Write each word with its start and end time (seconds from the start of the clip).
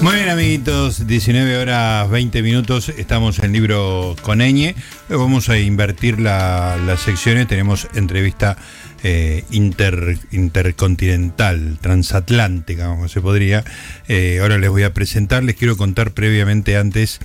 Muy 0.00 0.14
bien, 0.14 0.28
amiguitos, 0.28 1.08
19 1.08 1.56
horas 1.56 2.08
20 2.08 2.40
minutos, 2.42 2.88
estamos 2.88 3.40
en 3.40 3.52
libro 3.52 4.14
con 4.22 4.40
Eñe. 4.40 4.76
Vamos 5.08 5.48
a 5.48 5.58
invertir 5.58 6.20
las 6.20 7.00
secciones, 7.00 7.48
tenemos 7.48 7.88
entrevista 7.94 8.56
eh, 9.02 9.44
intercontinental, 9.50 11.78
transatlántica, 11.80 12.86
como 12.86 13.08
se 13.08 13.20
podría. 13.20 13.64
Eh, 14.06 14.38
ahora 14.40 14.58
les 14.58 14.70
voy 14.70 14.84
a 14.84 14.94
presentar, 14.94 15.42
les 15.42 15.56
quiero 15.56 15.76
contar 15.76 16.12
previamente 16.12 16.76
antes 16.76 17.18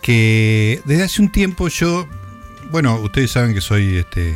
que 0.00 0.80
desde 0.86 1.02
hace 1.02 1.20
un 1.20 1.30
tiempo 1.30 1.68
yo, 1.68 2.08
bueno, 2.70 2.96
ustedes 2.96 3.30
saben 3.30 3.52
que 3.52 3.60
soy, 3.60 3.98
este, 3.98 4.32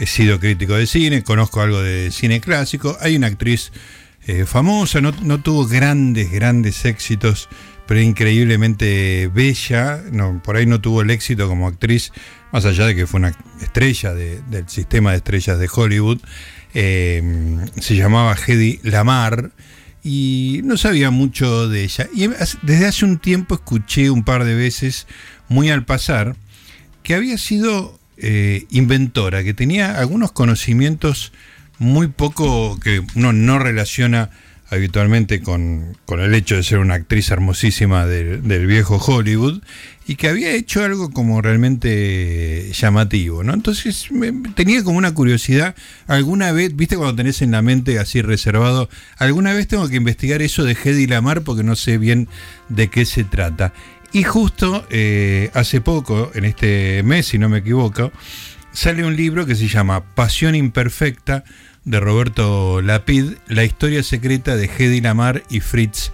he 0.00 0.06
sido 0.06 0.40
crítico 0.40 0.74
de 0.74 0.88
cine, 0.88 1.22
conozco 1.22 1.60
algo 1.60 1.80
de 1.80 2.10
cine 2.10 2.40
clásico, 2.40 2.98
hay 3.00 3.14
una 3.14 3.28
actriz 3.28 3.70
eh, 4.26 4.46
famosa, 4.46 5.00
no, 5.00 5.12
tuvo 5.40 5.66
grandes, 5.66 6.30
grandes 6.30 6.84
éxitos, 6.84 7.48
pero 7.86 8.00
increíblemente 8.00 9.30
bella. 9.32 10.02
Por 10.42 10.56
ahí 10.56 10.66
no 10.66 10.80
tuvo 10.80 11.02
el 11.02 11.10
éxito 11.10 11.48
como 11.48 11.68
actriz, 11.68 12.12
más 12.52 12.64
allá 12.64 12.86
de 12.86 12.94
que 12.94 13.06
fue 13.06 13.20
una 13.20 13.36
estrella 13.60 14.14
del 14.14 14.68
sistema 14.68 15.10
de 15.10 15.18
estrellas 15.18 15.58
de 15.58 15.68
Hollywood. 15.72 16.20
Eh, 16.72 17.22
se 17.80 17.96
llamaba 17.96 18.34
Hedy 18.34 18.80
Lamar 18.82 19.52
y 20.02 20.60
no 20.64 20.76
sabía 20.76 21.10
mucho 21.10 21.68
de 21.68 21.84
ella. 21.84 22.08
Y 22.14 22.28
desde 22.62 22.86
hace 22.86 23.04
un 23.04 23.18
tiempo 23.18 23.54
escuché 23.54 24.10
un 24.10 24.24
par 24.24 24.44
de 24.44 24.54
veces, 24.54 25.06
muy 25.48 25.70
al 25.70 25.84
pasar, 25.84 26.36
que 27.02 27.14
había 27.14 27.38
sido 27.38 27.98
eh, 28.16 28.66
inventora, 28.70 29.44
que 29.44 29.54
tenía 29.54 29.98
algunos 29.98 30.32
conocimientos 30.32 31.32
muy 31.78 32.08
poco 32.08 32.78
que 32.80 33.02
uno 33.14 33.32
no 33.32 33.58
relaciona 33.58 34.30
habitualmente 34.70 35.40
con, 35.40 35.96
el 36.08 36.34
hecho 36.34 36.56
de 36.56 36.62
ser 36.62 36.78
una 36.78 36.94
actriz 36.94 37.30
hermosísima 37.30 38.06
del, 38.06 38.66
viejo 38.66 38.96
Hollywood 38.96 39.62
y 40.06 40.16
que 40.16 40.28
había 40.28 40.52
hecho 40.52 40.82
algo 40.82 41.10
como 41.10 41.40
realmente 41.40 42.70
llamativo, 42.72 43.44
¿no? 43.44 43.54
Entonces 43.54 44.08
tenía 44.54 44.82
como 44.82 44.98
una 44.98 45.14
curiosidad, 45.14 45.74
alguna 46.06 46.52
vez, 46.52 46.74
viste 46.74 46.96
cuando 46.96 47.16
tenés 47.16 47.42
en 47.42 47.52
la 47.52 47.62
mente 47.62 47.98
así 47.98 48.20
reservado, 48.22 48.88
alguna 49.16 49.52
vez 49.52 49.68
tengo 49.68 49.88
que 49.88 49.96
investigar 49.96 50.42
eso 50.42 50.64
de 50.64 50.76
Hedy 50.82 51.06
Lamar 51.06 51.42
porque 51.42 51.62
no 51.62 51.76
sé 51.76 51.98
bien 51.98 52.28
de 52.68 52.88
qué 52.88 53.04
se 53.06 53.24
trata. 53.24 53.72
Y 54.12 54.22
justo 54.22 54.86
eh, 54.90 55.50
hace 55.54 55.80
poco, 55.80 56.30
en 56.34 56.44
este 56.44 57.02
mes, 57.02 57.26
si 57.26 57.38
no 57.38 57.48
me 57.48 57.58
equivoco, 57.58 58.12
sale 58.74 59.04
un 59.04 59.16
libro 59.16 59.46
que 59.46 59.54
se 59.54 59.68
llama 59.68 60.04
Pasión 60.14 60.54
Imperfecta 60.54 61.44
de 61.84 62.00
Roberto 62.00 62.82
Lapid, 62.82 63.34
la 63.46 63.64
historia 63.64 64.02
secreta 64.02 64.56
de 64.56 64.66
Hedy 64.66 65.00
Lamar 65.00 65.44
y 65.48 65.60
Fritz 65.60 66.12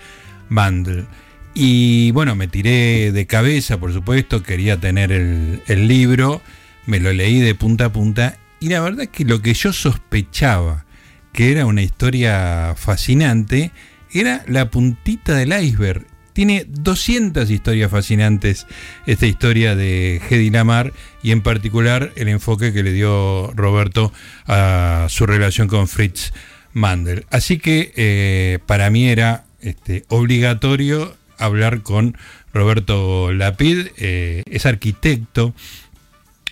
Mandel. 0.49 1.07
Y 1.55 2.13
bueno, 2.13 2.37
me 2.37 2.47
tiré 2.47 3.11
de 3.13 3.27
cabeza, 3.27 3.81
por 3.81 3.93
supuesto, 3.93 4.43
quería 4.43 4.79
tener 4.79 5.11
el, 5.11 5.63
el 5.67 5.89
libro, 5.89 6.43
me 6.87 7.01
lo 7.01 7.13
leí 7.13 7.41
de 7.41 7.55
punta 7.55 7.87
a 7.87 7.93
punta 7.93 8.39
y 8.61 8.69
la 8.69 8.81
verdad 8.81 9.03
es 9.05 9.09
que 9.09 9.25
lo 9.25 9.41
que 9.43 9.55
yo 9.55 9.73
sospechaba 9.73 10.85
que 11.33 11.53
era 11.53 11.67
una 11.67 11.83
historia 11.83 12.75
fascinante 12.77 13.73
era 14.13 14.45
la 14.47 14.71
puntita 14.71 15.35
del 15.35 15.53
iceberg. 15.53 16.07
Tiene 16.33 16.65
200 16.69 17.51
historias 17.51 17.91
fascinantes 17.91 18.67
esta 19.07 19.27
historia 19.27 19.75
de 19.75 20.21
Hedy 20.29 20.51
Lamar 20.51 20.93
y 21.23 21.33
en 21.33 21.43
particular 21.43 22.13
el 22.17 22.29
enfoque 22.29 22.73
que 22.73 22.83
le 22.83 22.93
dio 22.93 23.53
Roberto 23.55 24.13
a 24.47 25.07
su 25.09 25.27
relación 25.27 25.69
con 25.69 25.89
Fritz 25.89 26.33
Mandel. 26.73 27.27
Así 27.31 27.59
que 27.59 27.93
eh, 27.97 28.59
para 28.67 28.91
mí 28.91 29.09
era 29.09 29.45
este, 29.61 30.05
obligatorio 30.09 31.17
hablar 31.39 31.83
con 31.83 32.17
Roberto 32.53 33.33
Lapid, 33.33 33.89
eh, 33.97 34.43
es 34.47 34.67
arquitecto, 34.67 35.55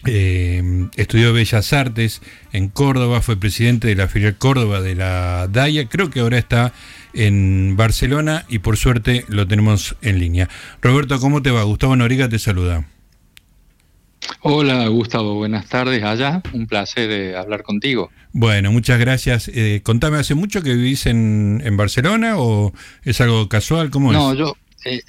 eh, 0.06 0.88
estudió 0.96 1.32
Bellas 1.32 1.72
Artes 1.72 2.22
en 2.52 2.68
Córdoba, 2.68 3.20
fue 3.20 3.36
presidente 3.36 3.88
de 3.88 3.96
la 3.96 4.08
filial 4.08 4.36
Córdoba 4.36 4.80
de 4.80 4.94
la 4.94 5.48
DAIA, 5.48 5.88
creo 5.88 6.10
que 6.10 6.20
ahora 6.20 6.38
está 6.38 6.72
en 7.12 7.76
Barcelona 7.76 8.44
y 8.48 8.58
por 8.60 8.76
suerte 8.76 9.24
lo 9.28 9.46
tenemos 9.46 9.96
en 10.02 10.18
línea. 10.18 10.48
Roberto, 10.82 11.18
¿cómo 11.20 11.42
te 11.42 11.50
va? 11.50 11.62
Gustavo 11.62 11.96
Noriga 11.96 12.28
te 12.28 12.38
saluda. 12.38 12.86
Hola 14.40 14.86
Gustavo, 14.88 15.34
buenas 15.34 15.68
tardes 15.68 16.02
allá, 16.02 16.42
un 16.52 16.66
placer 16.66 17.10
eh, 17.10 17.36
hablar 17.36 17.62
contigo. 17.62 18.10
Bueno, 18.32 18.70
muchas 18.72 18.98
gracias. 18.98 19.48
Eh, 19.48 19.80
contame, 19.82 20.18
¿hace 20.18 20.34
mucho 20.34 20.62
que 20.62 20.74
vivís 20.74 21.06
en, 21.06 21.62
Barcelona 21.76 22.34
o 22.36 22.72
es 23.04 23.20
algo 23.20 23.48
casual? 23.48 23.90
¿Cómo 23.90 24.12
no, 24.12 24.34
yo, 24.34 24.56
eh, 24.84 25.00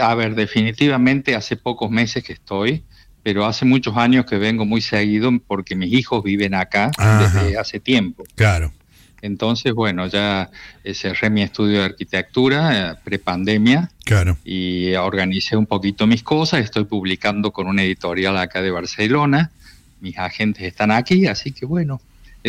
a 0.00 0.14
ver, 0.14 0.34
definitivamente 0.34 1.34
hace 1.34 1.56
pocos 1.56 1.90
meses 1.90 2.24
que 2.24 2.32
estoy, 2.32 2.82
pero 3.22 3.44
hace 3.44 3.64
muchos 3.64 3.96
años 3.96 4.26
que 4.26 4.38
vengo 4.38 4.64
muy 4.64 4.80
seguido 4.80 5.30
porque 5.46 5.76
mis 5.76 5.92
hijos 5.92 6.22
viven 6.24 6.54
acá 6.54 6.90
desde 7.20 7.58
hace 7.58 7.78
tiempo. 7.78 8.24
Claro. 8.34 8.72
Entonces, 9.22 9.72
bueno, 9.72 10.08
ya 10.08 10.50
eh, 10.82 10.94
cerré 10.94 11.30
mi 11.30 11.42
estudio 11.42 11.78
de 11.78 11.84
arquitectura 11.84 12.90
eh, 12.90 12.94
prepandemia. 13.02 13.90
Claro. 14.04 14.36
Y 14.44 14.94
organicé 14.94 15.56
un 15.56 15.66
poquito 15.66 16.06
mis 16.06 16.24
cosas. 16.24 16.60
Estoy 16.60 16.84
publicando 16.84 17.52
con 17.52 17.68
una 17.68 17.82
editorial 17.84 18.36
acá 18.36 18.60
de 18.60 18.72
Barcelona. 18.72 19.52
Mis 20.00 20.18
agentes 20.18 20.64
están 20.64 20.90
aquí, 20.90 21.26
así 21.28 21.52
que 21.52 21.64
bueno, 21.64 22.00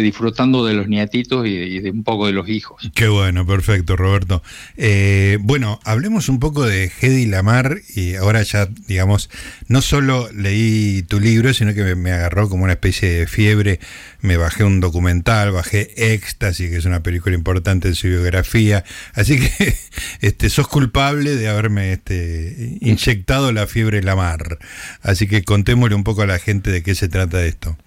disfrutando 0.02 0.66
de 0.66 0.74
los 0.74 0.88
nietitos 0.88 1.46
y, 1.46 1.80
de 1.80 1.92
un 1.92 2.04
poco 2.04 2.28
de 2.28 2.34
los 2.34 2.50
hijos. 2.50 2.90
Qué 2.96 3.08
bueno, 3.08 3.46
perfecto, 3.46 3.96
Roberto. 3.96 4.42
Eh, 4.78 5.38
bueno, 5.42 5.80
hablemos 5.84 6.30
un 6.30 6.40
poco 6.40 6.66
de 6.66 6.92
Hedy 7.00 7.28
Lamar 7.28 7.80
y 7.96 8.16
ahora 8.16 8.42
ya, 8.44 8.68
digamos, 8.88 9.30
no 9.68 9.82
solo 9.82 10.30
leí 10.34 11.04
tu 11.04 11.20
libro, 11.20 11.54
sino 11.54 11.74
que 11.74 11.96
me, 11.96 12.12
agarró 12.12 12.50
como 12.50 12.64
una 12.64 12.74
especie 12.74 13.10
de 13.10 13.28
fiebre. 13.28 13.80
Me 14.22 14.38
bajé 14.38 14.64
un 14.64 14.80
documental, 14.80 15.52
bajé 15.52 16.14
Éxtasis, 16.14 16.70
que 16.70 16.78
es 16.78 16.86
una 16.86 17.04
película 17.04 17.36
importante 17.36 17.90
en 17.90 17.96
su 17.96 18.08
biografía. 18.08 18.84
Así 19.14 19.40
que 19.40 19.76
este, 20.22 20.50
sos 20.50 20.68
culpable 20.68 21.36
de 21.36 21.48
haberme 21.48 21.94
este, 21.94 22.78
inyectado 22.82 23.52
la 23.52 23.68
fiebre 23.68 24.02
Lamar. 24.02 24.60
Así 25.02 25.28
que 25.28 25.44
contémosle 25.44 25.96
un 25.96 26.04
poco 26.04 26.24
a 26.24 26.28
la 26.28 26.40
gente 26.40 26.72
de 26.72 26.84
qué 26.84 26.96
se 26.96 27.10
trata 27.10 27.46
esto. 27.46 27.78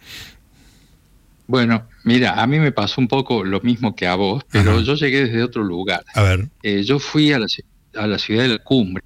Bueno, 1.47 1.87
mira, 2.05 2.43
a 2.43 2.47
mí 2.47 2.59
me 2.59 2.73
pasó 2.73 3.01
un 3.01 3.09
poco 3.09 3.45
lo 3.45 3.61
mismo 3.61 3.95
que 3.95 4.07
a 4.07 4.17
vos, 4.17 4.45
pero 4.51 4.81
yo 4.81 4.95
llegué 4.95 5.27
desde 5.27 5.43
otro 5.43 5.63
lugar. 5.63 6.05
A 6.15 6.23
ver. 6.23 6.49
Eh, 6.63 6.83
yo 6.83 6.99
fui 6.99 7.33
a 7.33 7.39
la, 7.39 7.47
a 7.95 8.07
la, 8.07 8.19
ciudad 8.19 8.43
de 8.43 8.49
la 8.49 8.59
Cumbre, 8.59 9.05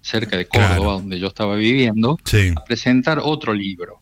cerca 0.00 0.36
de 0.36 0.46
Córdoba, 0.46 0.94
donde 0.94 1.18
yo 1.18 1.28
estaba 1.28 1.56
viviendo, 1.56 2.18
a 2.56 2.64
presentar 2.64 3.20
otro 3.22 3.54
libro. 3.54 4.00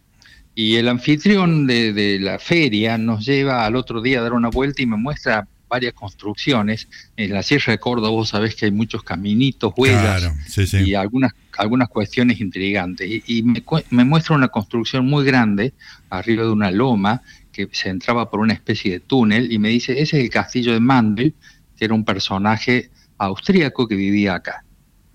Y 0.55 0.75
el 0.75 0.89
anfitrión 0.89 1.69
de, 1.69 2.19
la 2.21 2.41
feria 2.41 2.99
nos 2.99 3.25
lleva 3.25 3.65
al 3.65 3.77
otro 3.77 4.03
día 4.03 4.19
a 4.19 4.23
dar 4.23 4.33
una 4.33 4.49
vuelta 4.49 4.83
y 4.83 4.87
me 4.87 4.97
muestra 4.97 5.47
varias 5.69 5.93
construcciones. 5.93 6.89
En 7.17 7.33
la 7.33 7.45
Sierra 7.45 7.75
de 7.75 7.79
Córdoba 7.79 8.09
vos 8.09 8.31
sabés 8.31 8.57
que 8.57 8.65
hay 8.65 8.73
muchos 8.73 9.05
caminitos, 9.05 9.73
huellas 9.77 10.33
y 10.73 10.95
algunas, 10.95 11.33
algunas 11.57 11.89
cuestiones 11.89 12.41
intrigantes. 12.41 13.23
Y, 13.29 13.45
me, 13.45 13.63
me, 13.91 14.05
muestra 14.05 14.35
una 14.35 14.49
construcción 14.49 15.07
muy 15.07 15.25
grande 15.25 15.75
arriba 16.11 16.43
de 16.43 16.51
una 16.51 16.73
loma 16.73 17.23
que 17.67 17.75
se 17.75 17.89
entraba 17.89 18.31
por 18.31 18.41
una 18.41 18.53
especie 18.53 18.93
de 18.93 19.01
túnel 19.01 19.51
y 19.51 19.59
me 19.59 19.69
dice, 19.71 19.93
ese 20.01 20.19
es 20.19 20.25
el 20.25 20.31
castillo 20.31 20.73
de 20.73 20.81
Mandel, 20.81 21.35
que 21.77 21.85
era 21.85 21.95
un 21.95 22.05
personaje 22.05 22.91
austríaco 23.17 23.89
que 23.89 23.97
vivía 23.97 24.35
acá. 24.35 24.65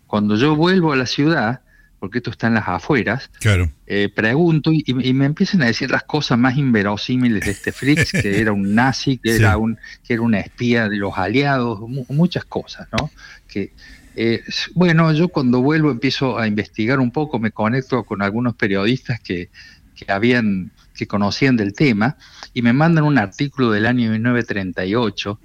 Cuando 0.07 0.35
yo 0.35 0.55
vuelvo 0.55 0.91
a 0.91 0.97
la 0.97 1.05
ciudad, 1.05 1.61
porque 1.99 2.17
esto 2.17 2.31
está 2.31 2.47
en 2.47 2.55
las 2.55 2.67
afueras, 2.67 3.31
claro. 3.39 3.71
Eh, 3.87 4.09
pregunto 4.13 4.71
y, 4.73 4.93
me 5.13 5.25
empiezan 5.25 5.61
a 5.61 5.67
decir 5.67 5.89
las 5.89 6.03
cosas 6.03 6.37
más 6.37 6.57
inverosímiles 6.57 7.45
de 7.45 7.51
este 7.51 7.71
Fritz, 7.71 8.11
que 8.11 8.39
era 8.41 8.51
un 8.51 8.75
nazi, 8.75 9.17
que, 9.17 9.35
era, 9.35 9.55
un, 9.55 9.77
que 10.03 10.13
era 10.13 10.21
una 10.21 10.41
espía 10.41 10.89
de 10.89 10.97
los 10.97 11.17
aliados, 11.17 11.79
muchas 12.09 12.43
cosas, 12.43 12.89
¿no? 12.91 13.09
Que, 13.47 13.71
eh, 14.15 14.43
bueno, 14.73 15.13
yo 15.13 15.29
cuando 15.29 15.61
vuelvo 15.61 15.91
empiezo 15.91 16.37
a 16.37 16.45
investigar 16.45 16.99
un 16.99 17.11
poco, 17.11 17.39
me 17.39 17.51
conecto 17.51 18.03
con 18.03 18.21
algunos 18.21 18.53
periodistas 18.55 19.21
que, 19.21 19.49
que 19.95 20.11
habían 20.11 20.71
que 20.93 21.07
conocían 21.07 21.57
del 21.57 21.73
tema 21.73 22.17
y 22.53 22.61
me 22.61 22.73
mandan 22.73 23.03
un 23.03 23.17
artículo 23.17 23.71
del 23.71 23.85
año 23.85 24.11
1938 24.11 25.39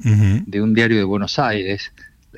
de 0.46 0.62
un 0.62 0.74
diario 0.74 0.98
de 0.98 1.04
Buenos 1.04 1.38
Aires, 1.38 1.92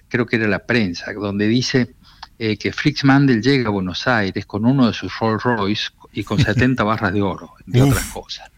creo 0.08 0.26
que 0.26 0.36
era 0.36 0.48
la 0.48 0.60
prensa, 0.60 1.12
donde 1.12 1.48
dice 1.48 1.94
eh, 2.38 2.56
que 2.56 2.72
Fritz 2.72 3.04
Mandel 3.04 3.42
llega 3.42 3.68
a 3.68 3.72
Buenos 3.72 4.06
Aires 4.06 4.46
con 4.46 4.64
uno 4.64 4.86
de 4.86 4.92
sus 4.92 5.12
Rolls 5.18 5.42
Royce 5.42 5.90
y 6.12 6.24
con 6.24 6.38
70 6.42 6.82
barras 6.84 7.12
de 7.12 7.22
oro, 7.22 7.52
entre 7.66 7.82
otras 7.82 8.04
cosas. 8.06 8.50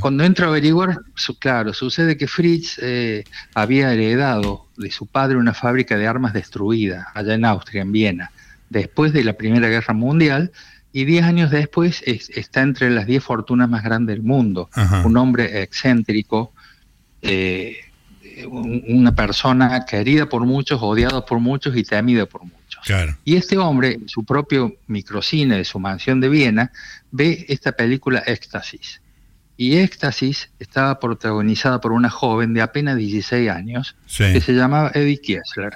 cuando 0.00 0.24
entro 0.24 0.46
a 0.46 0.48
averiguar, 0.48 1.00
claro, 1.38 1.72
sucede 1.72 2.16
que 2.16 2.26
Fritz 2.26 2.78
eh, 2.82 3.22
había 3.54 3.92
heredado 3.92 4.66
de 4.76 4.90
su 4.90 5.06
padre 5.06 5.36
una 5.36 5.54
fábrica 5.54 5.96
de 5.96 6.08
armas 6.08 6.32
destruida 6.32 7.08
allá 7.14 7.34
en 7.34 7.44
Austria, 7.44 7.82
en 7.82 7.92
Viena, 7.92 8.32
después 8.68 9.12
de 9.12 9.22
la 9.22 9.34
Primera 9.34 9.68
Guerra 9.68 9.94
Mundial, 9.94 10.50
y 10.96 11.04
diez 11.06 11.24
años 11.24 11.50
después 11.50 12.04
está 12.06 12.62
entre 12.62 12.88
las 12.88 13.04
diez 13.04 13.22
fortunas 13.22 13.68
más 13.68 13.82
grandes 13.82 14.14
del 14.14 14.24
mundo. 14.24 14.70
Un 15.04 15.16
hombre 15.16 15.60
excéntrico, 15.60 16.52
eh, 17.20 17.78
una 18.46 19.12
persona 19.12 19.84
querida 19.86 20.28
por 20.28 20.46
muchos, 20.46 20.80
odiada 20.80 21.26
por 21.26 21.40
muchos 21.40 21.76
y 21.76 21.82
temida 21.82 22.26
por 22.26 22.44
muchos. 22.44 22.80
Y 23.24 23.34
este 23.34 23.58
hombre, 23.58 23.94
en 23.94 24.08
su 24.08 24.22
propio 24.22 24.76
microcine 24.86 25.56
de 25.56 25.64
su 25.64 25.80
mansión 25.80 26.20
de 26.20 26.28
Viena, 26.28 26.70
ve 27.10 27.44
esta 27.48 27.72
película 27.72 28.20
Éxtasis. 28.20 29.00
Y 29.56 29.78
Éxtasis 29.78 30.50
estaba 30.60 31.00
protagonizada 31.00 31.80
por 31.80 31.90
una 31.90 32.08
joven 32.08 32.54
de 32.54 32.62
apenas 32.62 32.96
16 32.96 33.50
años 33.50 33.96
que 34.16 34.40
se 34.40 34.52
llamaba 34.52 34.92
Eddie 34.94 35.20
Kiesler. 35.20 35.74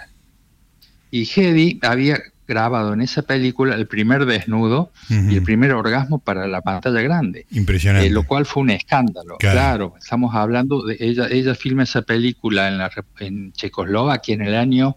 Y 1.11 1.29
Hedy 1.29 1.81
había 1.83 2.21
grabado 2.49 2.95
en 2.95 3.03
esa 3.03 3.21
película 3.23 3.75
el 3.75 3.87
primer 3.87 4.25
desnudo 4.25 4.91
y 5.11 5.37
el 5.37 5.43
primer 5.43 5.73
orgasmo 5.73 6.19
para 6.19 6.49
la 6.49 6.63
pantalla 6.63 7.03
grande. 7.03 7.47
Impresionante. 7.51 8.09
Eh, 8.09 8.11
lo 8.11 8.25
cual 8.25 8.47
fue 8.47 8.63
un 8.63 8.71
escándalo. 8.71 9.37
Claro. 9.39 9.95
estamos 10.01 10.35
hablando 10.35 10.83
de 10.85 10.97
ella, 10.99 11.29
ella 11.31 11.55
filma 11.55 11.83
esa 11.83 12.03
película 12.03 12.69
en, 12.69 12.79
la, 12.79 12.91
en 13.21 13.53
Checoslovaquia 13.53 14.35
en 14.35 14.43
el 14.43 14.55
año 14.55 14.97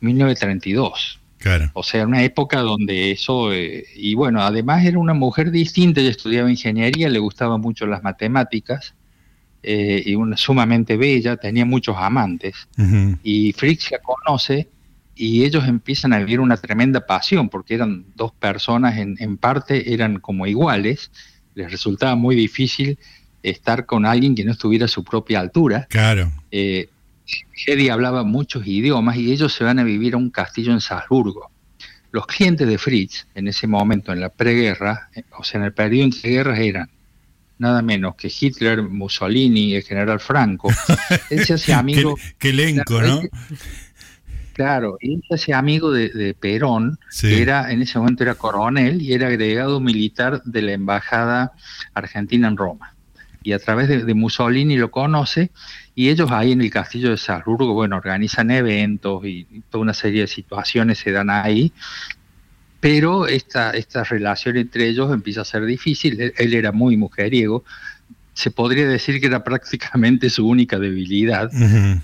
1932. 0.00 1.18
Claro. 1.38 1.70
O 1.72 1.82
sea, 1.82 2.06
una 2.06 2.22
época 2.22 2.60
donde 2.60 3.10
eso, 3.10 3.52
eh, 3.52 3.84
y 3.94 4.14
bueno, 4.14 4.42
además 4.42 4.84
era 4.84 4.98
una 4.98 5.14
mujer 5.14 5.50
distinta, 5.50 6.00
ella 6.00 6.10
estudiaba 6.10 6.50
ingeniería, 6.50 7.08
le 7.08 7.18
gustaban 7.18 7.60
mucho 7.60 7.86
las 7.86 8.02
matemáticas, 8.02 8.94
eh, 9.62 10.02
y 10.04 10.14
una 10.14 10.36
sumamente 10.36 10.96
bella, 10.96 11.36
tenía 11.36 11.64
muchos 11.64 11.96
amantes, 11.98 12.68
y 13.22 13.52
Fritz 13.52 13.90
la 13.90 13.98
conoce 13.98 14.68
y 15.16 15.44
ellos 15.44 15.66
empiezan 15.66 16.12
a 16.12 16.18
vivir 16.18 16.40
una 16.40 16.58
tremenda 16.58 17.06
pasión, 17.06 17.48
porque 17.48 17.74
eran 17.74 18.04
dos 18.14 18.32
personas, 18.32 18.98
en, 18.98 19.16
en 19.18 19.38
parte 19.38 19.92
eran 19.94 20.20
como 20.20 20.46
iguales, 20.46 21.10
les 21.54 21.70
resultaba 21.70 22.14
muy 22.14 22.36
difícil 22.36 22.98
estar 23.42 23.86
con 23.86 24.04
alguien 24.04 24.34
que 24.34 24.44
no 24.44 24.52
estuviera 24.52 24.84
a 24.84 24.88
su 24.88 25.02
propia 25.02 25.40
altura. 25.40 25.86
Claro. 25.88 26.30
Eh, 26.50 26.88
Hedy 27.66 27.88
hablaba 27.88 28.22
muchos 28.24 28.66
idiomas 28.66 29.16
y 29.16 29.32
ellos 29.32 29.52
se 29.54 29.64
van 29.64 29.78
a 29.78 29.84
vivir 29.84 30.14
a 30.14 30.16
un 30.18 30.30
castillo 30.30 30.72
en 30.72 30.80
Salzburgo. 30.80 31.50
Los 32.12 32.26
clientes 32.26 32.68
de 32.68 32.78
Fritz, 32.78 33.26
en 33.34 33.48
ese 33.48 33.66
momento, 33.66 34.12
en 34.12 34.20
la 34.20 34.28
preguerra, 34.28 35.08
eh, 35.14 35.24
o 35.36 35.44
sea, 35.44 35.58
en 35.60 35.66
el 35.66 35.72
periodo 35.72 36.04
entre 36.04 36.30
guerras, 36.30 36.58
eran 36.58 36.90
nada 37.58 37.82
menos 37.82 38.14
que 38.16 38.30
Hitler, 38.38 38.82
Mussolini, 38.82 39.74
el 39.74 39.82
general 39.82 40.20
Franco. 40.20 40.70
Él 41.30 41.44
se 41.44 41.54
hacía 41.54 41.78
amigo. 41.78 42.16
qué, 42.38 42.50
elenco, 42.50 43.00
¿no? 43.00 43.22
Claro, 44.56 44.96
y 45.02 45.20
ese 45.28 45.52
amigo 45.52 45.92
de, 45.92 46.34
Perón, 46.40 46.98
que 47.20 47.42
era, 47.42 47.70
en 47.70 47.82
ese 47.82 47.98
momento 47.98 48.22
era 48.22 48.36
coronel 48.36 49.02
y 49.02 49.12
era 49.12 49.26
agregado 49.26 49.80
militar 49.80 50.42
de 50.44 50.62
la 50.62 50.72
embajada 50.72 51.52
argentina 51.92 52.48
en 52.48 52.56
Roma. 52.56 52.94
Y 53.42 53.52
a 53.52 53.58
través 53.58 53.86
de, 53.86 54.14
Mussolini 54.14 54.78
lo 54.78 54.90
conoce, 54.90 55.50
y 55.94 56.08
ellos 56.08 56.30
ahí 56.30 56.52
en 56.52 56.62
el 56.62 56.70
castillo 56.70 57.10
de 57.10 57.18
Salzburgo, 57.18 57.74
bueno, 57.74 57.96
organizan 57.96 58.50
eventos 58.50 59.26
y, 59.26 59.44
toda 59.68 59.82
una 59.82 59.92
serie 59.92 60.22
de 60.22 60.26
situaciones 60.26 61.00
se 61.00 61.12
dan 61.12 61.28
ahí, 61.28 61.70
pero 62.80 63.26
esta, 63.26 63.72
esta 63.72 64.04
relación 64.04 64.56
entre 64.56 64.88
ellos 64.88 65.12
empieza 65.12 65.42
a 65.42 65.44
ser 65.44 65.66
difícil. 65.66 66.32
él 66.34 66.54
era 66.54 66.72
muy 66.72 66.96
mujeriego, 66.96 67.62
se 68.36 68.50
podría 68.50 68.86
decir 68.86 69.18
que 69.18 69.28
era 69.28 69.42
prácticamente 69.42 70.28
su 70.28 70.46
única 70.46 70.78
debilidad. 70.78 71.50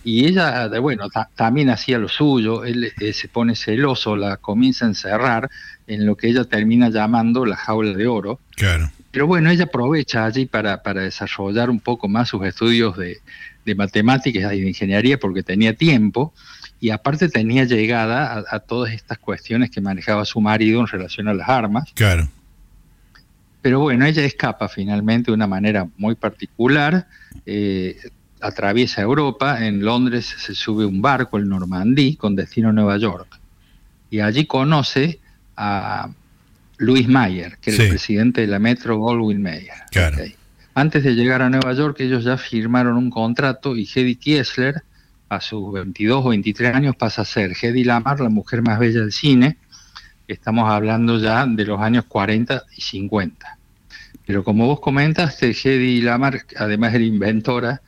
Y 0.02 0.24
ella, 0.24 0.66
bueno, 0.80 1.08
también 1.36 1.68
hacía 1.68 1.98
lo 1.98 2.08
suyo, 2.08 2.64
él 2.64 2.90
eh, 2.98 3.12
se 3.12 3.28
pone 3.28 3.54
celoso, 3.54 4.16
la 4.16 4.38
comienza 4.38 4.86
a 4.86 4.88
encerrar 4.88 5.50
en 5.86 6.06
lo 6.06 6.16
que 6.16 6.28
ella 6.28 6.44
termina 6.44 6.88
llamando 6.88 7.44
la 7.44 7.56
jaula 7.56 7.92
de 7.92 8.06
oro. 8.06 8.40
Claro. 8.56 8.90
Pero 9.10 9.26
bueno, 9.26 9.50
ella 9.50 9.64
aprovecha 9.64 10.24
allí 10.24 10.46
para, 10.46 10.82
para 10.82 11.02
desarrollar 11.02 11.68
un 11.68 11.80
poco 11.80 12.08
más 12.08 12.30
sus 12.30 12.46
estudios 12.46 12.96
de, 12.96 13.18
de 13.66 13.74
matemáticas 13.74 14.54
y 14.54 14.62
de 14.62 14.68
ingeniería 14.68 15.18
porque 15.18 15.42
tenía 15.42 15.74
tiempo 15.74 16.32
y 16.80 16.88
aparte 16.88 17.28
tenía 17.28 17.64
llegada 17.64 18.32
a, 18.32 18.56
a 18.56 18.60
todas 18.60 18.94
estas 18.94 19.18
cuestiones 19.18 19.70
que 19.70 19.82
manejaba 19.82 20.24
su 20.24 20.40
marido 20.40 20.80
en 20.80 20.86
relación 20.86 21.28
a 21.28 21.34
las 21.34 21.50
armas. 21.50 21.92
Claro. 21.94 22.26
Pero 23.62 23.78
bueno, 23.78 24.04
ella 24.04 24.24
escapa 24.24 24.68
finalmente 24.68 25.30
de 25.30 25.34
una 25.34 25.46
manera 25.46 25.88
muy 25.96 26.16
particular, 26.16 27.06
eh, 27.46 27.96
atraviesa 28.40 29.00
Europa, 29.02 29.64
en 29.64 29.84
Londres 29.84 30.34
se 30.36 30.54
sube 30.54 30.84
un 30.84 31.00
barco, 31.00 31.38
el 31.38 31.48
Normandí, 31.48 32.16
con 32.16 32.34
destino 32.34 32.70
a 32.70 32.72
Nueva 32.72 32.98
York. 32.98 33.38
Y 34.10 34.18
allí 34.18 34.46
conoce 34.46 35.20
a 35.56 36.10
Louis 36.78 37.08
Mayer, 37.08 37.56
que 37.58 37.70
es 37.70 37.78
el 37.78 37.88
presidente 37.90 38.40
de 38.40 38.48
la 38.48 38.58
Metro 38.58 38.98
Goldwyn 38.98 39.40
Mayer. 39.40 39.74
Antes 40.74 41.04
de 41.04 41.14
llegar 41.14 41.40
a 41.42 41.48
Nueva 41.48 41.72
York, 41.72 42.00
ellos 42.00 42.24
ya 42.24 42.36
firmaron 42.36 42.96
un 42.96 43.10
contrato 43.10 43.76
y 43.76 43.88
Hedy 43.92 44.16
Kiesler, 44.16 44.82
a 45.28 45.40
sus 45.40 45.72
22 45.72 46.26
o 46.26 46.28
23 46.30 46.74
años, 46.74 46.96
pasa 46.96 47.22
a 47.22 47.24
ser 47.24 47.52
Hedy 47.58 47.84
Lamar, 47.84 48.20
la 48.20 48.28
mujer 48.28 48.60
más 48.60 48.78
bella 48.78 49.00
del 49.00 49.12
cine, 49.12 49.56
estamos 50.28 50.68
hablando 50.68 51.18
ya 51.18 51.46
de 51.46 51.64
los 51.64 51.80
años 51.80 52.04
40 52.06 52.64
y 52.76 52.80
50. 52.80 53.58
Pero 54.26 54.44
como 54.44 54.66
vos 54.66 54.80
comentaste, 54.80 55.50
Hedy 55.50 56.00
Lamar 56.00 56.42
además 56.56 56.94
era 56.94 57.04
inventora 57.04 57.82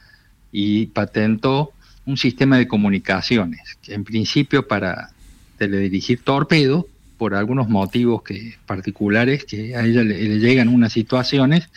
y 0.52 0.86
patentó 0.86 1.72
un 2.06 2.16
sistema 2.16 2.58
de 2.58 2.68
comunicaciones, 2.68 3.78
que 3.82 3.94
en 3.94 4.04
principio 4.04 4.66
para 4.66 5.10
teledirigir 5.58 6.22
torpedo, 6.22 6.86
por 7.16 7.34
algunos 7.34 7.68
motivos 7.68 8.22
que, 8.22 8.56
particulares 8.66 9.44
que 9.44 9.76
a 9.76 9.84
ella 9.84 10.02
le, 10.02 10.38
llegan 10.38 10.68
unas 10.68 10.92
situaciones, 10.92 11.68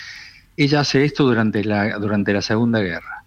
ella 0.58 0.82
hace 0.82 1.06
esto 1.06 1.24
durante 1.24 1.64
la, 1.64 1.98
durante 2.00 2.34
la 2.34 2.42
Segunda 2.42 2.80
Guerra. 2.80 3.24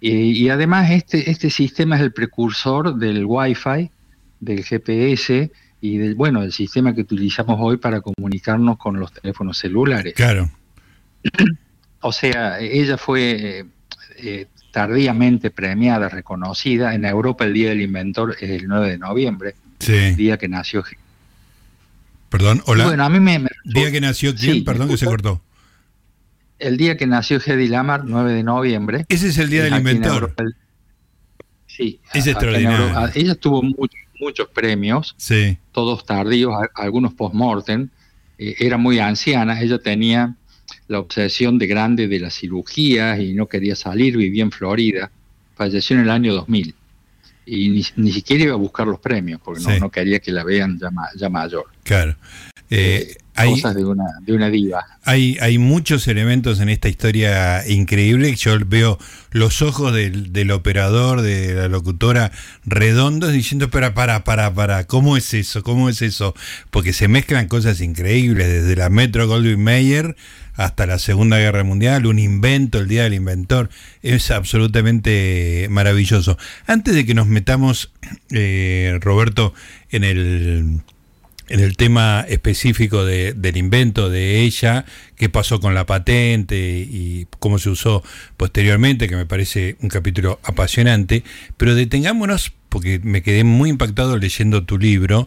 Y 0.00 0.50
además 0.50 0.90
este, 0.90 1.30
este 1.30 1.48
sistema 1.48 1.96
es 1.96 2.02
el 2.02 2.12
precursor 2.12 2.96
del 2.96 3.24
Wi-Fi, 3.24 3.90
del 4.40 4.62
GPS, 4.62 5.50
y 5.84 5.98
del, 5.98 6.14
bueno, 6.14 6.42
el 6.42 6.50
sistema 6.50 6.94
que 6.94 7.02
utilizamos 7.02 7.58
hoy 7.60 7.76
para 7.76 8.00
comunicarnos 8.00 8.78
con 8.78 8.98
los 8.98 9.12
teléfonos 9.12 9.58
celulares. 9.58 10.14
Claro. 10.14 10.50
O 12.00 12.10
sea, 12.10 12.58
ella 12.58 12.96
fue 12.96 13.66
eh, 14.16 14.46
tardíamente 14.70 15.50
premiada, 15.50 16.08
reconocida. 16.08 16.94
En 16.94 17.04
Europa 17.04 17.44
el 17.44 17.52
Día 17.52 17.68
del 17.68 17.82
Inventor 17.82 18.34
es 18.40 18.48
el 18.48 18.66
9 18.66 18.92
de 18.92 18.98
noviembre, 18.98 19.56
el 19.86 20.16
día 20.16 20.38
que 20.38 20.48
nació. 20.48 20.84
Perdón, 22.30 22.62
hola. 22.64 22.86
Bueno, 22.86 23.04
a 23.04 23.10
mí 23.10 23.20
me... 23.20 23.46
¿Día 23.64 23.92
que 23.92 24.00
nació 24.00 24.34
quién? 24.34 24.64
Perdón 24.64 24.88
que 24.88 24.96
se 24.96 25.04
cortó. 25.04 25.42
El 26.58 26.78
día 26.78 26.96
que 26.96 27.06
nació 27.06 27.42
Hedy 27.44 27.68
Lamar, 27.68 28.04
9 28.06 28.32
de 28.32 28.42
noviembre. 28.42 29.04
Ese 29.10 29.28
es 29.28 29.36
el 29.36 29.50
Día 29.50 29.64
del 29.64 29.76
Inventor. 29.76 30.34
sí. 31.66 32.00
Es 32.14 32.26
extraordinario. 32.26 33.10
Ella 33.14 33.34
tuvo 33.34 33.62
mucho 33.62 33.98
muchos 34.20 34.48
premios, 34.48 35.14
todos 35.72 36.04
tardíos, 36.04 36.54
algunos 36.74 37.14
post-mortem. 37.14 37.88
Eh, 38.38 38.56
era 38.58 38.76
muy 38.76 38.98
anciana, 38.98 39.60
ella 39.60 39.78
tenía 39.78 40.34
la 40.88 40.98
obsesión 40.98 41.58
de 41.58 41.66
grande 41.66 42.08
de 42.08 42.20
las 42.20 42.34
cirugías 42.34 43.18
y 43.20 43.32
no 43.32 43.46
quería 43.46 43.76
salir, 43.76 44.16
vivía 44.16 44.42
en 44.42 44.50
Florida. 44.50 45.10
Falleció 45.56 45.96
en 45.96 46.02
el 46.02 46.10
año 46.10 46.34
2000 46.34 46.74
y 47.46 47.84
ni, 47.96 48.12
siquiera 48.12 48.44
iba 48.44 48.54
a 48.54 48.56
buscar 48.56 48.86
los 48.86 49.00
premios 49.00 49.40
porque 49.44 49.62
no, 49.78 49.90
quería 49.90 50.20
que 50.20 50.32
la 50.32 50.44
vean 50.44 50.78
ya, 50.78 50.90
ya 51.16 51.28
mayor. 51.28 51.66
Claro. 51.82 52.16
Eh, 52.70 53.16
hay, 53.36 53.50
cosas 53.50 53.74
de 53.74 53.84
una, 53.84 54.04
de 54.22 54.32
una 54.32 54.48
diva. 54.48 54.84
Hay, 55.02 55.36
hay 55.40 55.58
muchos 55.58 56.06
elementos 56.08 56.60
en 56.60 56.68
esta 56.68 56.88
historia 56.88 57.66
increíble. 57.68 58.34
Yo 58.36 58.56
veo 58.64 58.98
los 59.32 59.60
ojos 59.60 59.92
del, 59.92 60.32
del 60.32 60.50
operador, 60.50 61.20
de 61.20 61.54
la 61.54 61.68
locutora, 61.68 62.30
redondos, 62.64 63.32
diciendo, 63.32 63.70
pero 63.70 63.92
para, 63.92 64.24
para, 64.24 64.54
para, 64.54 64.86
¿cómo 64.86 65.16
es 65.16 65.34
eso? 65.34 65.62
¿Cómo 65.62 65.88
es 65.88 66.00
eso? 66.00 66.34
Porque 66.70 66.92
se 66.92 67.08
mezclan 67.08 67.48
cosas 67.48 67.80
increíbles, 67.80 68.46
desde 68.46 68.76
la 68.76 68.88
Metro 68.88 69.26
Goldwyn 69.26 69.62
Mayer 69.62 70.16
hasta 70.56 70.86
la 70.86 70.98
Segunda 70.98 71.38
Guerra 71.38 71.64
Mundial, 71.64 72.06
un 72.06 72.18
invento, 72.18 72.78
el 72.78 72.88
Día 72.88 73.04
del 73.04 73.14
Inventor, 73.14 73.70
es 74.02 74.30
absolutamente 74.30 75.66
maravilloso. 75.70 76.38
Antes 76.66 76.94
de 76.94 77.04
que 77.04 77.14
nos 77.14 77.26
metamos, 77.26 77.92
eh, 78.30 78.98
Roberto, 79.00 79.54
en 79.90 80.04
el 80.04 80.82
en 81.48 81.60
el 81.60 81.76
tema 81.76 82.24
específico 82.28 83.04
del 83.04 83.56
invento 83.56 84.08
de 84.08 84.40
ella, 84.40 84.84
qué 85.16 85.28
pasó 85.28 85.60
con 85.60 85.74
la 85.74 85.84
patente 85.84 86.56
y 86.58 87.26
cómo 87.38 87.58
se 87.58 87.70
usó 87.70 88.02
posteriormente, 88.36 89.08
que 89.08 89.16
me 89.16 89.26
parece 89.26 89.76
un 89.80 89.88
capítulo 89.88 90.40
apasionante, 90.42 91.22
pero 91.56 91.74
detengámonos, 91.74 92.52
porque 92.70 92.98
me 93.02 93.22
quedé 93.22 93.44
muy 93.44 93.70
impactado 93.70 94.16
leyendo 94.16 94.64
tu 94.64 94.78
libro, 94.78 95.26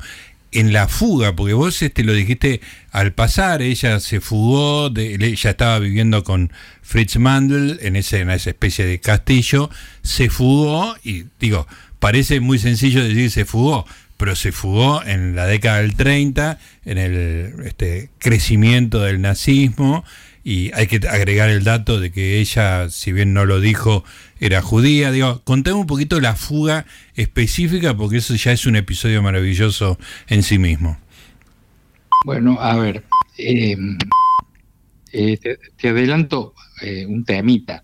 en 0.51 0.73
la 0.73 0.87
fuga, 0.87 1.35
porque 1.35 1.53
vos 1.53 1.81
este, 1.81 2.03
lo 2.03 2.13
dijiste 2.13 2.61
al 2.91 3.13
pasar, 3.13 3.61
ella 3.61 3.99
se 3.99 4.21
fugó, 4.21 4.89
de, 4.89 5.15
ella 5.15 5.49
estaba 5.49 5.79
viviendo 5.79 6.23
con 6.23 6.51
Fritz 6.81 7.17
Mandel 7.17 7.79
en, 7.81 7.95
ese, 7.95 8.19
en 8.19 8.29
esa 8.29 8.51
especie 8.51 8.85
de 8.85 8.99
castillo, 8.99 9.69
se 10.03 10.29
fugó 10.29 10.95
y 11.03 11.25
digo, 11.39 11.67
parece 11.99 12.39
muy 12.39 12.59
sencillo 12.59 13.03
decir 13.03 13.29
se 13.31 13.45
fugó, 13.45 13.85
pero 14.17 14.35
se 14.35 14.51
fugó 14.51 15.03
en 15.03 15.35
la 15.35 15.45
década 15.45 15.81
del 15.81 15.95
30, 15.95 16.59
en 16.85 16.97
el 16.97 17.53
este, 17.65 18.09
crecimiento 18.17 19.01
del 19.01 19.21
nazismo, 19.21 20.03
y 20.47 20.71
hay 20.73 20.87
que 20.87 21.05
agregar 21.09 21.49
el 21.49 21.65
dato 21.65 21.99
de 21.99 22.09
que 22.09 22.39
ella, 22.39 22.89
si 22.89 23.11
bien 23.11 23.33
no 23.33 23.45
lo 23.45 23.59
dijo, 23.59 24.05
era 24.39 24.61
judía. 24.61 25.11
Digo, 25.11 25.41
contame 25.43 25.75
un 25.75 25.87
poquito 25.87 26.21
la 26.21 26.37
fuga 26.37 26.85
específica, 27.15 27.97
porque 27.97 28.19
eso 28.19 28.33
ya 28.33 28.53
es 28.53 28.65
un 28.65 28.77
episodio 28.77 29.21
maravilloso 29.21 29.99
en 30.29 30.43
sí 30.43 30.57
mismo. 30.57 30.97
Bueno, 32.23 32.61
a 32.61 32.77
ver, 32.77 33.03
em, 33.37 33.97
eh, 35.11 35.37
te, 35.75 35.89
adelanto 35.89 36.53
eh, 36.81 37.05
un 37.05 37.25
temita. 37.25 37.83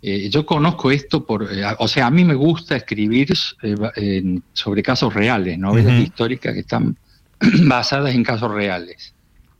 Eh, 0.00 0.30
yo 0.30 0.46
conozco 0.46 0.90
esto 0.90 1.26
por, 1.26 1.46
o 1.78 1.88
sea, 1.88 2.06
a 2.06 2.10
mí 2.10 2.24
me 2.24 2.34
gusta 2.34 2.76
escribir 2.76 3.34
sobre 4.54 4.82
casos 4.82 5.12
reales, 5.12 5.58
novelas 5.58 6.00
históricas 6.00 6.54
que 6.54 6.60
están 6.60 6.96
basadas 7.66 8.14
en 8.14 8.24
casos 8.24 8.50
reales. 8.50 9.12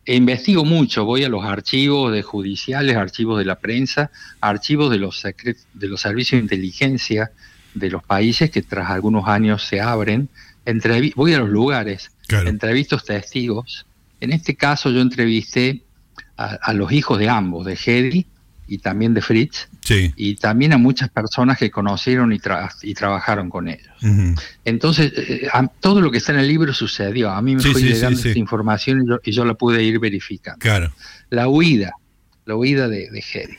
E 0.07 0.15
investigo 0.15 0.65
mucho, 0.65 1.05
voy 1.05 1.25
a 1.25 1.29
los 1.29 1.45
archivos 1.45 2.13
de 2.13 2.23
judiciales, 2.23 2.97
archivos 2.97 3.39
de 3.39 3.45
la 3.45 3.59
prensa, 3.59 4.13
archivos 4.41 4.91
de 4.91 4.99
los, 4.99 5.21
de 5.23 5.89
los 5.89 6.01
servicios 6.01 6.39
de 6.39 6.45
inteligencia 6.45 7.33
de 7.75 7.91
los 7.91 8.05
países 8.05 8.51
que 8.51 8.63
tras 8.63 8.89
algunos 8.91 9.29
años 9.29 9.65
se 9.65 9.81
abren, 9.81 10.29
voy 11.15 11.35
a 11.35 11.39
los 11.39 11.49
lugares, 11.49 12.11
entrevisto 12.29 12.99
testigos. 12.99 13.87
En 14.21 14.33
este 14.33 14.55
caso 14.55 14.91
yo 14.91 15.01
entrevisté 15.01 15.83
a, 16.37 16.73
los 16.73 16.93
hijos 16.93 17.19
de 17.19 17.29
ambos, 17.29 17.67
de 17.67 17.75
Hedy 17.75 18.27
y 18.69 18.79
también 18.79 19.15
de 19.15 19.23
Fritz, 19.23 19.69
y 19.89 20.35
también 20.37 20.73
a 20.73 20.79
muchas 20.79 21.09
personas 21.09 21.59
que 21.59 21.71
conocieron 21.71 22.33
y, 22.33 22.41
y 22.83 22.95
trabajaron 22.95 23.49
con 23.49 23.69
ellos. 23.69 23.95
Entonces, 24.65 25.13
eh, 25.17 25.49
todo 25.81 26.01
lo 26.01 26.11
que 26.11 26.19
está 26.19 26.33
en 26.33 26.41
el 26.41 26.49
libro 26.49 26.73
sucedió. 26.73 27.31
A 27.31 27.41
mí 27.43 27.55
me 27.55 27.63
fue 27.63 27.81
llegando 27.81 28.19
esta 28.19 28.39
información 28.39 29.07
y 29.23 29.31
yo, 29.31 29.45
la 29.45 29.55
pude 29.55 29.83
ir 29.83 29.99
verificando. 30.01 30.59
Claro. 30.59 30.93
La 31.31 31.49
huida, 31.49 31.93
la 32.45 32.57
huida 32.57 32.89
de, 32.89 33.11
de 33.11 33.25
Hedy. 33.33 33.57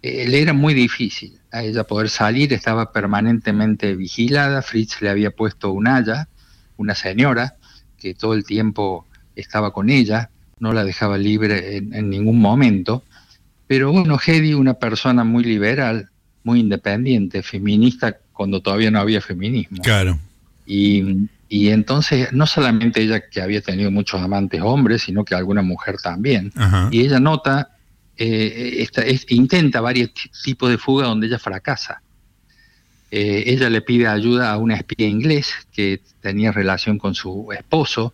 Le 0.00 0.40
era 0.40 0.52
muy 0.52 0.74
difícil 0.74 1.38
a 1.50 1.62
ella 1.62 1.84
poder 1.84 2.08
salir, 2.08 2.52
estaba 2.52 2.92
permanentemente 2.92 3.94
vigilada. 3.94 4.62
Fritz 4.62 5.00
le 5.00 5.10
había 5.10 5.30
puesto 5.30 5.72
un 5.72 5.88
haya, 5.88 6.28
una 6.76 6.94
señora, 6.94 7.56
que 7.96 8.14
todo 8.14 8.34
el 8.34 8.44
tiempo 8.44 9.06
estaba 9.34 9.72
con 9.72 9.90
ella, 9.90 10.30
no 10.60 10.72
la 10.72 10.84
dejaba 10.84 11.18
libre 11.18 11.76
en 11.76 12.10
ningún 12.10 12.40
momento. 12.40 13.04
Pero 13.68 13.92
bueno, 13.92 14.18
Hedy, 14.18 14.54
una 14.54 14.74
persona 14.74 15.22
muy 15.22 15.44
liberal, 15.44 16.08
muy 16.42 16.60
independiente, 16.60 17.42
feminista 17.42 18.16
cuando 18.32 18.60
todavía 18.60 18.90
no 18.90 18.98
había 18.98 19.20
feminismo. 19.20 19.82
Claro. 19.82 20.18
Y, 20.66 21.28
entonces, 21.50 22.32
no 22.32 22.46
solamente 22.46 23.02
ella 23.02 23.28
que 23.28 23.40
había 23.40 23.60
tenido 23.60 23.90
muchos 23.90 24.20
amantes 24.20 24.60
hombres, 24.62 25.02
sino 25.02 25.24
que 25.24 25.34
alguna 25.34 25.62
mujer 25.62 25.96
también. 26.02 26.52
Y 26.90 27.02
ella 27.02 27.20
nota, 27.20 27.70
eh, 28.16 28.76
esta, 28.78 29.02
intenta 29.28 29.80
varios 29.80 30.10
tipos 30.42 30.70
de 30.70 30.78
fuga 30.78 31.06
donde 31.06 31.26
ella 31.26 31.38
fracasa. 31.38 32.00
Eh, 33.10 33.44
ella 33.46 33.70
le 33.70 33.80
pide 33.82 34.06
ayuda 34.06 34.50
a 34.50 34.58
una 34.58 34.76
espía 34.76 35.06
inglés 35.06 35.50
que 35.72 36.00
tenía 36.20 36.52
relación 36.52 36.98
con 36.98 37.14
su 37.14 37.50
esposo 37.52 38.12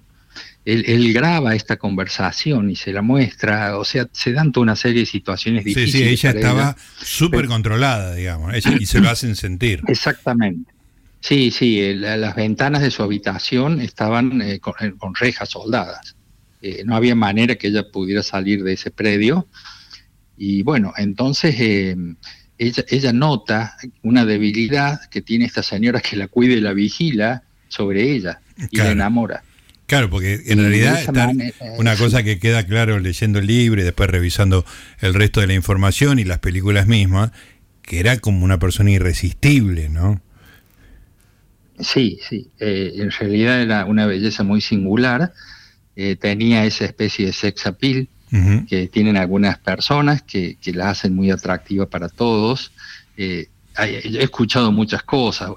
él, 0.65 1.13
graba 1.13 1.55
esta 1.55 1.77
conversación 1.77 2.71
y 2.71 2.77
se 2.77 2.93
la 2.93 3.03
muestra, 3.03 3.79
o 3.79 3.85
sea, 3.85 4.09
se 4.13 4.33
dan 4.33 4.51
toda 4.51 4.63
una 4.63 4.77
serie 4.77 5.01
de 5.01 5.07
situaciones 5.07 5.65
difíciles. 5.65 5.93
Sí, 5.93 5.99
sí, 5.99 6.27
ella 6.27 6.31
estaba 6.31 6.77
súper 7.03 7.47
controlada, 7.47 8.15
digamos, 8.15 8.55
y 8.81 8.87
se 8.87 9.01
lo 9.01 9.11
hacen 9.11 9.37
sentir. 9.37 9.83
Exactamente. 9.87 10.73
Sí, 11.21 11.51
sí, 11.51 11.95
las 11.95 12.35
ventanas 12.37 12.83
de 12.83 12.91
su 12.91 13.03
habitación 13.03 13.81
estaban 13.81 14.43
eh, 14.43 14.55
eh, 14.55 14.61
con, 14.61 15.15
rejas 15.15 15.49
soldadas. 15.49 16.17
Eh, 16.61 16.83
no 16.85 16.95
había 16.97 17.15
manera 17.15 17.55
que 17.55 17.69
ella 17.69 17.91
pudiera 17.91 18.23
salir 18.23 18.63
de 18.63 18.75
ese 18.75 18.91
predio. 18.91 19.47
Y 20.37 20.63
bueno, 20.63 20.93
entonces 20.99 21.59
ella, 21.59 22.85
ella 22.89 23.13
nota 23.15 23.77
una 24.03 24.27
debilidad 24.27 25.09
que 25.09 25.23
tiene 25.23 25.47
esta 25.47 25.63
señora 25.63 26.01
que 26.01 26.17
la 26.17 26.29
cuida 26.29 26.55
y 26.55 26.61
la 26.61 26.75
vigila 26.75 27.43
sobre 27.69 28.11
ella 28.13 28.41
y 28.71 28.77
la 28.77 28.91
enamora. 28.91 29.43
Claro, 29.87 30.09
porque 30.09 30.41
en 30.47 30.59
realidad 30.59 31.05
una 31.77 31.95
cosa 31.97 32.23
que 32.23 32.39
queda 32.39 32.65
claro 32.65 32.99
leyendo 32.99 33.39
el 33.39 33.47
libro 33.47 33.81
y 33.83 33.85
después 33.85 34.09
revisando 34.09 34.65
el 35.01 35.13
resto 35.13 35.41
de 35.41 35.47
la 35.47 35.55
información 35.55 36.19
y 36.19 36.25
las 36.25 36.39
películas 36.39 36.87
mismas, 36.87 37.33
que 37.83 38.01
era 38.01 38.19
como 38.19 38.45
una 38.45 38.59
persona 38.59 38.91
irresistible, 38.93 39.91
¿no? 39.91 40.23
Sí, 41.81 42.19
sí. 42.27 42.51
Eh, 42.61 42.93
en 42.97 43.11
realidad 43.11 43.61
era 43.61 43.85
una 43.85 44.07
belleza 44.07 44.43
muy 44.43 44.63
singular. 44.63 45.33
Eh, 45.97 46.17
tenía 46.17 46.65
esa 46.65 46.87
especie 46.87 47.27
de 47.27 47.33
sex 47.33 47.67
appeal 47.67 48.09
que 48.69 48.89
tienen 48.89 49.17
algunas 49.17 49.59
personas 49.59 50.23
que, 50.23 50.57
que, 50.61 50.73
la 50.73 50.91
hacen 50.91 51.15
muy 51.15 51.31
atractiva 51.31 51.89
para 51.89 52.09
todos. 52.09 52.73
Eh, 53.17 53.47
he 53.79 54.25
escuchado 54.25 54.73
muchas 54.73 55.05
cosas 55.05 55.51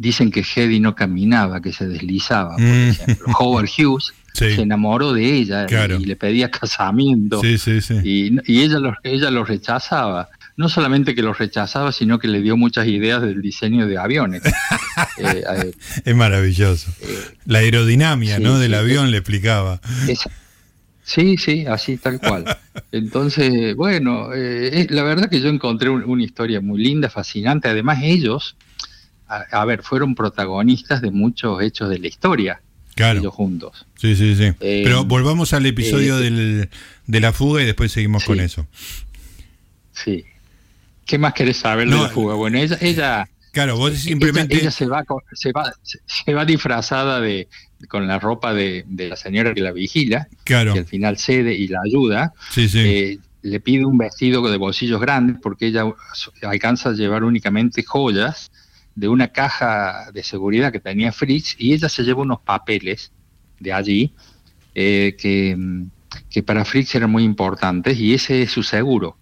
dicen 0.00 0.30
que 0.30 0.42
Hedy 0.42 0.80
no 0.80 0.94
caminaba, 0.94 1.60
que 1.60 1.74
se 1.74 1.86
deslizaba, 1.86 2.52
por 2.52 2.62
mm. 2.62 2.88
ejemplo. 2.88 3.26
Howard 3.38 3.68
Hughes 3.68 4.14
se 4.32 4.54
enamoró 4.54 5.12
de 5.12 5.24
ella 5.24 5.66
y 5.68 6.06
le 6.06 6.16
pedía 6.16 6.50
casamiento 6.50 7.42
y, 7.44 8.38
ella, 8.46 8.78
lo, 8.78 8.94
ella 9.02 9.30
lo 9.30 9.44
rechazaba. 9.44 10.30
No 10.56 10.68
solamente 10.68 11.14
que 11.14 11.22
lo 11.22 11.34
rechazaba, 11.34 11.92
sino 11.92 12.18
que 12.18 12.28
le 12.28 12.40
dio 12.40 12.56
muchas 12.56 12.86
ideas 12.86 13.20
del 13.22 13.42
diseño 13.42 13.86
de 13.86 13.98
aviones. 13.98 14.42
Eh, 15.16 15.44
eh, 15.46 15.72
es 16.04 16.16
maravilloso. 16.16 16.90
Eh, 17.00 17.36
la 17.46 17.60
aerodinámica 17.60 18.38
¿no? 18.38 18.58
del 18.58 18.74
avión 18.74 19.10
le 19.10 19.18
explicaba. 19.18 19.80
sí, 21.02 21.36
sí, 21.36 21.64
así 21.66 21.96
tal 21.96 22.20
cual. 22.20 22.44
Entonces, 22.92 23.74
bueno, 23.76 24.28
la 24.30 25.02
verdad 25.02 25.30
que 25.30 25.40
yo 25.40 25.48
encontré 25.48 25.88
una 25.88 26.22
historia 26.22 26.60
muy 26.60 26.82
linda, 26.82 27.08
fascinante. 27.08 27.68
Además, 27.68 28.00
ellos, 28.02 28.56
a, 29.30 29.64
ver, 29.64 29.82
fueron 29.82 30.14
protagonistas 30.14 31.00
de 31.00 31.10
muchos 31.10 31.62
hechos 31.62 31.88
de 31.88 31.98
la 31.98 32.08
historia. 32.08 32.60
Claro. 32.94 33.20
Ellos 33.20 33.32
juntos. 33.32 33.86
Sí, 33.96 34.16
sí, 34.16 34.34
sí. 34.34 34.52
Eh, 34.60 34.82
Pero 34.84 35.04
volvamos 35.04 35.52
al 35.52 35.64
episodio 35.64 36.18
eh, 36.18 36.22
del, 36.22 36.68
de 37.06 37.20
la 37.20 37.32
fuga 37.32 37.62
y 37.62 37.66
después 37.66 37.92
seguimos 37.92 38.24
con 38.24 38.40
eso. 38.40 38.66
Sí. 39.92 40.24
¿Qué 41.06 41.18
más 41.18 41.32
querés 41.34 41.58
saber 41.58 41.88
de 41.88 41.96
la 41.96 42.08
fuga? 42.08 42.34
Bueno, 42.34 42.58
ella, 42.58 42.76
ella 42.80 43.28
Claro, 43.52 43.76
vos 43.76 43.98
simplemente. 43.98 44.56
Ella, 44.56 44.70
se, 44.70 44.86
va, 44.86 45.04
se, 45.32 45.52
va, 45.52 45.72
se 45.82 46.34
va 46.34 46.44
disfrazada 46.44 47.20
de, 47.20 47.48
con 47.88 48.06
la 48.06 48.18
ropa 48.18 48.54
de, 48.54 48.84
la 48.96 49.16
señora 49.16 49.54
que 49.54 49.60
la 49.60 49.72
vigila, 49.72 50.28
claro. 50.44 50.72
que 50.72 50.80
al 50.80 50.86
final 50.86 51.18
cede 51.18 51.54
y 51.54 51.66
la 51.66 51.80
ayuda. 51.84 52.32
Sí, 52.50 52.68
sí. 52.68 52.78
Eh, 52.78 53.18
le 53.42 53.60
pide 53.60 53.84
un 53.86 53.98
vestido 53.98 54.46
de 54.48 54.56
bolsillos 54.56 55.00
grandes 55.00 55.38
porque 55.42 55.66
ella 55.66 55.84
alcanza 56.42 56.90
a 56.90 56.92
llevar 56.92 57.24
únicamente 57.24 57.82
joyas 57.82 58.52
de 58.94 59.08
una 59.08 59.28
caja 59.28 60.10
de 60.12 60.22
seguridad 60.22 60.72
que 60.72 60.80
tenía 60.80 61.12
Fritz 61.12 61.54
y 61.58 61.72
ella 61.72 61.88
se 61.88 62.02
lleva 62.02 62.22
unos 62.22 62.40
papeles 62.40 63.12
de 63.58 63.72
allí 63.72 64.12
eh, 64.74 65.16
que, 65.18 65.56
que, 66.30 66.42
para 66.42 66.64
Fritz 66.64 66.94
eran 66.94 67.10
muy 67.10 67.24
importantes 67.24 67.98
y 67.98 68.14
ese 68.14 68.42
es 68.42 68.50
su 68.50 68.62
seguro. 68.62 69.16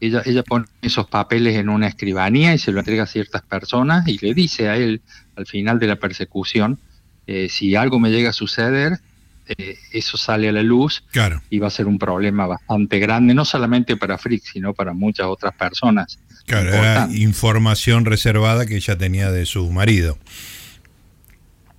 Ella, 0.00 0.22
ella 0.26 0.42
pone 0.42 0.66
esos 0.82 1.06
papeles 1.06 1.56
en 1.56 1.68
una 1.68 1.86
escribanía 1.86 2.52
y 2.54 2.58
se 2.58 2.72
lo 2.72 2.80
entrega 2.80 3.04
a 3.04 3.06
ciertas 3.06 3.42
personas 3.42 4.06
y 4.08 4.18
le 4.18 4.34
dice 4.34 4.68
a 4.68 4.76
él 4.76 5.00
al 5.36 5.46
final 5.46 5.78
de 5.78 5.86
la 5.86 5.96
persecución, 5.96 6.78
eh, 7.26 7.48
si 7.48 7.74
algo 7.74 7.98
me 7.98 8.10
llega 8.10 8.30
a 8.30 8.34
suceder, 8.34 8.98
eh, 9.46 9.76
eso 9.92 10.16
sale 10.16 10.48
a 10.48 10.52
la 10.52 10.62
luz 10.62 11.04
claro. 11.10 11.42
y 11.50 11.58
va 11.58 11.68
a 11.68 11.70
ser 11.70 11.86
un 11.86 11.98
problema 11.98 12.46
bastante 12.46 12.98
grande, 12.98 13.34
no 13.34 13.44
solamente 13.44 13.96
para 13.96 14.18
Fritz, 14.18 14.50
sino 14.52 14.74
para 14.74 14.92
muchas 14.92 15.26
otras 15.26 15.54
personas 15.54 16.18
Claro, 16.46 16.74
era 16.74 17.08
información 17.10 18.04
reservada 18.04 18.66
que 18.66 18.76
ella 18.76 18.98
tenía 18.98 19.30
de 19.30 19.46
su 19.46 19.70
marido. 19.70 20.18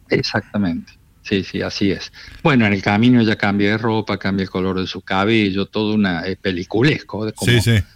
Exactamente. 0.10 0.94
Sí, 1.22 1.44
sí, 1.44 1.62
así 1.62 1.92
es. 1.92 2.12
Bueno, 2.44 2.68
en 2.68 2.74
el 2.74 2.84
camino 2.84 3.20
ella 3.20 3.36
cambia 3.36 3.72
de 3.72 3.78
ropa, 3.80 4.18
cambia 4.18 4.44
el 4.44 4.50
color 4.50 4.80
de 4.80 4.86
su 4.86 5.02
cabello, 5.02 5.66
todo 5.66 5.96
una 5.96 6.24
peliculesco, 6.40 7.32
como 7.34 7.52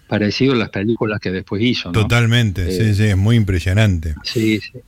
parecido 0.08 0.54
a 0.54 0.56
las 0.56 0.70
películas 0.70 1.20
que 1.20 1.32
después 1.32 1.62
hizo. 1.62 1.92
Totalmente, 1.92 2.72
sí, 2.72 2.90
eh, 2.90 2.94
sí, 2.96 3.04
es 3.06 3.18
muy 3.18 3.36
impresionante. 3.36 4.16
Sí, 4.24 4.60
sí. 4.60 4.80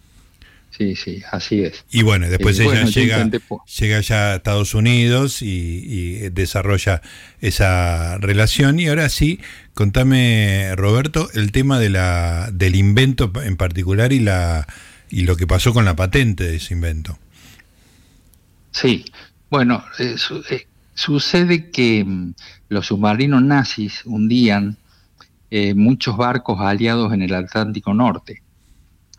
Sí, 0.77 0.95
sí, 0.95 1.21
así 1.31 1.63
es. 1.63 1.83
Y 1.91 2.01
bueno, 2.01 2.29
después 2.29 2.57
eh, 2.59 2.63
ella 2.63 2.85
llega, 2.85 3.29
llega 3.79 3.99
ya 3.99 4.31
a 4.31 4.35
Estados 4.37 4.73
Unidos 4.73 5.41
y, 5.41 6.29
desarrolla 6.29 7.01
esa 7.41 8.17
relación. 8.19 8.79
Y 8.79 8.87
ahora 8.87 9.09
sí, 9.09 9.39
contame, 9.73 10.73
Roberto, 10.77 11.29
el 11.33 11.51
tema 11.51 11.77
de 11.77 11.89
la, 11.89 12.49
del 12.53 12.75
invento 12.75 13.31
en 13.43 13.57
particular 13.57 14.13
y, 14.13 14.19
la, 14.19 14.65
y 15.09 15.23
lo 15.23 15.35
que 15.35 15.45
pasó 15.45 15.73
con 15.73 15.83
la 15.83 15.95
patente 15.95 16.45
de 16.45 16.55
ese 16.55 16.73
invento. 16.73 17.19
Sí, 18.71 19.03
bueno, 19.49 19.83
eh, 19.99 20.15
eh, 20.49 20.67
sucede 20.93 21.69
que 21.69 22.05
mm, 22.05 22.33
los 22.69 22.87
submarinos 22.87 23.43
nazis 23.43 24.01
hundían 24.05 24.77
muchos 25.75 26.15
barcos 26.15 26.61
aliados 26.61 27.11
en 27.11 27.23
el 27.23 27.33
Atlántico 27.33 27.93
Norte 27.93 28.41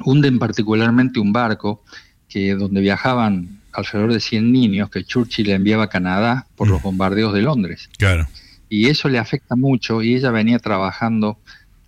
hunden 0.05 0.39
particularmente 0.39 1.21
un 1.21 1.33
barco 1.33 1.83
que 2.29 2.55
donde 2.55 2.81
viajaban 2.81 3.61
alrededor 3.73 4.13
de 4.13 4.21
100 4.21 4.53
niños 4.53 4.91
que 4.91 5.05
Churchill 5.05 5.51
enviaba 5.51 5.85
a 5.85 5.89
Canadá 5.89 6.47
por 6.57 6.69
los 6.69 6.81
mm. 6.81 6.85
bombardeos 6.85 7.35
de 7.35 7.43
Londres. 7.43 7.89
Claro. 7.99 8.27
y 8.69 8.89
eso 8.89 9.09
le 9.09 9.19
afecta 9.19 9.55
mucho 9.55 10.03
y 10.03 10.15
ella 10.15 10.31
venía 10.31 10.59
trabajando 10.59 11.39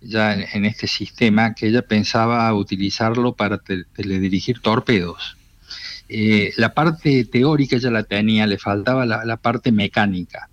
ya 0.01 0.33
en, 0.33 0.65
este 0.65 0.87
sistema 0.87 1.53
que 1.53 1.67
ella 1.67 1.81
pensaba 1.81 2.53
utilizarlo 2.53 3.33
para 3.33 3.57
teledirigir 3.57 4.59
torpedos. 4.59 5.37
Eh, 6.07 6.53
la 6.57 6.73
parte 6.73 7.25
teórica 7.25 7.77
ya 7.77 7.89
la 7.89 8.03
tenía, 8.03 8.45
le 8.45 8.59
faltaba 8.59 9.05
la, 9.05 9.37
parte 9.37 9.71
mecánica. 9.71 10.49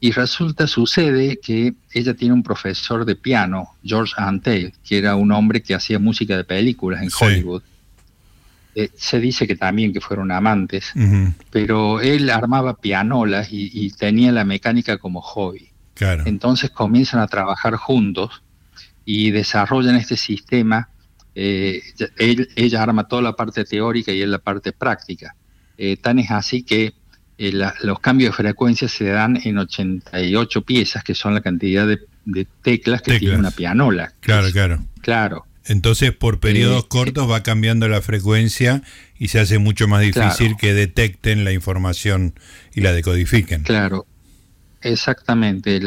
Y 0.00 0.12
resulta, 0.12 0.66
sucede 0.66 1.38
que 1.40 1.74
ella 1.92 2.14
tiene 2.14 2.34
un 2.34 2.42
profesor 2.42 3.04
de 3.04 3.16
piano, 3.16 3.74
George 3.82 4.14
Antel, 4.16 4.72
que 4.84 4.98
era 4.98 5.16
un 5.16 5.32
hombre 5.32 5.62
que 5.62 5.74
hacía 5.74 5.98
música 5.98 6.36
de 6.36 6.44
películas 6.44 7.02
en 7.02 7.10
Hollywood. 7.18 7.62
Eh, 8.74 8.90
se 8.96 9.18
dice 9.18 9.46
que 9.46 9.56
también 9.56 9.92
que 9.92 10.00
fueron 10.00 10.30
amantes, 10.30 10.92
pero 11.50 12.00
él 12.00 12.30
armaba 12.30 12.76
pianolas 12.76 13.48
y, 13.50 13.90
tenía 13.90 14.30
la 14.30 14.44
mecánica 14.44 14.98
como 14.98 15.20
hobby. 15.20 15.70
Entonces 16.26 16.70
comienzan 16.70 17.20
a 17.20 17.26
trabajar 17.26 17.74
juntos 17.74 18.42
y 19.04 19.32
desarrollan 19.32 19.96
este 19.96 20.16
sistema 20.16 20.90
eh, 21.40 21.82
ella 22.56 22.82
arma 22.82 23.06
toda 23.06 23.22
la 23.22 23.36
parte 23.36 23.64
teórica 23.64 24.10
y 24.10 24.20
él 24.20 24.32
la 24.32 24.40
parte 24.40 24.72
práctica. 24.72 25.36
Eh, 25.76 25.96
tan 25.96 26.18
es 26.18 26.32
así 26.32 26.64
que 26.64 26.94
eh, 27.38 27.52
los 27.52 28.00
cambios 28.00 28.32
de 28.32 28.36
frecuencia 28.42 28.88
se 28.88 29.04
dan 29.04 29.40
en 29.44 29.58
88 29.58 30.62
piezas, 30.62 31.04
que 31.04 31.14
son 31.14 31.34
la 31.34 31.40
cantidad 31.40 31.86
de, 31.86 31.98
teclas 32.62 33.00
que 33.00 33.18
tiene 33.18 33.36
una 33.36 33.52
pianola. 33.52 34.12
Claro, 34.20 34.50
claro. 34.52 34.84
Claro. 35.00 35.46
Entonces, 35.64 36.12
por 36.12 36.40
periodos 36.40 36.86
cortos 36.86 37.30
va 37.30 37.42
cambiando 37.42 37.88
la 37.88 38.02
frecuencia 38.02 38.82
y 39.18 39.28
se 39.28 39.38
hace 39.38 39.58
mucho 39.58 39.86
más 39.86 40.00
difícil 40.00 40.56
que 40.56 40.74
detecten 40.74 41.44
la 41.44 41.52
información 41.52 42.34
y 42.74 42.80
la 42.80 42.92
decodifiquen. 42.92 43.62
Claro, 43.62 44.06
exactamente. 44.80 45.80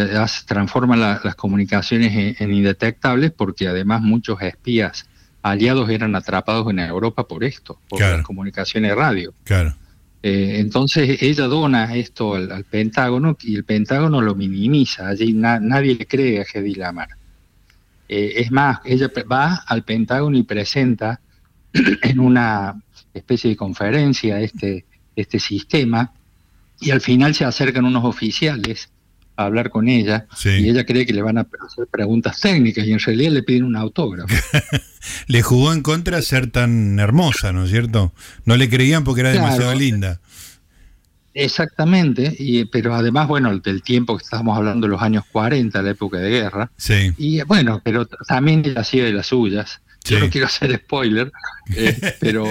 Transforma 0.45 0.95
las 0.95 1.35
comunicaciones 1.35 2.39
en, 2.39 2.51
indetectables 2.53 3.31
porque 3.31 3.67
además 3.67 4.01
muchos 4.01 4.41
espías 4.41 5.05
aliados 5.41 5.89
eran 5.89 6.15
atrapados 6.15 6.69
en 6.69 6.79
Europa 6.79 7.27
por 7.27 7.43
esto, 7.43 7.79
por 7.89 7.99
las 7.99 8.21
comunicaciones 8.21 8.95
radio. 8.95 9.33
Claro. 9.43 9.75
Eh, 10.23 10.59
entonces 10.59 11.21
ella 11.21 11.47
dona 11.47 11.95
esto 11.95 12.35
al, 12.35 12.63
Pentágono 12.65 13.35
y 13.41 13.55
el 13.55 13.63
Pentágono 13.63 14.21
lo 14.21 14.35
minimiza. 14.35 15.07
Allí 15.07 15.33
nadie 15.33 15.95
le 15.95 16.05
cree 16.05 16.41
a 16.41 16.45
Hedy 16.45 16.75
Lamar. 16.75 17.09
Eh, 18.07 18.33
es 18.37 18.51
más, 18.51 18.79
ella 18.85 19.09
va 19.29 19.63
al 19.65 19.83
Pentágono 19.83 20.37
y 20.37 20.43
presenta 20.43 21.19
en 21.73 22.19
una 22.19 22.81
especie 23.13 23.49
de 23.49 23.55
conferencia 23.55 24.39
este, 24.39 24.85
este 25.15 25.39
sistema 25.39 26.13
y 26.79 26.91
al 26.91 27.01
final 27.01 27.33
se 27.33 27.45
acercan 27.45 27.85
unos 27.85 28.05
oficiales 28.05 28.90
a 29.43 29.45
hablar 29.45 29.69
con 29.69 29.87
ella 29.89 30.27
y 30.43 30.69
ella 30.69 30.85
cree 30.85 31.05
que 31.05 31.13
le 31.13 31.21
van 31.21 31.37
a 31.37 31.41
hacer 31.41 31.87
preguntas 31.89 32.39
técnicas 32.39 32.85
y 32.85 32.93
en 32.93 32.99
realidad 32.99 33.31
le 33.31 33.43
piden 33.43 33.63
un 33.63 33.75
autógrafo. 33.75 34.33
le 35.27 35.41
jugó 35.41 35.73
en 35.73 35.81
contra 35.81 36.21
ser 36.21 36.51
tan 36.51 36.99
hermosa, 36.99 37.51
¿no 37.51 37.65
es 37.65 37.71
cierto? 37.71 38.13
No 38.45 38.57
le 38.57 38.69
creían 38.69 39.03
porque 39.03 39.21
era 39.21 39.31
demasiado 39.31 39.73
linda. 39.75 40.19
Exactamente, 41.33 42.35
y, 42.37 42.65
pero 42.65 42.93
además, 42.93 43.27
bueno, 43.27 43.57
del 43.57 43.83
tiempo 43.83 44.17
que 44.17 44.23
estábamos 44.23 44.57
hablando 44.57 44.87
los 44.87 45.01
años 45.01 45.23
40, 45.31 45.81
la 45.81 45.91
época 45.91 46.17
de 46.17 46.29
guerra. 46.29 46.71
Sí. 46.75 47.13
Y 47.17 47.41
bueno, 47.43 47.81
pero 47.83 48.05
también 48.05 48.63
ella 48.65 48.81
hacía 48.81 49.05
de 49.05 49.13
las 49.13 49.27
suyas. 49.27 49.81
Yo 50.03 50.19
no 50.19 50.29
quiero 50.29 50.47
hacer 50.47 50.75
spoiler, 50.75 51.31
eh, 51.75 52.15
pero 52.19 52.45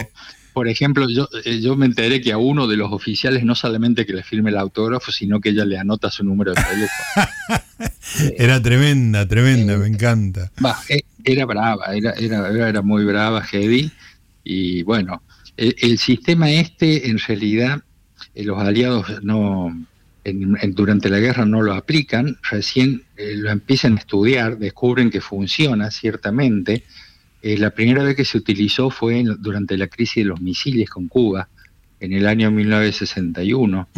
por 0.52 0.68
ejemplo, 0.68 1.08
yo, 1.08 1.28
eh, 1.44 1.60
yo 1.60 1.76
me 1.76 1.86
enteré 1.86 2.20
que 2.20 2.32
a 2.32 2.38
uno 2.38 2.66
de 2.66 2.76
los 2.76 2.92
oficiales 2.92 3.44
no 3.44 3.54
solamente 3.54 4.06
que 4.06 4.12
le 4.12 4.22
firme 4.22 4.50
el 4.50 4.58
autógrafo, 4.58 5.12
sino 5.12 5.40
que 5.40 5.50
ella 5.50 5.64
le 5.64 5.78
anota 5.78 6.10
su 6.10 6.24
número 6.24 6.52
de 6.52 6.62
teléfono. 6.62 8.34
era 8.36 8.60
tremenda, 8.60 9.26
tremenda, 9.26 9.76
me 9.76 9.86
encanta. 9.86 10.50
Eh, 10.88 11.00
era 11.24 11.46
brava, 11.46 11.94
era, 11.94 12.12
era, 12.12 12.68
era 12.68 12.82
muy 12.82 13.04
brava 13.04 13.44
Hedy. 13.50 13.90
Y 14.42 14.82
bueno, 14.82 15.22
el, 15.56 15.98
sistema 15.98 16.50
este, 16.50 17.08
en 17.08 17.18
realidad, 17.18 17.82
eh, 18.34 18.44
los 18.44 18.58
aliados 18.58 19.22
no 19.22 19.86
durante 20.72 21.08
la 21.08 21.18
guerra 21.18 21.46
no 21.46 21.62
lo 21.62 21.72
aplican, 21.72 22.36
recién 22.50 23.04
lo 23.16 23.50
empiezan 23.50 23.96
a 23.96 24.00
estudiar, 24.00 24.58
descubren 24.58 25.10
que 25.10 25.22
funciona 25.22 25.90
ciertamente 25.90 26.84
eh, 27.42 27.56
la 27.58 27.70
primera 27.70 28.02
vez 28.02 28.16
que 28.16 28.24
se 28.24 28.38
utilizó 28.38 28.90
fue 28.90 29.24
durante 29.38 29.76
la 29.76 29.88
crisis 29.88 30.24
de 30.24 30.28
los 30.28 30.40
misiles 30.40 30.90
con 30.90 31.08
Cuba, 31.08 31.48
en 32.00 32.12
el 32.12 32.26
año 32.26 32.50
1961. 32.50 33.88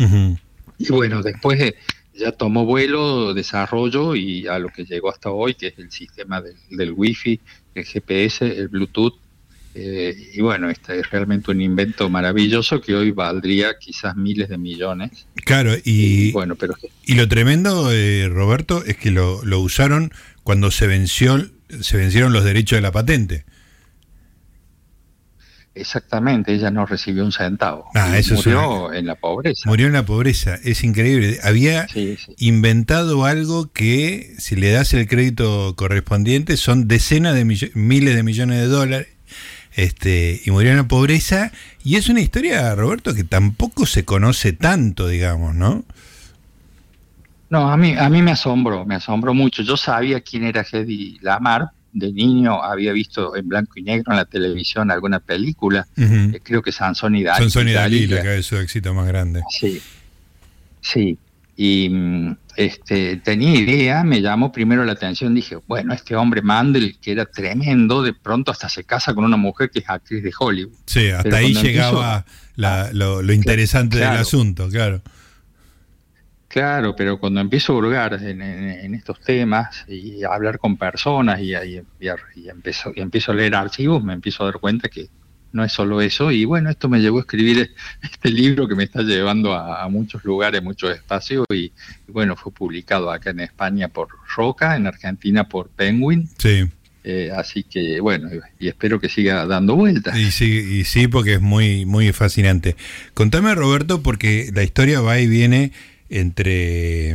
Y 0.79 0.89
bueno, 0.91 1.23
después 1.23 1.75
ya 2.15 2.33
tomó 2.33 2.65
vuelo, 2.65 3.35
desarrollo 3.35 4.15
y 4.15 4.47
a 4.47 4.59
lo 4.59 4.69
que 4.69 4.85
llegó 4.85 5.11
hasta 5.11 5.31
hoy, 5.31 5.55
que 5.55 5.69
es 5.69 5.79
el 5.79 5.91
sistema 5.91 6.41
del, 6.41 6.57
del 6.71 6.93
Wi-Fi, 6.93 7.41
el 7.75 7.85
GPS, 7.85 8.59
el 8.59 8.69
Bluetooth. 8.69 9.15
Eh, 9.75 10.15
y 10.35 10.41
bueno, 10.43 10.69
este 10.69 11.01
es 11.01 11.11
realmente 11.11 11.51
un 11.51 11.63
invento 11.63 12.11
maravilloso 12.11 12.83
que 12.83 12.95
hoy 12.95 13.11
valdría 13.11 13.79
quizás 13.79 14.15
miles 14.17 14.51
de 14.51 14.59
millones. 14.59 15.27
Claro, 15.47 15.73
y, 15.83 16.31
bueno, 16.33 16.57
pero... 16.57 16.75
y 17.07 17.15
lo 17.15 17.27
tremendo, 17.27 17.91
eh, 17.91 18.29
Roberto, 18.29 18.85
es 18.85 18.99
que 18.99 19.11
lo, 19.11 19.43
lo 19.45 19.61
usaron 19.61 20.13
cuando 20.43 20.71
se 20.71 20.87
venció 20.87 21.49
se 21.81 21.97
vencieron 21.97 22.33
los 22.33 22.45
derechos 22.45 22.77
de 22.77 22.83
la 22.83 22.93
patente. 22.93 23.45
Exactamente, 25.75 26.53
ella 26.53 26.71
no 26.71 26.85
recibió 26.85 27.25
un 27.25 27.33
centavo. 27.33 27.87
Ah, 27.95 28.19
eso 28.19 28.35
murió 28.35 28.93
en 28.93 29.07
la 29.07 29.15
pobreza. 29.15 29.63
Murió 29.65 29.87
en 29.87 29.95
la 29.95 30.05
pobreza, 30.05 30.59
es 30.63 30.85
increíble. 30.85 31.39
Había 31.43 31.87
inventado 32.37 33.25
algo 33.25 33.73
que, 33.73 34.35
si 34.39 34.55
le 34.55 34.71
das 34.71 34.93
el 34.93 35.09
crédito 35.09 35.75
correspondiente, 35.75 36.59
son 36.59 36.89
decenas 36.89 37.35
de 37.35 37.45
miles 37.75 38.15
de 38.15 38.23
millones 38.23 38.59
de 38.59 38.67
dólares. 38.67 39.09
Este, 39.75 40.43
y 40.45 40.51
murió 40.51 40.73
en 40.73 40.77
la 40.77 40.89
pobreza. 40.89 41.53
Y 41.83 41.97
es 41.97 42.11
una 42.11 42.21
historia, 42.21 42.75
Roberto, 42.75 43.15
que 43.15 43.25
tampoco 43.25 43.87
se 43.87 44.05
conoce 44.05 44.53
tanto, 44.53 45.09
digamos, 45.09 45.55
¿no? 45.55 45.87
No, 47.53 47.71
a 47.71 47.77
mí, 47.77 47.95
a 47.99 48.09
mí 48.09 48.23
me 48.23 48.31
asombró, 48.31 48.87
me 48.87 48.95
asombró 48.95 49.35
mucho. 49.35 49.63
Yo 49.63 49.77
sabía 49.77 50.23
quién 50.23 50.45
era 50.45 50.65
Hedy 50.65 51.19
Lamar, 51.21 51.67
de 51.93 52.11
niño 52.11 52.63
había 52.63 52.93
visto 52.93 53.37
en 53.37 53.47
blanco 53.47 53.73
y 53.77 53.83
negro 53.83 54.11
en 54.11 54.17
la 54.17 54.25
televisión 54.25 54.91
alguna 54.91 55.21
película, 55.21 55.87
eh, 55.99 56.41
creo 56.43 56.63
que 56.63 56.73
Sansón 56.73 57.15
y 57.15 57.25
Dalí. 57.25 57.43
Sansón 57.43 57.69
y 57.69 57.73
Dalí, 57.73 58.07
la 58.07 58.23
que 58.23 58.39
es 58.39 58.47
su 58.47 58.57
éxito 58.57 58.95
más 58.95 59.07
grande. 59.07 59.43
Sí, 59.51 59.83
sí. 60.81 61.19
Y 61.55 61.91
mm, 61.91 62.37
este, 62.57 63.19
tenía 63.19 63.55
idea, 63.55 64.03
me 64.03 64.23
llamó 64.23 64.51
primero 64.51 64.83
la 64.87 64.93
atención, 64.93 65.35
dije, 65.35 65.59
bueno, 65.69 65.93
este 65.93 66.17
hombre 66.17 66.41
Mandel, 66.41 66.97
que 67.03 67.13
era 67.13 67.27
tremendo, 67.27 68.03
de 68.03 68.15
pronto 68.15 68.51
hasta 68.51 68.71
se 68.71 68.85
casa 68.85 69.13
con 69.13 69.27
una 69.27 69.37
mujer 69.37 69.69
que 69.71 69.81
es 69.81 69.91
actriz 69.91 70.23
de 70.23 70.33
Hollywood. 70.39 70.73
Sí, 70.87 71.11
hasta 71.11 71.37
ahí 71.37 71.53
llegaba 71.53 72.25
lo, 72.57 73.31
interesante 73.31 73.99
del 73.99 74.09
asunto, 74.09 74.71
claro. 74.71 75.03
Claro, 76.53 76.95
pero 76.95 77.19
cuando 77.19 77.41
empiezo 77.41 77.73
a 77.73 77.77
hurgar 77.77 78.23
en, 78.23 78.95
estos 78.95 79.19
temas 79.21 79.87
y 79.89 80.23
a 80.23 80.35
hablar 80.35 80.59
con 80.59 80.77
personas 80.77 81.41
y, 81.41 81.55
empiezo, 81.55 82.93
empiezo, 82.95 83.33
a 83.33 83.35
leer 83.35 83.55
archivos, 83.55 84.05
me 84.05 84.13
empiezo 84.13 84.43
a 84.43 84.47
dar 84.49 84.61
cuenta 84.61 84.91
que 84.91 85.09
no 85.53 85.65
es 85.65 85.73
solo 85.73 86.03
eso. 86.03 86.31
Y 86.31 86.45
bueno, 86.45 86.69
esto 86.69 86.91
me 86.91 87.01
llevó 87.01 87.17
a 87.17 87.21
escribir 87.23 87.75
este 88.03 88.31
libro 88.31 88.69
que 88.69 88.75
me 88.75 88.85
está 88.85 89.01
llevando 89.01 89.55
a, 89.55 89.89
muchos 89.89 90.23
lugares, 90.25 90.63
muchos 90.63 90.95
espacios. 90.95 91.47
Y, 91.51 91.73
bueno, 92.07 92.37
fue 92.37 92.53
publicado 92.53 93.11
acá 93.11 93.31
en 93.31 93.41
España 93.41 93.89
por 93.89 94.09
Roca, 94.37 94.77
en 94.77 94.87
Argentina 94.87 95.49
por 95.49 95.71
Penguin. 95.71 96.29
Sí. 96.37 96.69
Eh, 97.05 97.33
así 97.35 97.65
que 97.65 97.99
bueno, 97.99 98.29
y 98.61 98.69
espero 98.69 99.01
que 99.01 99.09
siga 99.09 99.47
dando 99.47 99.75
vueltas. 99.75 100.17
Y 100.19 100.31
sí, 100.31 100.79
y 100.81 100.85
sí, 100.85 101.09
porque 101.09 101.35
es 101.35 101.41
muy, 101.41 101.87
muy 101.87 102.13
fascinante. 102.13 102.77
Contame, 103.15 103.55
Roberto, 103.55 104.03
porque 104.03 104.51
la 104.55 104.63
historia 104.63 105.01
va 105.01 105.19
y 105.19 105.27
viene 105.27 105.73
entre 106.13 107.13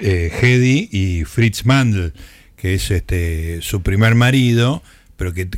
eh, 0.00 0.32
Hedy 0.40 0.88
y 0.92 1.24
Fritz 1.24 1.64
Mandel, 1.64 2.12
que 2.56 2.74
es 2.74 2.90
este 2.90 3.60
su 3.60 3.82
primer 3.82 4.14
marido, 4.14 4.82
pero 5.16 5.34
que, 5.34 5.48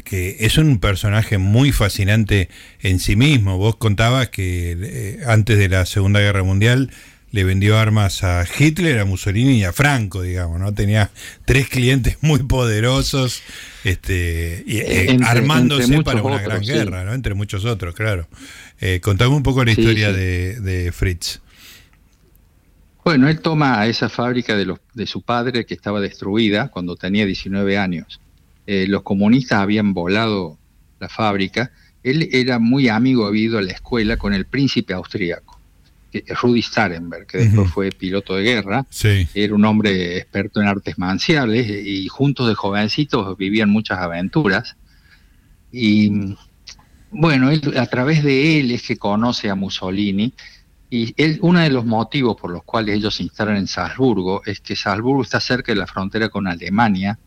es 0.40 0.56
un 0.56 0.78
personaje 0.78 1.36
muy 1.38 1.70
fascinante 1.70 2.48
en 2.80 2.98
sí 2.98 3.14
mismo. 3.14 3.58
Vos 3.58 3.76
contabas 3.76 4.30
que 4.30 4.76
eh, 4.80 5.20
antes 5.26 5.58
de 5.58 5.68
la 5.68 5.84
Segunda 5.84 6.20
Guerra 6.20 6.42
Mundial 6.42 6.90
le 7.30 7.44
vendió 7.44 7.76
armas 7.76 8.24
a 8.24 8.46
Hitler, 8.58 9.00
a 9.00 9.04
Mussolini 9.04 9.58
y 9.58 9.64
a 9.64 9.74
Franco, 9.74 10.22
digamos, 10.22 10.58
¿no? 10.58 10.72
Tenía 10.72 11.10
tres 11.44 11.68
clientes 11.68 12.16
muy 12.22 12.42
poderosos, 12.44 13.42
este, 13.84 14.64
y, 14.66 14.78
eh, 14.78 15.18
armándose 15.26 16.02
para 16.02 16.22
una 16.22 16.40
gran 16.40 16.62
guerra, 16.62 17.04
¿no? 17.04 17.12
Entre 17.12 17.34
muchos 17.34 17.66
otros, 17.66 17.94
claro. 17.94 18.26
contame 19.02 19.34
un 19.34 19.42
poco 19.42 19.62
la 19.62 19.72
historia 19.72 20.10
De, 20.10 20.58
de 20.60 20.90
Fritz. 20.90 21.42
Bueno, 23.08 23.26
él 23.26 23.40
toma 23.40 23.86
esa 23.86 24.10
fábrica 24.10 24.54
de, 24.54 24.66
los, 24.66 24.80
de 24.92 25.06
su 25.06 25.22
padre 25.22 25.64
que 25.64 25.72
estaba 25.72 25.98
destruida 25.98 26.68
cuando 26.68 26.94
tenía 26.94 27.24
19 27.24 27.78
años. 27.78 28.20
Eh, 28.66 28.84
los 28.86 29.02
comunistas 29.02 29.60
habían 29.60 29.94
volado 29.94 30.58
la 31.00 31.08
fábrica. 31.08 31.72
Él 32.02 32.28
era 32.32 32.58
muy 32.58 32.90
amigo, 32.90 33.24
había 33.24 33.44
ido 33.44 33.56
a 33.56 33.62
la 33.62 33.72
escuela 33.72 34.18
con 34.18 34.34
el 34.34 34.44
príncipe 34.44 34.92
austríaco. 34.92 35.58
que 36.12 36.22
Rudy 36.34 36.60
Starenberg, 36.60 37.26
que 37.26 37.38
después 37.38 37.70
fue 37.70 37.92
piloto 37.92 38.36
de 38.36 38.42
guerra, 38.42 38.84
era 39.32 39.54
un 39.54 39.64
hombre 39.64 40.18
experto 40.18 40.60
en 40.60 40.68
artes 40.68 40.98
marciales 40.98 41.66
y 41.66 42.08
juntos 42.08 42.46
de 42.46 42.56
jovencitos 42.56 43.38
vivían 43.38 43.70
muchas 43.70 44.00
aventuras. 44.00 44.76
Y 45.72 46.36
bueno, 47.10 47.48
a 47.74 47.86
través 47.86 48.22
de 48.22 48.60
él 48.60 48.70
es 48.70 48.82
que 48.82 48.98
conoce 48.98 49.48
a 49.48 49.54
Mussolini 49.54 50.34
y 50.90 51.14
él, 51.22 51.38
uno 51.42 51.60
de 51.60 51.70
los 51.70 51.84
motivos 51.84 52.36
por 52.40 52.50
los 52.50 52.64
cuales 52.64 52.96
ellos 52.96 53.16
se 53.16 53.22
instalan 53.22 53.56
en 53.56 53.66
Salzburgo 53.66 54.42
es 54.46 54.60
que 54.60 54.74
Salzburgo 54.74 55.22
está 55.22 55.38
cerca 55.40 55.72
de 55.72 55.78
la 55.78 55.86
frontera 55.86 56.28
con 56.28 56.46
Alemania, 56.46 57.18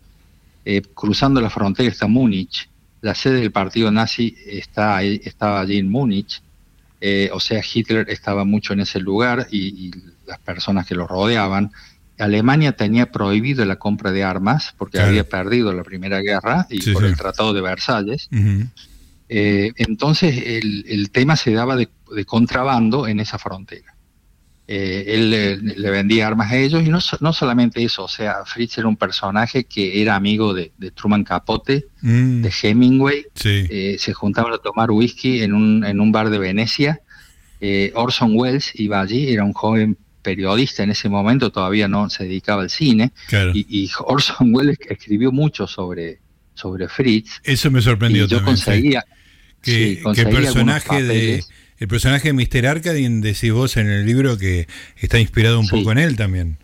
eh, 0.66 0.82
cruzando 0.94 1.42
la 1.42 1.50
frontera 1.50 1.90
está 1.90 2.08
Múnich, 2.08 2.70
la 3.02 3.16
sede 3.16 3.42
del 3.42 3.52
partido 3.52 3.92
nazi 3.92 4.36
está, 4.46 5.04
estaba 5.04 5.60
allí 5.60 5.78
en 5.78 5.90
Múnich, 5.90 6.42
eh, 7.02 7.30
o 7.34 7.40
sea, 7.40 7.62
Hitler 7.62 8.08
estaba 8.10 8.46
mucho 8.46 8.74
en 8.74 8.82
ese 8.82 9.00
lugar 9.00 9.48
y, 9.52 9.92
las 10.28 10.40
personas 10.40 10.86
que 10.86 10.96
lo 10.96 11.08
rodeaban. 11.08 11.72
Alemania 12.18 12.72
tenía 12.72 13.12
prohibido 13.12 13.66
la 13.66 13.78
compra 13.78 14.12
de 14.12 14.24
armas 14.24 14.74
porque 14.78 15.02
había 15.02 15.28
perdido 15.28 15.74
la 15.74 15.84
Primera 15.84 16.22
Guerra 16.22 16.68
y 16.70 16.94
por 16.94 17.04
el 17.04 17.18
Tratado 17.18 17.52
de 17.52 17.60
Versalles. 17.60 18.30
Eh, 19.34 19.72
entonces 19.78 20.44
el, 20.46 21.10
tema 21.10 21.38
se 21.38 21.54
daba 21.54 21.78
de, 21.78 21.88
contrabando 22.26 23.08
en 23.08 23.22
esa 23.22 23.40
frontera. 23.40 23.96
Eh, 24.68 25.06
él 25.08 25.30
le, 25.30 25.90
vendía 25.90 26.28
armas 26.28 26.52
a 26.52 26.58
ellos 26.58 26.84
y 26.86 26.90
no, 26.90 27.00
no, 27.22 27.32
solamente 27.32 27.82
eso, 27.82 28.04
o 28.04 28.08
sea, 28.10 28.44
Fritz 28.46 28.78
era 28.78 28.90
un 28.90 28.98
personaje 28.98 29.64
que 29.64 30.02
era 30.02 30.18
amigo 30.18 30.54
de, 30.54 30.74
Truman 30.94 31.24
Capote, 31.24 31.86
mm. 32.02 32.42
de 32.42 32.54
Hemingway, 32.62 33.26
eh, 33.46 33.96
se 33.98 34.14
juntaban 34.14 34.52
a 34.52 34.58
tomar 34.58 34.92
whisky 34.92 35.44
en 35.44 35.54
un, 35.54 35.86
en 35.86 36.02
un 36.02 36.12
bar 36.12 36.30
de 36.30 36.38
Venecia. 36.38 37.00
Orson 37.94 38.36
Welles 38.36 38.74
iba 38.76 39.00
allí, 39.00 39.32
era 39.32 39.46
un 39.46 39.54
joven 39.54 39.98
periodista 40.22 40.84
en 40.84 40.92
ese 40.92 41.08
momento, 41.08 41.54
todavía 41.54 41.88
no 41.88 42.10
se 42.10 42.26
dedicaba 42.26 42.64
al 42.64 42.70
cine, 42.70 43.14
y, 43.54 43.90
Orson 44.00 44.54
Welles 44.54 44.78
escribió 44.90 45.32
mucho 45.32 45.68
sobre, 45.68 46.20
sobre 46.54 46.90
Fritz. 46.90 47.40
Eso 47.46 47.72
me 47.72 47.82
sorprendió. 47.82 48.28
yo 48.28 48.44
conseguía, 48.44 49.06
que, 49.62 50.02
el 50.04 50.30
personaje 50.30 51.04
de 51.04 51.44
el 51.80 51.88
personaje 51.88 52.32
de 52.32 52.34
Mr. 52.34 52.68
Arkadin 52.68 53.22
decís 53.22 53.52
vos 53.52 53.76
en 53.76 53.90
el 53.90 54.06
libro 54.06 54.38
que 54.38 54.68
está 54.98 55.20
inspirado 55.20 55.60
un 55.60 55.68
poco 55.68 55.92
en 55.92 55.98
él 55.98 56.16
también. 56.16 56.58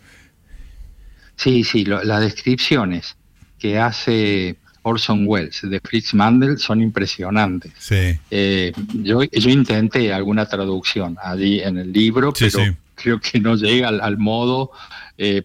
Sí, 1.34 1.64
sí, 1.64 1.84
las 1.84 2.20
descripciones 2.20 3.16
que 3.58 3.78
hace 3.78 4.56
Orson 4.82 5.24
Welles 5.26 5.60
de 5.62 5.80
Fritz 5.80 6.14
Mandel 6.14 6.58
son 6.58 6.80
impresionantes. 6.80 7.72
Sí. 7.78 8.18
Eh, 8.30 8.72
yo, 8.94 9.22
yo 9.24 9.50
intenté 9.50 10.12
alguna 10.12 10.46
traducción 10.46 11.16
allí 11.22 11.60
en 11.60 11.78
el 11.78 11.92
libro, 11.92 12.32
pero 12.32 12.76
creo 12.94 13.20
que 13.20 13.40
no 13.40 13.56
llega 13.56 13.88
al, 13.88 14.18
modo 14.18 14.70
eh, 15.16 15.42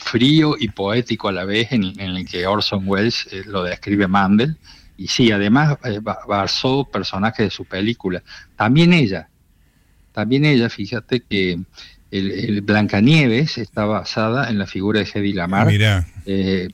frío 0.00 0.56
y 0.58 0.68
poético 0.68 1.28
a 1.28 1.32
la 1.32 1.44
vez 1.44 1.72
en, 1.72 1.98
el 1.98 2.28
que 2.28 2.46
Orson 2.46 2.84
Welles 2.86 3.28
eh, 3.30 3.42
lo 3.46 3.64
describe 3.64 4.08
Mandel. 4.08 4.56
Y 5.02 5.08
sí, 5.08 5.32
además 5.32 5.78
eh, 5.84 5.98
basó 6.00 6.84
personajes 6.84 7.46
de 7.46 7.50
su 7.50 7.64
película. 7.64 8.22
También 8.54 8.92
ella, 8.92 9.28
también 10.12 10.44
ella, 10.44 10.68
fíjate 10.68 11.24
que 11.28 11.58
el, 12.12 12.60
Blancanieves 12.60 13.58
está 13.58 13.84
basada 13.84 14.48
en 14.48 14.58
la 14.60 14.66
figura 14.68 15.00
de 15.00 15.10
Hedy 15.12 15.32
Lamar. 15.32 15.66
Mira. 15.66 16.06
Eh, 16.24 16.68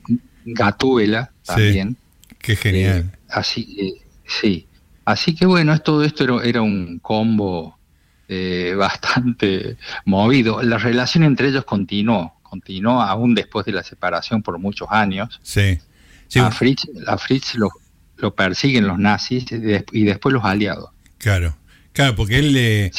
Gatúbela 0.44 1.32
también. 1.42 1.96
qué 2.38 2.54
genial. 2.54 3.10
Eh, 3.10 3.18
así, 3.30 3.76
eh, 3.80 4.06
sí. 4.26 4.66
Así 5.06 5.34
que 5.34 5.46
bueno, 5.46 5.78
todo 5.78 6.04
esto 6.04 6.42
era, 6.42 6.60
un 6.60 6.98
combo 6.98 7.78
bastante 8.76 9.78
movido. 10.04 10.62
La 10.62 10.76
relación 10.76 11.24
entre 11.24 11.48
ellos 11.48 11.64
continuó, 11.64 12.34
continuó 12.42 13.00
aún 13.00 13.34
después 13.34 13.64
de 13.64 13.72
la 13.72 13.82
separación 13.82 14.42
por 14.42 14.58
muchos 14.58 14.88
años. 14.90 15.40
Sí. 15.42 15.78
A 16.38 16.50
Fritz, 16.50 16.86
a 17.06 17.16
Fritz 17.16 17.54
lo, 17.54 17.70
lo 18.18 18.34
persiguen 18.34 18.86
los 18.86 18.98
nazis 18.98 19.46
y 19.50 20.04
después 20.04 20.32
los 20.32 20.44
aliados. 20.44 20.90
Claro, 21.18 21.56
claro, 21.92 22.14
porque 22.14 22.38
él 22.38 22.56
eh, 22.56 22.90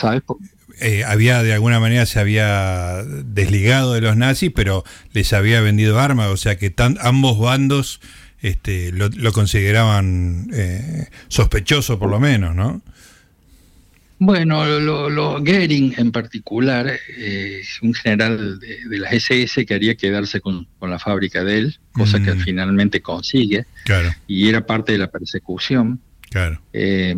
eh, 0.79 1.03
había 1.05 1.43
de 1.43 1.53
alguna 1.53 1.79
manera 1.79 2.05
se 2.05 2.19
había 2.19 3.03
desligado 3.03 3.93
de 3.93 4.01
los 4.01 4.17
nazis, 4.17 4.51
pero 4.53 4.83
les 5.13 5.33
había 5.33 5.61
vendido 5.61 5.99
armas, 5.99 6.27
o 6.27 6.37
sea 6.37 6.57
que 6.57 6.73
ambos 7.01 7.37
bandos 7.39 8.01
este, 8.41 8.91
lo, 8.91 9.31
consideraban 9.33 10.47
eh, 10.53 11.07
sospechoso 11.27 11.99
por 11.99 12.09
lo 12.09 12.19
menos, 12.19 12.55
¿no? 12.55 12.81
Bueno, 14.21 14.65
lo, 14.65 15.09
lo 15.09 15.39
Goering 15.39 15.95
en 15.97 16.11
particular, 16.11 16.91
eh, 17.17 17.61
un 17.81 17.93
general 17.93 18.59
de, 18.59 18.97
la 18.97 19.09
SS 19.11 19.65
quería 19.65 19.95
quedarse 19.95 20.41
con, 20.41 20.67
la 20.81 20.99
fábrica 20.99 21.45
de 21.45 21.57
él, 21.59 21.79
cosa 21.93 22.21
que 22.21 22.33
mm. 22.33 22.39
finalmente 22.41 23.01
consigue, 23.01 23.65
claro. 23.85 24.13
y 24.27 24.49
era 24.49 24.65
parte 24.65 24.91
de 24.91 24.97
la 24.97 25.07
persecución. 25.07 26.01
Claro. 26.29 26.61
Eh, 26.73 27.15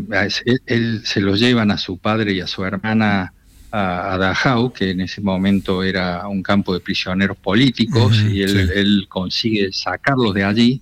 él, 0.67 1.01
se 1.03 1.21
lo 1.21 1.35
llevan 1.35 1.71
a 1.71 1.79
su 1.79 1.97
padre 1.97 2.33
y 2.33 2.39
a 2.39 2.45
su 2.45 2.63
hermana 2.63 3.33
a, 3.71 4.17
Dachau, 4.19 4.71
que 4.71 4.91
en 4.91 5.01
ese 5.01 5.21
momento 5.21 5.81
era 5.81 6.27
un 6.27 6.43
campo 6.43 6.71
de 6.71 6.81
prisioneros 6.81 7.35
políticos, 7.35 8.15
y 8.31 8.43
él, 8.43 9.07
consigue 9.09 9.73
sacarlos 9.73 10.35
de 10.35 10.43
allí, 10.43 10.81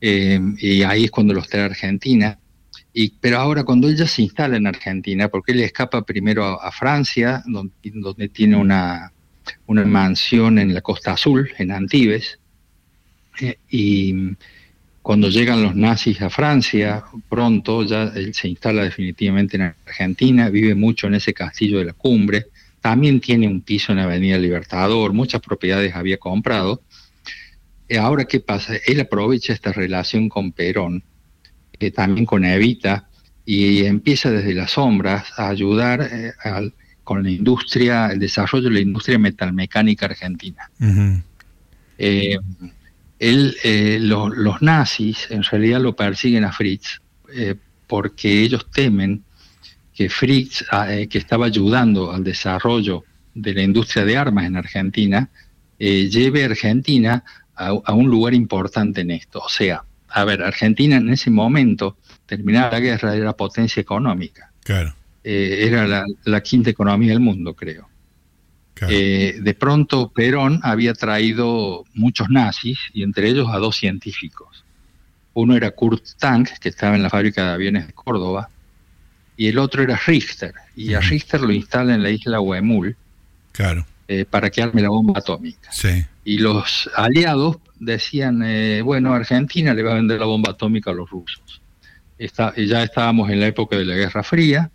eh, 0.00 0.40
y 0.58 0.82
ahí 0.82 1.04
es 1.04 1.12
cuando 1.12 1.32
los 1.32 1.48
trae 1.48 1.62
a 1.62 1.66
Argentina 1.66 2.38
pero 3.20 3.38
ahora 3.38 3.62
cuando 3.62 3.88
ella 3.88 4.06
se 4.06 4.22
instala 4.22 4.56
en 4.56 4.66
Argentina, 4.66 5.28
porque 5.28 5.52
él 5.52 5.60
escapa 5.60 6.00
primero 6.00 6.44
a, 6.44 6.72
Francia, 6.72 7.42
donde, 7.44 8.28
tiene 8.30 8.56
una, 8.56 9.12
mansión 9.66 10.58
en 10.58 10.72
la 10.72 10.80
Costa 10.80 11.12
Azul, 11.12 11.50
en 11.58 11.72
Antibes, 11.72 12.38
eh, 13.38 13.58
y 13.68 14.14
cuando 15.02 15.28
llegan 15.28 15.62
los 15.62 15.76
nazis 15.76 16.22
a 16.22 16.30
Francia, 16.30 17.04
pronto 17.28 17.84
ya 17.84 18.04
él 18.14 18.32
se 18.32 18.48
instala 18.48 18.84
definitivamente 18.84 19.56
en 19.56 19.74
Argentina, 19.84 20.48
vive 20.48 20.74
mucho 20.74 21.06
en 21.06 21.16
ese 21.16 21.34
castillo 21.34 21.78
de 21.78 21.84
la 21.84 21.92
cumbre, 21.92 22.46
también 22.80 23.20
tiene 23.20 23.46
un 23.46 23.60
piso 23.60 23.92
en 23.92 23.98
Avenida 23.98 24.38
Libertador, 24.38 25.12
muchas 25.12 25.42
propiedades 25.42 25.94
había 25.94 26.16
comprado. 26.16 26.80
Y 27.90 27.96
ahora, 27.96 28.24
¿qué 28.24 28.40
pasa? 28.40 28.74
Él 28.86 29.00
aprovecha 29.00 29.52
esta 29.52 29.70
relación 29.72 30.30
con 30.30 30.52
Perón 30.52 31.04
eh, 31.78 31.90
también 31.90 32.26
con 32.26 32.44
Evita, 32.44 33.08
y 33.44 33.84
empieza 33.84 34.30
desde 34.30 34.54
las 34.54 34.72
sombras 34.72 35.26
a 35.36 35.48
ayudar 35.48 36.08
eh, 36.10 36.32
con 37.04 37.22
la 37.22 37.30
industria, 37.30 38.08
el 38.08 38.18
desarrollo 38.18 38.64
de 38.68 38.74
la 38.74 38.80
industria 38.80 39.18
metalmecánica 39.18 40.06
argentina. 40.06 40.70
Eh, 41.98 42.38
los 44.00 44.62
nazis 44.62 45.28
en 45.30 45.42
realidad 45.42 45.80
lo 45.80 45.94
persiguen 45.94 46.44
a 46.44 46.52
Fritz 46.52 47.00
porque 47.86 48.42
ellos 48.42 48.66
temen 48.70 49.22
que 49.94 50.08
Fritz, 50.08 50.64
ah, 50.70 50.88
que 51.08 51.18
estaba 51.18 51.46
ayudando 51.46 52.12
al 52.12 52.24
desarrollo 52.24 53.04
de 53.34 53.54
la 53.54 53.62
industria 53.62 54.04
de 54.04 54.16
armas 54.16 54.46
en 54.46 54.56
Argentina, 54.56 55.30
lleve 55.78 56.42
a 56.42 56.46
Argentina 56.46 57.24
a, 57.56 57.92
un 57.94 58.08
lugar 58.08 58.34
importante 58.34 59.00
en 59.00 59.10
esto. 59.10 59.40
O 59.40 59.48
sea, 59.48 59.84
a 60.08 60.24
ver, 60.24 60.42
Argentina 60.42 60.96
en 60.96 61.10
ese 61.10 61.30
momento, 61.30 61.96
terminada 62.26 62.72
la 62.72 62.80
guerra, 62.80 63.14
era 63.14 63.32
potencia 63.32 63.80
económica. 63.80 64.50
Claro. 64.62 64.94
Eh, 65.22 65.66
era 65.66 66.04
la, 66.24 66.40
quinta 66.40 66.70
economía 66.70 67.10
del 67.10 67.20
mundo, 67.20 67.54
creo. 67.54 67.88
Eh, 68.88 69.38
de 69.40 69.54
pronto 69.54 70.10
Perón 70.10 70.60
había 70.62 70.92
traído 70.92 71.84
muchos 71.94 72.28
nazis 72.28 72.78
y 72.92 73.02
entre 73.02 73.28
ellos 73.28 73.48
a 73.50 73.56
dos 73.56 73.76
científicos. 73.76 74.64
Uno 75.32 75.56
era 75.56 75.70
Kurt 75.70 76.04
Tank, 76.18 76.50
que 76.60 76.68
estaba 76.68 76.94
en 76.94 77.02
la 77.02 77.10
fábrica 77.10 77.46
de 77.46 77.52
aviones 77.52 77.86
de 77.86 77.92
Córdoba, 77.92 78.50
y 79.36 79.48
el 79.48 79.58
otro 79.58 79.82
era 79.82 80.00
Richter. 80.06 80.54
Y 80.74 80.94
a 80.94 81.00
Richter 81.00 81.40
lo 81.40 81.52
instala 81.52 81.94
en 81.94 82.02
la 82.02 82.10
isla 82.10 82.40
Huemul 82.40 82.96
claro. 83.52 83.86
Eh, 84.08 84.24
para 84.24 84.50
que 84.50 84.62
arme 84.62 84.82
la 84.82 84.88
bomba 84.88 85.14
atómica. 85.16 85.72
Sí. 85.72 86.04
Y 86.24 86.38
los 86.38 86.88
aliados 86.94 87.56
decían, 87.80 88.40
eh, 88.44 88.80
bueno, 88.82 89.12
Argentina 89.12 89.74
le 89.74 89.82
va 89.82 89.92
a 89.92 89.94
vender 89.94 90.20
la 90.20 90.26
bomba 90.26 90.52
atómica 90.52 90.92
a 90.92 90.94
los 90.94 91.10
rusos. 91.10 91.60
Está, 92.16 92.54
ya 92.56 92.84
estábamos 92.84 93.30
en 93.30 93.40
la 93.40 93.48
época 93.48 93.76
de 93.76 93.84
la 93.84 93.96
Guerra 93.96 94.22
Fría, 94.22 94.70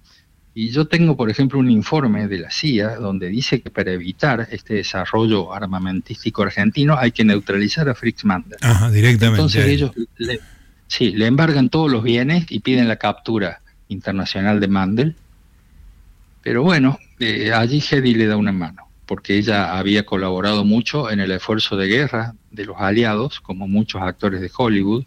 y 0.53 0.69
yo 0.71 0.85
tengo, 0.85 1.15
por 1.15 1.29
ejemplo, 1.29 1.59
un 1.59 1.71
informe 1.71 2.27
de 2.27 2.39
la 2.39 2.51
CIA 2.51 2.97
donde 2.97 3.29
dice 3.29 3.61
que 3.61 3.69
para 3.69 3.93
evitar 3.93 4.49
este 4.51 4.75
desarrollo 4.75 5.53
armamentístico 5.53 6.43
argentino 6.43 6.97
hay 6.97 7.13
que 7.13 7.23
neutralizar 7.23 7.87
a 7.87 7.95
Fritz 7.95 8.25
Mandel. 8.25 8.57
Ajá, 8.61 8.91
directamente. 8.91 9.39
Entonces 9.39 9.65
ellos 9.65 9.91
le, 10.17 10.41
sí, 10.87 11.11
le 11.11 11.27
embargan 11.27 11.69
todos 11.69 11.89
los 11.89 12.03
bienes 12.03 12.47
y 12.49 12.59
piden 12.59 12.89
la 12.89 12.97
captura 12.97 13.61
internacional 13.87 14.59
de 14.59 14.67
Mandel. 14.67 15.15
Pero 16.43 16.63
bueno, 16.63 16.99
eh, 17.19 17.53
allí 17.53 17.81
Hedy 17.89 18.13
le 18.15 18.27
da 18.27 18.35
una 18.35 18.51
mano 18.51 18.90
porque 19.11 19.37
ella 19.37 19.77
había 19.77 20.05
colaborado 20.05 20.63
mucho 20.63 21.11
en 21.11 21.19
el 21.19 21.31
esfuerzo 21.31 21.75
de 21.75 21.89
guerra 21.89 22.33
de 22.49 22.63
los 22.63 22.77
aliados, 22.79 23.41
como 23.41 23.67
muchos 23.67 24.01
actores 24.01 24.39
de 24.39 24.49
Hollywood, 24.55 25.03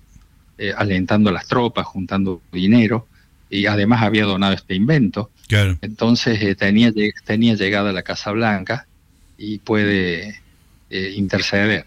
eh, 0.59 0.75
alentando 0.77 1.31
a 1.31 1.33
las 1.33 1.47
tropas, 1.47 1.87
juntando 1.87 2.43
dinero, 2.53 3.07
y 3.49 3.65
además 3.65 4.03
había 4.03 4.27
donado 4.27 4.53
este 4.53 4.75
invento. 4.75 5.31
Entonces 5.81 6.55
tenía, 6.59 6.93
tenía 7.25 7.55
llegada 7.55 7.89
a 7.89 7.93
la 7.95 8.03
Casa 8.03 8.31
Blanca 8.33 8.87
y 9.39 9.57
puede 9.61 10.39
interceder. 10.91 11.87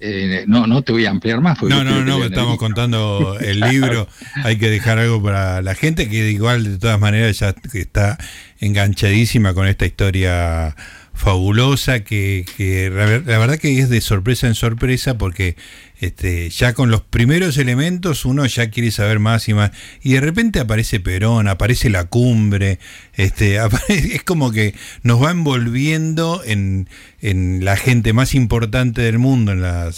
Eh, 0.00 0.44
no, 0.46 0.66
no 0.66 0.80
te 0.80 0.92
voy 0.92 1.04
a 1.04 1.10
ampliar 1.10 1.42
más. 1.42 1.62
No, 1.62 1.84
no, 1.84 2.02
no, 2.02 2.24
estamos 2.24 2.56
contando 2.56 3.36
el 3.38 3.60
libro. 3.60 4.08
Hay 4.44 4.56
que 4.56 4.70
dejar 4.70 4.98
algo 4.98 5.22
para 5.22 5.60
la 5.60 5.74
gente 5.74 6.08
que 6.08 6.30
igual 6.30 6.64
de 6.64 6.78
todas 6.78 6.98
maneras 6.98 7.38
ya 7.38 7.54
está 7.74 8.16
enganchadísima 8.60 9.52
con 9.52 9.66
esta 9.66 9.84
historia 9.84 10.74
fabulosa 11.14 12.00
que, 12.00 12.44
que 12.56 12.90
la 12.90 13.38
verdad 13.38 13.58
que 13.58 13.78
es 13.78 13.88
de 13.88 14.00
sorpresa 14.00 14.46
en 14.48 14.54
sorpresa 14.54 15.16
porque 15.16 15.56
este, 16.04 16.50
ya 16.50 16.74
con 16.74 16.90
los 16.90 17.00
primeros 17.00 17.56
elementos 17.56 18.26
uno 18.26 18.44
ya 18.44 18.68
quiere 18.68 18.90
saber 18.90 19.20
más 19.20 19.48
y 19.48 19.54
más. 19.54 19.70
Y 20.02 20.12
de 20.12 20.20
repente 20.20 20.60
aparece 20.60 21.00
Perón, 21.00 21.48
aparece 21.48 21.88
la 21.88 22.04
cumbre, 22.04 22.78
este, 23.14 23.58
es 23.88 24.22
como 24.22 24.52
que 24.52 24.74
nos 25.02 25.22
va 25.22 25.30
envolviendo 25.30 26.42
en, 26.44 26.88
la 27.20 27.78
gente 27.78 28.12
más 28.12 28.34
importante 28.34 29.00
del 29.00 29.18
mundo 29.18 29.52
en 29.52 29.62
la 29.62 29.90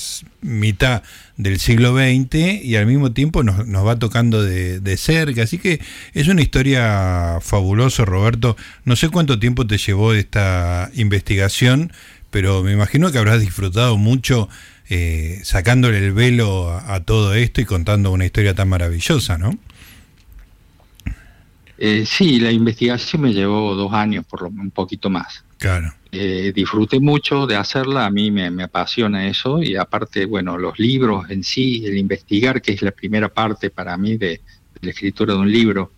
mitad 0.43 1.03
del 1.37 1.59
siglo 1.59 1.93
XX 1.97 2.63
y 2.63 2.77
al 2.77 2.87
mismo 2.87 3.11
tiempo 3.11 3.43
nos, 3.43 3.67
va 3.85 3.99
tocando 3.99 4.45
de, 4.45 4.79
de, 4.79 4.97
cerca. 4.97 5.43
Así 5.43 5.59
que 5.59 5.81
es 6.15 6.29
una 6.29 6.43
historia 6.43 7.39
fabulosa, 7.41 8.05
Roberto. 8.05 8.57
No 8.85 8.95
sé 8.95 9.09
cuánto 9.09 9.41
tiempo 9.41 9.67
te 9.67 9.77
llevó 9.77 10.15
esta 10.15 10.89
investigación, 10.95 11.93
pero 12.31 12.63
me 12.63 12.73
imagino 12.73 13.11
que 13.11 13.19
habrás 13.19 13.41
disfrutado 13.41 13.97
mucho 13.97 14.49
eh, 14.89 15.41
sacándole 15.43 15.99
el 15.99 16.13
velo 16.13 16.71
a, 16.71 17.01
todo 17.01 17.35
esto 17.35 17.61
y 17.61 17.65
contando 17.65 18.13
una 18.13 18.25
historia 18.25 18.55
tan 18.55 18.69
maravillosa, 18.69 19.37
¿no? 19.37 19.59
Eh, 21.79 22.05
sí, 22.07 22.41
la 22.41 22.51
investigación 22.51 23.23
me 23.23 23.35
llevó 23.35 23.75
dos 23.75 23.93
años, 23.93 24.25
por 24.25 24.43
lo 24.43 24.49
un 24.49 24.71
poquito 24.71 25.11
más. 25.11 25.45
Claro. 25.59 25.93
Eh, 26.13 26.53
disfruté 26.55 27.01
mucho 27.01 27.47
de 27.47 27.57
hacerla, 27.57 28.07
a 28.07 28.11
mí 28.11 28.31
me, 28.31 28.63
apasiona 28.63 29.27
eso 29.27 29.63
y 29.63 29.77
aparte, 29.77 30.25
bueno, 30.25 30.57
los 30.57 30.79
libros 30.79 31.29
en 31.31 31.45
sí, 31.45 31.85
el 31.85 31.99
investigar, 31.99 32.63
que 32.63 32.73
es 32.73 32.83
la 32.83 32.93
primera 32.93 33.29
parte 33.29 33.71
para 33.71 33.97
mí 33.97 34.17
de 34.17 34.41
la 34.81 34.91
escritura 34.91 35.35
de 35.35 35.41
un 35.41 35.51
libro, 35.51 35.93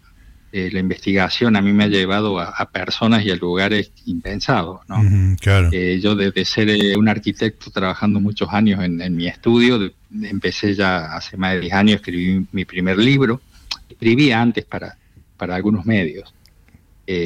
eh, 0.51 0.71
la 0.73 0.81
investigación 0.81 1.57
a 1.57 1.61
mí 1.61 1.75
me 1.75 1.85
ha 1.85 1.89
llevado 1.89 2.41
a, 2.41 2.71
personas 2.71 3.23
y 3.23 3.31
a 3.31 3.37
lugares 3.37 3.93
impensados. 4.07 4.81
¿no? 4.89 4.97
claro. 5.39 5.69
Eh, 5.73 6.01
yo 6.03 6.15
desde 6.15 6.45
ser 6.47 6.71
eh, 6.71 6.97
un 6.97 7.07
arquitecto 7.07 7.71
trabajando 7.71 8.19
muchos 8.19 8.49
años 8.51 8.83
en, 8.83 9.15
mi 9.15 9.27
estudio, 9.27 9.93
empecé 10.23 10.75
ya 10.75 11.15
hace 11.15 11.37
más 11.37 11.53
de 11.53 11.61
10 11.61 11.75
años, 11.75 11.97
escribí 11.97 12.47
mi 12.53 12.65
primer 12.65 12.97
libro, 12.97 13.43
escribía 13.91 14.41
antes 14.41 14.65
para, 14.65 14.97
para 15.37 15.55
algunos 15.55 15.85
medios, 15.85 16.33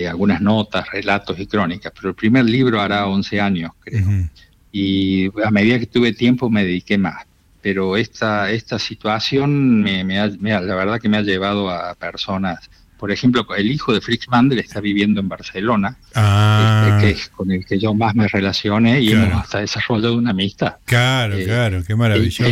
algunas 0.09 0.41
notas, 0.41 0.91
relatos 0.91 1.39
y 1.39 1.47
crónicas, 1.47 1.93
pero 1.95 2.09
el 2.09 2.15
primer 2.17 2.45
libro 2.45 2.81
hará 2.81 3.07
11 3.07 3.41
años, 3.41 3.73
creo. 3.81 4.29
Y 4.73 5.27
a 5.45 5.51
medida 5.51 5.79
que 5.79 5.87
tuve 5.87 6.13
tiempo 6.13 6.51
me 6.51 6.65
dediqué 6.65 6.99
más 6.99 7.27
pero 7.61 7.97
esta, 7.97 8.51
esta 8.51 8.77
situación 8.77 9.83
me, 9.83 10.03
la 10.03 10.75
verdad 10.75 11.01
que 11.01 11.09
me 11.09 11.17
ha 11.17 11.23
llevado 11.23 11.71
a 11.71 11.95
personas 11.95 12.69
por 13.03 13.11
ejemplo, 13.11 13.45
el 13.57 13.69
hijo 13.69 13.93
de 13.93 14.01
Fritz 14.01 14.29
Mandel 14.29 14.61
está 14.61 14.81
viviendo 14.81 15.19
en 15.19 15.29
Barcelona, 15.29 15.97
ah. 16.15 16.87
este, 16.87 17.05
que 17.05 17.11
es 17.19 17.29
con 17.31 17.51
el 17.51 17.67
que 17.67 17.77
yo 17.77 17.95
más 17.95 18.15
me 18.15 18.29
relacioné 18.29 19.01
y 19.01 19.11
hemos 19.11 19.43
hasta 19.43 19.59
desarrollado 19.59 20.17
una 20.17 20.31
amistad. 20.31 20.77
Claro, 20.85 21.37
eh, 21.37 21.45
claro, 21.45 21.83
qué 21.85 21.97
maravilloso. 21.97 22.45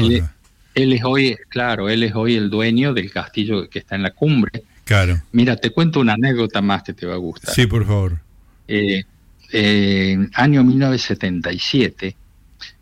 Él, 0.74 0.92
es 0.92 1.04
hoy, 1.04 1.36
claro, 1.48 1.88
él 1.88 2.02
es 2.02 2.16
hoy 2.16 2.34
el 2.34 2.50
dueño 2.50 2.92
del 2.92 3.12
castillo 3.12 3.70
que 3.70 3.78
está 3.78 3.94
en 3.94 4.02
la 4.02 4.10
cumbre. 4.10 4.64
Claro. 4.82 5.22
Mira, 5.30 5.54
te 5.54 5.70
cuento 5.70 6.00
una 6.00 6.14
anécdota 6.14 6.60
más 6.60 6.82
que 6.82 6.94
te 6.94 7.06
va 7.06 7.14
a 7.14 7.18
gustar. 7.18 7.54
Sí, 7.54 7.68
por 7.68 7.86
favor. 7.86 8.18
Eh, 8.66 9.04
en 9.52 10.32
año 10.34 10.64
1977, 10.64 12.16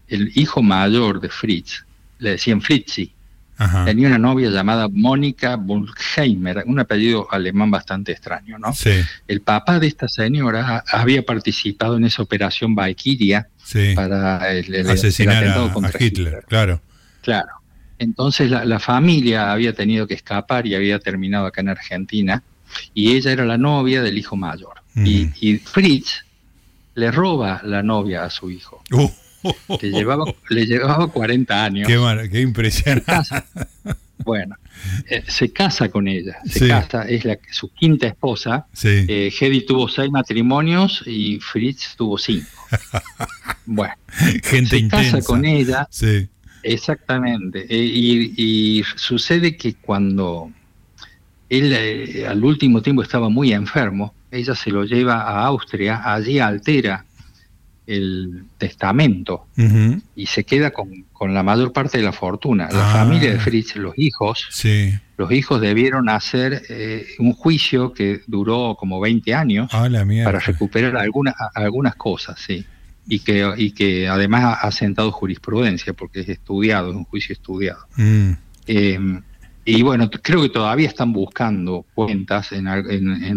el 0.08 0.32
hijo 0.36 0.62
mayor 0.62 1.20
de 1.20 1.28
Fritz, 1.28 1.84
le 2.18 2.30
decían 2.30 2.62
Fritzi, 2.62 3.12
tenía 3.84 4.08
una 4.08 4.18
novia 4.18 4.50
llamada 4.50 4.88
Mónica 4.88 5.56
Bulkheimer, 5.56 6.64
un 6.66 6.78
apellido 6.78 7.26
alemán 7.30 7.70
bastante 7.70 8.12
extraño, 8.12 8.58
¿no? 8.58 8.72
El 9.26 9.40
papá 9.40 9.78
de 9.78 9.88
esta 9.88 10.08
señora 10.08 10.84
había 10.92 11.24
participado 11.24 11.96
en 11.96 12.04
esa 12.04 12.22
operación 12.22 12.74
Valkyria 12.74 13.48
para 13.94 14.52
el, 14.52 14.88
asesinar 14.88 15.44
a, 15.44 15.90
Hitler, 15.98 16.44
claro. 16.46 16.80
Claro. 17.22 17.48
Entonces 17.98 18.50
la, 18.50 18.78
familia 18.78 19.50
había 19.50 19.72
tenido 19.72 20.06
que 20.06 20.14
escapar 20.14 20.66
y 20.66 20.74
había 20.74 21.00
terminado 21.00 21.46
acá 21.46 21.60
en 21.60 21.70
Argentina 21.70 22.42
y 22.94 23.16
ella 23.16 23.32
era 23.32 23.44
la 23.44 23.58
novia 23.58 24.02
del 24.02 24.16
hijo 24.18 24.36
mayor. 24.36 24.82
Y, 24.94 25.58
Fritz 25.58 26.24
le 26.94 27.12
roba 27.12 27.60
la 27.64 27.82
novia 27.82 28.24
a 28.24 28.30
su 28.30 28.50
hijo. 28.50 28.82
Uh. 28.90 29.08
Le 29.80 29.90
llevaba, 29.90 30.24
le 30.48 30.66
llevaba 30.66 31.06
40 31.08 31.64
años. 31.64 31.88
Qué, 31.88 32.28
qué 32.30 32.40
impresionante. 32.40 33.44
Bueno, 34.24 34.56
eh, 35.08 35.22
se 35.26 35.52
casa 35.52 35.88
con 35.88 36.08
ella, 36.08 36.38
se 36.44 36.68
casa, 36.68 37.02
es 37.08 37.24
la, 37.24 37.38
su 37.50 37.72
quinta 37.72 38.06
esposa. 38.06 38.66
Sí. 38.72 39.06
Eh, 39.08 39.32
Hedy 39.38 39.64
tuvo 39.64 39.88
seis 39.88 40.10
matrimonios 40.10 41.02
y 41.06 41.38
Fritz 41.40 41.94
tuvo 41.96 42.18
cinco. 42.18 42.48
Bueno, 43.70 43.92
Gente 44.44 44.80
se 44.80 44.88
casa 44.88 45.20
con 45.20 45.44
ella. 45.44 45.86
Sí. 45.90 46.26
Exactamente. 46.62 47.66
Eh, 47.68 48.32
y, 48.36 48.82
sucede 48.96 49.58
que 49.58 49.74
cuando 49.74 50.50
él 51.50 52.24
al 52.26 52.42
último 52.42 52.80
tiempo 52.80 53.02
estaba 53.02 53.28
muy 53.28 53.52
enfermo, 53.52 54.14
ella 54.30 54.54
se 54.54 54.70
lo 54.70 54.84
lleva 54.84 55.20
a 55.20 55.44
Austria, 55.44 56.00
allí 56.04 56.38
altera 56.38 57.04
el 57.88 58.44
testamento 58.58 59.46
y 60.14 60.26
se 60.26 60.44
queda 60.44 60.70
con, 60.70 61.34
la 61.34 61.42
mayor 61.42 61.72
parte 61.72 61.96
de 61.96 62.04
la 62.04 62.12
fortuna. 62.12 62.68
La 62.70 62.90
ah. 62.90 62.92
familia 62.92 63.32
de 63.32 63.38
Fritz, 63.38 63.76
los 63.76 63.94
hijos, 63.96 64.46
los 65.16 65.32
hijos 65.32 65.60
debieron 65.60 66.10
hacer 66.10 66.62
eh, 66.68 67.06
un 67.18 67.32
juicio 67.32 67.94
que 67.94 68.20
duró 68.26 68.76
como 68.78 69.00
20 69.00 69.34
años 69.34 69.70
ah, 69.72 69.88
para 70.24 70.38
recuperar 70.38 70.98
algunas, 70.98 71.34
algunas 71.54 71.96
cosas, 71.96 72.38
sí. 72.38 72.64
Y 73.10 73.20
que, 73.20 73.50
y 73.56 73.70
que 73.70 74.06
además 74.06 74.58
ha 74.60 74.70
sentado 74.70 75.10
jurisprudencia, 75.10 75.94
porque 75.94 76.20
es 76.20 76.28
estudiado, 76.28 76.90
es 76.90 76.96
un 76.96 77.04
juicio 77.04 77.32
estudiado. 77.32 77.80
Mm. 77.96 78.32
Em, 78.66 79.22
y 79.70 79.82
bueno, 79.82 80.08
creo 80.10 80.40
que 80.40 80.48
todavía 80.48 80.88
están 80.88 81.12
buscando 81.12 81.84
cuentas 81.94 82.52
en, 82.52 82.66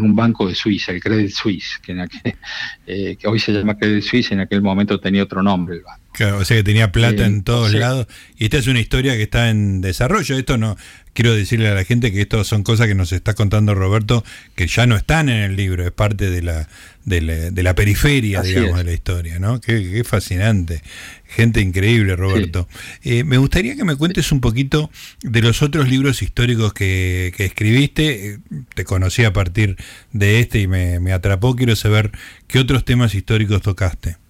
un 0.02 0.15
banco 0.15 0.48
de 0.48 0.56
Suiza, 0.56 0.94
el 0.94 1.04
Credit 1.04 1.30
Suisse, 1.30 1.78
que, 1.84 1.91
eh, 2.88 3.17
que, 3.17 3.28
hoy 3.28 3.38
se 3.38 3.52
llama 3.52 3.78
Credit 3.78 4.02
Suisse, 4.02 4.32
en 4.32 4.39
aquel 4.39 4.62
momento 4.62 4.98
tenía 4.98 5.24
otro 5.24 5.44
nombre 5.44 5.76
el 5.76 5.84
banco. 5.84 6.11
Claro, 6.21 6.38
o 6.38 6.45
sea 6.45 6.57
que 6.57 6.63
tenía 6.63 6.91
plata 6.91 7.25
en 7.25 7.41
todos 7.41 7.73
lados. 7.73 8.05
Y 8.38 8.43
esta 8.43 8.57
es 8.57 8.67
una 8.67 8.79
historia 8.79 9.15
que 9.15 9.23
está 9.23 9.49
en 9.49 9.81
desarrollo. 9.81 10.38
Esto 10.38 10.55
no, 10.55 10.77
quiero 11.13 11.34
decirle 11.34 11.67
a 11.67 11.73
la 11.73 11.84
gente 11.84 12.12
que 12.12 12.21
esto 12.21 12.43
son 12.43 12.62
cosas 12.62 12.86
que 12.86 12.93
nos 12.93 13.12
está 13.12 13.34
contando 13.34 13.73
Roberto, 13.73 14.23
que 14.53 14.67
ya 14.67 14.86
no 14.86 14.95
están 14.95 15.29
en 15.29 15.41
el 15.41 15.55
libro, 15.55 15.84
es 15.84 15.91
parte 15.91 16.29
de 16.29 16.43
la, 16.43 16.69
de 17.05 17.63
la, 17.63 17.73
periferia, 17.73 18.43
digamos, 18.43 18.77
de 18.77 18.84
la 18.84 18.93
historia, 18.93 19.39
¿no? 19.39 19.60
Qué, 19.60 20.03
fascinante. 20.03 20.84
Gente 21.25 21.60
increíble, 21.60 22.15
Roberto. 22.15 22.67
Eh, 23.01 23.23
me 23.23 23.39
gustaría 23.39 23.75
que 23.75 23.84
me 23.84 23.95
cuentes 23.95 24.31
un 24.31 24.41
poquito 24.41 24.91
de 25.23 25.41
los 25.41 25.63
otros 25.63 25.89
libros 25.89 26.21
históricos 26.21 26.71
que, 26.71 27.34
escribiste. 27.36 28.34
Eh, 28.34 28.39
te 28.75 28.86
conocí 28.86 29.23
a 29.23 29.34
partir 29.34 29.75
de 30.13 30.39
este 30.39 30.60
y 30.60 30.67
me, 30.67 30.99
me 30.99 31.13
atrapó. 31.13 31.55
Quiero 31.55 31.75
saber 31.75 32.12
qué 32.45 32.60
otros 32.60 32.86
temas 32.86 33.15
históricos 33.15 33.63
tocaste. 33.63 34.20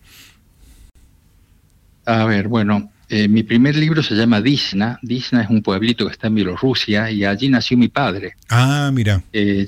A 2.06 2.26
ver, 2.26 2.48
bueno, 2.48 2.92
eh, 3.14 3.28
mi 3.28 3.44
primer 3.44 3.76
libro 3.76 4.02
se 4.02 4.16
llama 4.16 4.40
Disna. 4.40 4.98
Disna 5.02 5.44
es 5.44 5.50
un 5.50 5.62
pueblito 5.62 6.06
que 6.06 6.14
está 6.14 6.28
en 6.28 6.36
Bielorrusia 6.36 7.12
y 7.12 7.26
allí 7.26 7.50
nació 7.50 7.78
mi 7.78 7.90
padre. 7.90 8.36
Ah, 8.50 8.90
mira. 8.94 9.22
Eh, 9.34 9.66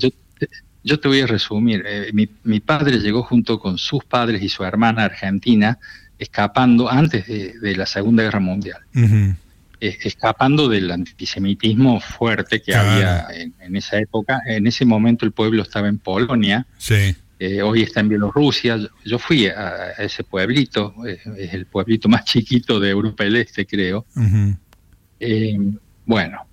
yo, 0.82 0.98
te 0.98 1.08
voy 1.08 1.20
a 1.20 1.26
resumir. 1.26 1.84
Eh, 1.86 2.10
mi, 2.12 2.60
padre 2.60 2.98
llegó 3.00 3.22
junto 3.22 3.60
con 3.60 3.76
sus 3.76 4.02
padres 4.04 4.42
y 4.42 4.48
su 4.48 4.64
hermana 4.64 5.04
argentina, 5.04 5.78
escapando 6.18 6.90
antes 6.90 7.26
de, 7.26 7.76
la 7.76 7.84
Segunda 7.84 8.22
Guerra 8.22 8.40
Mundial. 8.40 8.78
escapando 9.78 10.66
del 10.70 10.90
antisemitismo 10.90 12.00
fuerte 12.00 12.62
que 12.62 12.74
había 12.74 13.26
en, 13.30 13.52
en, 13.60 13.76
esa 13.76 13.98
época. 13.98 14.40
En 14.46 14.66
ese 14.66 14.86
momento 14.86 15.26
el 15.26 15.32
pueblo 15.32 15.62
estaba 15.62 15.88
en 15.88 15.98
Polonia. 15.98 16.66
Sí. 16.78 17.14
Eh, 17.46 17.60
hoy 17.60 17.82
está 17.82 18.00
en 18.00 18.08
Bielorrusia. 18.08 18.78
Yo 19.04 19.18
fui 19.18 19.48
a, 19.48 19.90
ese 19.98 20.24
pueblito, 20.24 20.94
es, 21.06 21.52
el 21.52 21.66
pueblito 21.66 22.08
más 22.08 22.24
chiquito 22.32 22.80
de 22.80 22.88
Europa 22.88 23.24
del 23.24 23.36
Este, 23.36 23.66
creo. 23.66 24.06
Eh, 25.20 25.58
bueno, 26.06 26.46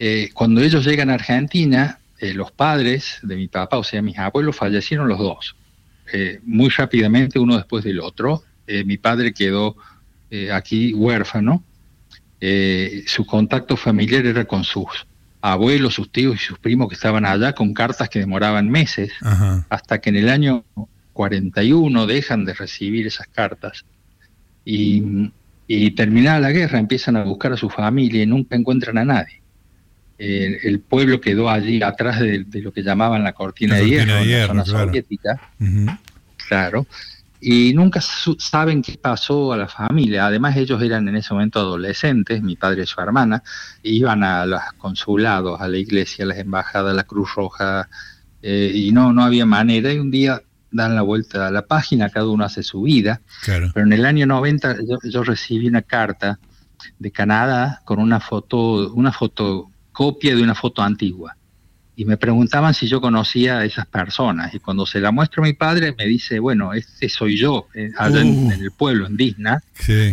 eh, 0.00 0.30
cuando 0.34 0.60
ellos 0.60 0.84
llegan 0.84 1.10
a 1.10 1.14
Argentina, 1.14 2.00
los 2.34 2.50
padres 2.50 3.18
de 3.22 3.36
mi 3.36 3.46
papá, 3.46 3.78
o 3.78 3.84
sea, 3.84 4.02
mis 4.02 4.18
abuelos, 4.18 4.56
fallecieron 4.56 5.08
los 5.08 5.18
dos, 5.18 5.56
muy 6.44 6.68
rápidamente, 6.68 7.40
uno 7.40 7.56
después 7.56 7.82
del 7.82 7.98
otro. 7.98 8.44
mi 8.84 8.96
padre 8.96 9.32
quedó 9.32 9.76
aquí 10.52 10.94
huérfano. 10.94 11.64
su 13.06 13.26
contacto 13.26 13.76
familiar 13.76 14.24
era 14.24 14.44
con 14.44 14.62
sus 14.62 15.04
abuelos, 15.42 15.94
sus 15.94 16.10
tíos 16.10 16.36
y 16.36 16.38
sus 16.38 16.58
primos 16.58 16.88
que 16.88 16.94
estaban 16.94 17.26
allá 17.26 17.52
con 17.52 17.74
cartas 17.74 18.08
que 18.08 18.20
demoraban 18.20 18.70
meses, 18.70 19.12
hasta 19.68 20.00
que 20.00 20.10
en 20.10 20.16
el 20.16 20.28
año 20.28 20.64
41 21.12 22.06
dejan 22.06 22.44
de 22.44 22.54
recibir 22.54 23.06
esas 23.06 23.26
cartas. 23.26 23.84
Y, 24.64 25.30
y 25.66 25.90
terminada 25.90 26.38
la 26.38 26.52
guerra 26.52 26.78
empiezan 26.78 27.16
a 27.16 27.24
buscar 27.24 27.52
a 27.52 27.56
su 27.56 27.68
familia 27.68 28.22
y 28.22 28.26
nunca 28.26 28.56
encuentran 28.56 28.98
a 28.98 29.04
nadie. 29.04 29.42
El, 30.18 30.78
pueblo 30.78 31.20
quedó 31.20 31.50
allí 31.50 31.82
atrás 31.82 32.20
de, 32.20 32.46
lo 32.62 32.72
que 32.72 32.84
llamaban 32.84 33.24
la 33.24 33.32
cortina, 33.32 33.74
de 33.74 33.88
hierro, 33.88 34.54
la 34.54 34.64
zona 34.64 34.64
soviética. 34.64 35.50
Claro 36.48 36.86
y 37.44 37.74
nunca 37.74 38.00
saben 38.00 38.82
qué 38.82 38.96
pasó 38.96 39.52
a 39.52 39.56
la 39.56 39.66
familia. 39.66 40.26
Además, 40.26 40.56
ellos 40.56 40.80
eran 40.80 41.08
en 41.08 41.16
ese 41.16 41.34
momento 41.34 41.58
adolescentes, 41.58 42.40
mi 42.40 42.54
padre 42.54 42.84
y 42.84 42.86
su 42.86 43.00
hermana, 43.00 43.42
iban 43.82 44.22
a 44.22 44.46
los 44.46 44.60
consulados, 44.78 45.60
a 45.60 45.66
la 45.66 45.76
iglesia, 45.76 46.24
a 46.24 46.28
las 46.28 46.38
embajadas, 46.38 46.92
a 46.92 46.94
la 46.94 47.02
Cruz 47.02 47.34
Roja, 47.34 47.88
eh, 48.42 48.70
y 48.72 48.92
no, 48.92 49.12
no 49.12 49.24
había 49.24 49.44
manera. 49.44 49.92
Y 49.92 49.98
un 49.98 50.12
día 50.12 50.40
dan 50.70 50.94
la 50.94 51.02
vuelta 51.02 51.48
a 51.48 51.50
la 51.50 51.66
página, 51.66 52.10
cada 52.10 52.28
uno 52.28 52.44
hace 52.44 52.62
su 52.62 52.82
vida. 52.82 53.20
Pero 53.74 53.86
en 53.86 53.92
el 53.92 54.06
año 54.06 54.24
90 54.24 54.76
yo, 54.88 54.98
yo, 55.02 55.24
recibí 55.24 55.66
una 55.66 55.82
carta 55.82 56.38
de 57.00 57.10
Canadá 57.10 57.82
con 57.84 57.98
una 57.98 58.20
foto, 58.20 58.92
una 58.94 59.10
fotocopia 59.10 60.36
de 60.36 60.44
una 60.44 60.54
foto 60.54 60.80
antigua 60.80 61.36
y 61.94 62.04
me 62.04 62.16
preguntaban 62.16 62.72
si 62.72 62.86
yo 62.86 63.00
conocía 63.00 63.58
a 63.58 63.64
esas 63.64 63.86
personas. 63.86 64.54
Y 64.54 64.60
cuando 64.60 64.86
se 64.86 65.00
la 65.00 65.10
muestro 65.10 65.42
a 65.42 65.46
mi 65.46 65.52
padre, 65.52 65.94
me 65.96 66.06
dice, 66.06 66.38
bueno, 66.38 66.72
este 66.72 67.08
soy 67.08 67.36
yo, 67.36 67.68
eh, 67.74 67.90
allá 67.98 68.22
en, 68.22 68.46
uh. 68.46 68.50
el 68.50 68.70
pueblo, 68.70 69.06
en 69.06 69.16
Disney, 69.16 69.56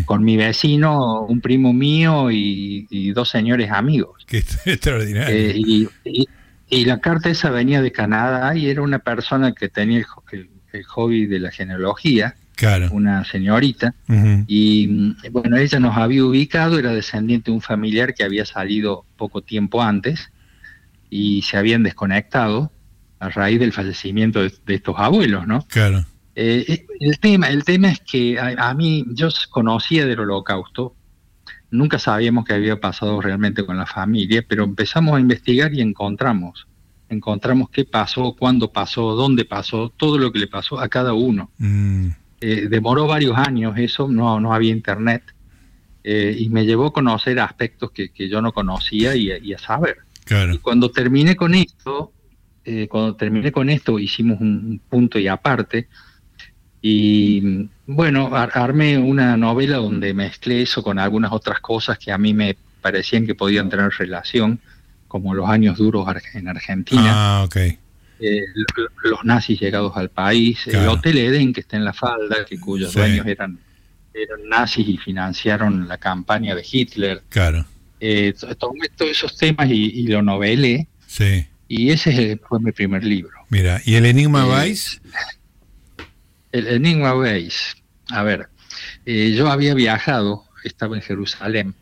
con 0.05 0.23
mi 0.23 0.35
vecino, 0.35 1.21
un 1.21 1.39
primo 1.39 1.73
mío 1.73 2.29
y, 2.31 3.11
dos 3.13 3.29
señores 3.29 3.71
amigos. 3.71 4.25
Qué 4.27 4.37
extraordinario. 4.65 5.35
Eh, 5.35 5.87
y, 6.69 6.85
la 6.85 6.99
carta 6.99 7.29
esa 7.29 7.49
venía 7.49 7.81
de 7.81 7.91
Canadá 7.91 8.55
y 8.55 8.69
era 8.69 8.81
una 8.81 8.99
persona 8.99 9.53
que 9.53 9.69
tenía 9.69 10.05
el, 10.31 10.83
hobby 10.85 11.25
de 11.25 11.39
la 11.39 11.51
genealogía. 11.51 12.35
Claro. 12.55 12.89
una 12.91 13.23
señorita, 13.23 13.95
y 14.45 14.87
mm, 14.89 15.15
bueno, 15.31 15.55
ella 15.55 15.79
nos 15.79 15.95
había 15.95 16.25
ubicado, 16.25 16.77
era 16.77 16.91
descendiente 16.91 17.51
de 17.51 17.55
un 17.55 17.61
familiar 17.61 18.13
que 18.13 18.25
había 18.25 18.43
salido 18.43 19.05
poco 19.15 19.41
tiempo 19.41 19.81
antes, 19.81 20.29
y 21.09 21.41
se 21.41 21.57
habían 21.57 21.83
desconectado 21.83 22.71
a 23.19 23.29
raíz 23.29 23.59
del 23.59 23.73
fallecimiento 23.73 24.41
de, 24.41 24.51
estos 24.67 24.95
abuelos, 24.97 25.45
¿no? 25.45 25.65
Claro. 25.67 26.05
Eh, 26.35 26.65
eh, 26.67 26.85
el, 27.01 27.19
tema, 27.19 27.49
el 27.49 27.65
tema 27.65 27.89
es 27.89 27.99
que 27.99 28.39
a, 28.39 28.73
mí, 28.73 29.05
yo 29.09 29.27
conocía 29.49 30.05
del 30.05 30.21
holocausto, 30.21 30.95
nunca 31.69 31.99
sabíamos 31.99 32.45
qué 32.45 32.53
había 32.53 32.79
pasado 32.79 33.21
realmente 33.21 33.65
con 33.65 33.77
la 33.77 33.85
familia, 33.85 34.43
pero 34.47 34.63
empezamos 34.63 35.17
a 35.17 35.19
investigar 35.19 35.73
y 35.73 35.81
encontramos, 35.81 36.67
encontramos 37.09 37.69
qué 37.71 37.83
pasó, 37.83 38.35
cuándo 38.39 38.71
pasó, 38.71 39.15
dónde 39.15 39.43
pasó, 39.43 39.89
todo 39.89 40.17
lo 40.17 40.31
que 40.31 40.39
le 40.39 40.47
pasó 40.47 40.79
a 40.79 40.87
cada 40.87 41.13
uno. 41.13 41.51
Mm. 41.57 42.07
Eh, 42.41 42.67
demoró 42.69 43.05
varios 43.05 43.37
años 43.37 43.77
eso, 43.77 44.07
no, 44.07 44.39
no 44.39 44.53
había 44.53 44.71
internet, 44.71 45.23
y 46.01 46.49
me 46.49 46.65
llevó 46.65 46.87
a 46.87 46.93
conocer 46.93 47.39
aspectos 47.39 47.91
que, 47.91 48.09
yo 48.29 48.41
no 48.41 48.51
conocía 48.51 49.15
y 49.15 49.53
a 49.53 49.59
saber. 49.59 49.97
Y 50.29 50.57
cuando 50.59 50.91
terminé 50.91 51.35
con 51.35 51.55
esto, 51.55 52.11
eh, 52.63 52.87
cuando 52.87 53.15
terminé 53.15 53.51
con 53.51 53.69
esto, 53.69 53.97
hicimos 53.99 54.39
un 54.39 54.81
punto 54.89 55.17
y 55.17 55.27
aparte. 55.27 55.87
Y 56.81 57.67
bueno, 57.87 58.29
armé 58.35 58.97
una 58.97 59.35
novela 59.35 59.77
donde 59.77 60.13
mezclé 60.13 60.61
eso 60.61 60.83
con 60.83 60.99
algunas 60.99 61.31
otras 61.31 61.59
cosas 61.59 61.97
que 61.97 62.11
a 62.11 62.17
mí 62.17 62.33
me 62.33 62.55
parecían 62.81 63.25
que 63.25 63.35
podían 63.35 63.69
tener 63.69 63.91
relación, 63.97 64.59
como 65.07 65.33
los 65.33 65.49
años 65.49 65.77
duros 65.77 66.07
en 66.33 66.47
Argentina. 66.47 67.41
Ah. 67.41 67.47
Eh, 68.21 68.41
los 69.03 69.23
nazis 69.23 69.59
llegados 69.59 69.95
al 69.95 70.09
país, 70.09 70.67
el 70.67 70.87
Hotel 70.87 71.17
Eden 71.17 71.53
que 71.53 71.61
está 71.61 71.77
en 71.77 71.85
la 71.85 71.93
falda, 71.93 72.45
que 72.45 72.59
cuyos 72.59 72.93
dueños 72.93 73.25
eran, 73.25 73.57
eran 74.13 74.47
nazis 74.47 74.87
y 74.87 74.97
financiaron 74.97 75.87
la 75.87 75.97
campaña 75.97 76.53
de 76.53 76.65
Hitler. 76.69 77.23
Claro 77.29 77.65
eh, 77.99 78.33
tomé 78.57 78.89
todos 78.89 79.12
esos 79.12 79.35
temas 79.38 79.69
y, 79.69 80.07
lo 80.07 80.21
novelé. 80.21 80.88
Sí. 81.07 81.45
Y 81.67 81.91
ese 81.91 82.39
fue 82.47 82.59
mi 82.59 82.71
primer 82.71 83.03
libro. 83.03 83.38
Mira, 83.49 83.81
¿y 83.85 83.95
el 83.95 84.05
Enigma 84.05 84.45
eh, 84.45 84.49
Weiss? 84.49 85.01
El 86.51 86.67
Enigma 86.67 87.15
Weiss. 87.15 87.75
A 88.09 88.23
ver, 88.23 88.49
eh, 89.05 89.33
yo 89.35 89.49
había 89.49 89.73
viajado, 89.73 90.45
estaba 90.63 90.95
en 90.95 91.01
Jerusalén. 91.01 91.75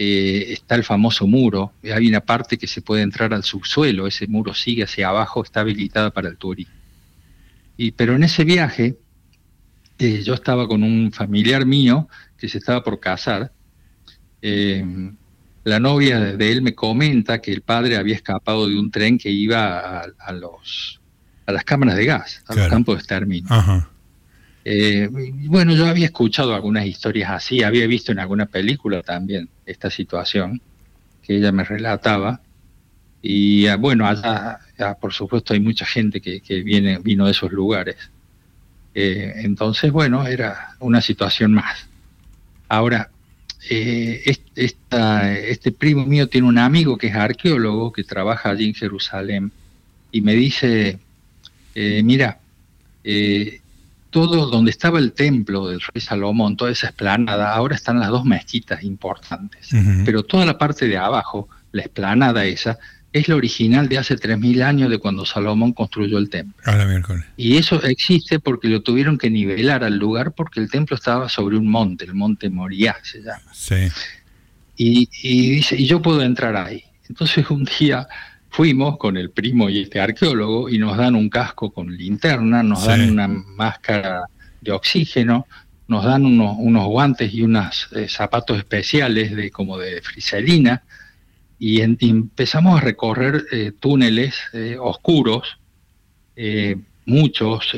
Eh, 0.00 0.52
está 0.52 0.76
el 0.76 0.84
famoso 0.84 1.26
muro, 1.26 1.72
hay 1.82 2.06
una 2.06 2.20
parte 2.20 2.56
que 2.56 2.68
se 2.68 2.82
puede 2.82 3.02
entrar 3.02 3.34
al 3.34 3.42
subsuelo, 3.42 4.06
ese 4.06 4.28
muro 4.28 4.54
sigue 4.54 4.84
hacia 4.84 5.08
abajo, 5.08 5.42
está 5.42 5.58
habilitada 5.58 6.12
para 6.12 6.28
el 6.28 6.36
turismo. 6.36 6.72
Y, 7.76 7.90
pero 7.90 8.14
en 8.14 8.22
ese 8.22 8.44
viaje, 8.44 8.96
yo 9.98 10.34
estaba 10.34 10.68
con 10.68 10.84
un 10.84 11.10
familiar 11.10 11.66
mío 11.66 12.08
que 12.36 12.48
se 12.48 12.58
estaba 12.58 12.84
por 12.84 13.00
casar, 13.00 13.52
eh, 14.40 14.84
la 15.68 15.80
novia 15.80 16.18
de 16.18 16.52
él 16.52 16.62
me 16.62 16.74
comenta 16.74 17.40
que 17.40 17.52
el 17.52 17.62
padre 17.62 17.96
había 17.96 18.14
escapado 18.14 18.66
de 18.66 18.78
un 18.78 18.90
tren 18.90 19.18
que 19.18 19.30
iba 19.30 20.00
a, 20.00 20.32
los, 20.32 21.00
a 21.46 21.52
las 21.52 21.64
cámaras 21.64 21.96
de 21.96 22.06
gas, 22.06 22.42
a 22.48 22.54
los 22.54 22.68
campos 22.68 22.96
de 22.96 22.98
exterminio. 23.00 23.48
Eh, 24.64 25.08
bueno, 25.46 25.72
yo 25.74 25.86
había 25.86 26.06
escuchado 26.06 26.54
algunas 26.54 26.84
historias 26.84 27.30
así, 27.30 27.62
había 27.62 27.86
visto 27.86 28.12
en 28.12 28.18
alguna 28.18 28.46
película 28.46 29.02
también 29.02 29.48
esta 29.64 29.90
situación 29.90 30.60
que 31.22 31.36
ella 31.36 31.52
me 31.52 31.64
relataba. 31.64 32.40
Y 33.22 33.66
ah, 33.66 33.76
bueno, 33.76 34.06
allá, 34.06 34.60
por 35.00 35.12
supuesto 35.12 35.54
hay 35.54 35.60
mucha 35.60 35.86
gente 35.86 36.20
que, 36.20 36.40
viene, 36.62 36.98
vino 36.98 37.26
de 37.26 37.32
esos 37.32 37.52
lugares. 37.52 37.96
Eh, 38.94 39.32
entonces, 39.36 39.92
bueno, 39.92 40.26
era 40.26 40.76
una 40.80 41.00
situación 41.00 41.52
más. 41.52 41.88
Ahora, 42.68 43.10
eh, 43.68 44.22
este 44.24 45.72
primo 45.72 46.06
mío 46.06 46.28
tiene 46.28 46.46
un 46.46 46.58
amigo 46.58 46.96
que 46.96 47.08
es 47.08 47.14
arqueólogo, 47.14 47.92
que 47.92 48.04
trabaja 48.04 48.50
allí 48.50 48.66
en 48.66 48.74
Jerusalén, 48.74 49.52
y 50.12 50.20
me 50.20 50.34
dice, 50.34 50.98
eh, 51.74 52.02
mira, 52.02 52.38
eh, 53.04 53.60
todo 54.10 54.46
donde 54.46 54.70
estaba 54.70 54.98
el 54.98 55.12
templo 55.12 55.68
del 55.68 55.80
rey 55.80 56.00
Salomón, 56.00 56.56
toda 56.56 56.70
esa 56.70 56.88
esplanada, 56.88 57.54
ahora 57.54 57.74
están 57.74 58.00
las 58.00 58.08
dos 58.08 58.24
mezquitas 58.24 58.82
importantes, 58.82 59.68
pero 60.04 60.22
toda 60.22 60.46
la 60.46 60.56
parte 60.56 60.88
de 60.88 60.96
abajo, 60.96 61.48
la 61.72 61.82
esplanada 61.82 62.46
esa, 62.46 62.78
es 63.12 63.28
la 63.28 63.36
original 63.36 63.88
de 63.88 63.98
hace 63.98 64.16
3.000 64.16 64.62
años 64.62 64.90
de 64.90 64.98
cuando 64.98 65.24
Salomón 65.24 65.72
construyó 65.72 66.18
el 66.18 66.28
templo. 66.28 66.54
Y 67.36 67.56
eso 67.56 67.82
existe 67.82 68.38
porque 68.38 68.68
lo 68.68 68.82
tuvieron 68.82 69.16
que 69.16 69.30
nivelar 69.30 69.82
al 69.82 69.96
lugar 69.96 70.32
porque 70.32 70.60
el 70.60 70.70
templo 70.70 70.94
estaba 70.94 71.28
sobre 71.28 71.56
un 71.56 71.68
monte, 71.70 72.04
el 72.04 72.14
monte 72.14 72.50
Moriah 72.50 72.96
se 73.02 73.20
llama. 73.20 73.52
Sí. 73.52 73.88
Y, 74.76 75.08
dice, 75.50 75.76
y 75.76 75.86
yo 75.86 76.02
puedo 76.02 76.22
entrar 76.22 76.54
ahí. 76.56 76.84
Entonces 77.08 77.48
un 77.50 77.66
día 77.78 78.06
fuimos 78.50 78.98
con 78.98 79.16
el 79.16 79.30
primo 79.30 79.70
y 79.70 79.80
este 79.82 80.00
arqueólogo 80.00 80.68
y 80.68 80.78
nos 80.78 80.96
dan 80.96 81.14
un 81.14 81.30
casco 81.30 81.70
con 81.70 81.96
linterna, 81.96 82.62
nos 82.62 82.84
dan 82.86 83.10
una 83.10 83.26
máscara 83.26 84.24
de 84.60 84.72
oxígeno, 84.72 85.46
nos 85.88 86.04
dan 86.04 86.26
unos, 86.26 86.56
unos 86.58 86.86
guantes 86.86 87.32
y 87.32 87.42
unos 87.42 87.88
eh, 87.92 88.06
zapatos 88.08 88.58
especiales 88.58 89.34
de 89.34 89.50
como 89.50 89.78
de 89.78 90.02
friselina 90.02 90.82
y, 91.58 91.80
empezamos 91.80 92.80
a 92.80 92.84
recorrer 92.84 93.44
eh, 93.50 93.72
túneles 93.78 94.36
eh, 94.52 94.76
oscuros, 94.80 95.58
eh, 96.36 96.76
muchos, 97.04 97.72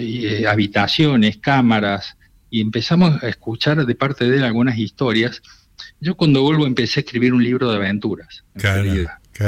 habitaciones, 0.47 1.39
cámaras, 1.39 2.17
y 2.51 2.61
empezamos 2.61 3.23
a 3.23 3.29
escuchar 3.29 3.87
de 3.87 3.95
parte 3.95 4.29
de 4.29 4.39
él 4.39 4.45
algunas 4.45 4.77
historias. 4.77 5.41
Yo 6.01 6.17
cuando 6.17 6.43
vuelvo 6.43 6.67
empecé 6.67 7.01
a 7.01 7.03
escribir 7.03 7.33
un 7.33 7.43
libro 7.43 7.71
de 7.71 7.77
aventuras, 7.77 8.45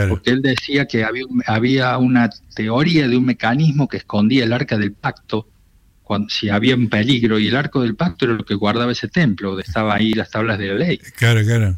porque 0.08 0.30
él 0.30 0.40
decía 0.40 0.86
que 0.86 1.04
había, 1.04 1.24
había 1.46 1.98
una 1.98 2.30
teoría 2.54 3.08
de 3.08 3.16
un 3.16 3.26
mecanismo 3.26 3.88
que 3.88 3.98
escondía 3.98 4.44
el 4.44 4.52
arca 4.52 4.78
del 4.78 4.92
pacto 4.92 5.48
cuando, 6.02 6.28
si 6.30 6.48
había 6.48 6.76
un 6.76 6.88
peligro, 6.88 7.38
y 7.38 7.48
el 7.48 7.56
arco 7.56 7.82
del 7.82 7.96
pacto 7.96 8.24
era 8.24 8.34
lo 8.34 8.44
que 8.44 8.54
guardaba 8.54 8.92
ese 8.92 9.08
templo, 9.08 9.50
donde 9.50 9.64
estaban 9.64 9.98
ahí 9.98 10.12
las 10.12 10.30
tablas 10.30 10.58
de 10.58 10.68
la 10.68 10.74
ley. 10.74 10.98
Claro, 11.16 11.42
claro. 11.42 11.76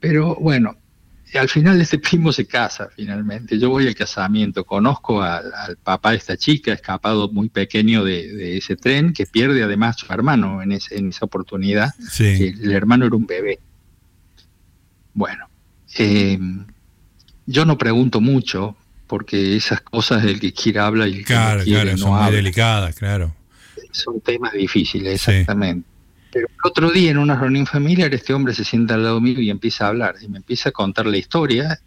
Pero 0.00 0.36
bueno, 0.36 0.76
al 1.38 1.48
final 1.48 1.80
este 1.80 1.98
primo 1.98 2.32
se 2.32 2.46
casa 2.46 2.88
finalmente. 2.94 3.58
Yo 3.58 3.70
voy 3.70 3.86
al 3.86 3.94
casamiento, 3.94 4.64
conozco 4.64 5.22
al, 5.22 5.76
papá 5.82 6.12
de 6.12 6.18
esta 6.18 6.36
chica, 6.36 6.72
escapado 6.72 7.28
muy 7.28 7.48
pequeño 7.48 8.04
de, 8.04 8.56
ese 8.56 8.76
tren, 8.76 9.12
que 9.12 9.26
pierde 9.26 9.62
además 9.62 9.96
su 9.98 10.12
hermano 10.12 10.62
en, 10.62 10.72
esa 10.72 11.24
oportunidad. 11.24 11.90
el 12.18 12.72
hermano 12.72 13.06
era 13.06 13.16
un 13.16 13.26
bebé. 13.26 13.58
Bueno, 15.12 15.48
eh, 15.98 16.38
yo 17.46 17.64
no 17.64 17.78
pregunto 17.78 18.20
mucho, 18.20 18.76
porque 19.06 19.56
esas 19.56 19.80
cosas 19.80 20.24
el 20.24 20.40
que 20.40 20.52
quiere 20.52 20.80
habla 20.80 21.06
y 21.06 21.18
el 21.18 21.24
que 21.24 21.34
no 21.34 21.62
quiere 21.62 21.96
son 21.96 22.22
muy 22.22 22.32
delicadas, 22.32 22.96
claro. 22.96 23.34
Son 23.92 24.20
temas 24.20 24.52
difíciles, 24.52 25.14
exactamente. 25.14 25.93
Pero 26.34 26.48
otro 26.64 26.90
día 26.90 27.12
en 27.12 27.18
una 27.18 27.38
reunión 27.38 27.64
familiar 27.64 28.12
este 28.12 28.34
hombre 28.34 28.52
se 28.54 28.64
sienta 28.64 28.94
al 28.94 29.04
lado 29.04 29.20
mío 29.20 29.40
y 29.40 29.50
empieza 29.50 29.86
a 29.86 29.88
hablar 29.90 30.16
y 30.20 30.26
me 30.26 30.38
empieza 30.38 30.70
a 30.70 30.72
contar 30.72 31.06
la 31.06 31.16
historia 31.16 31.78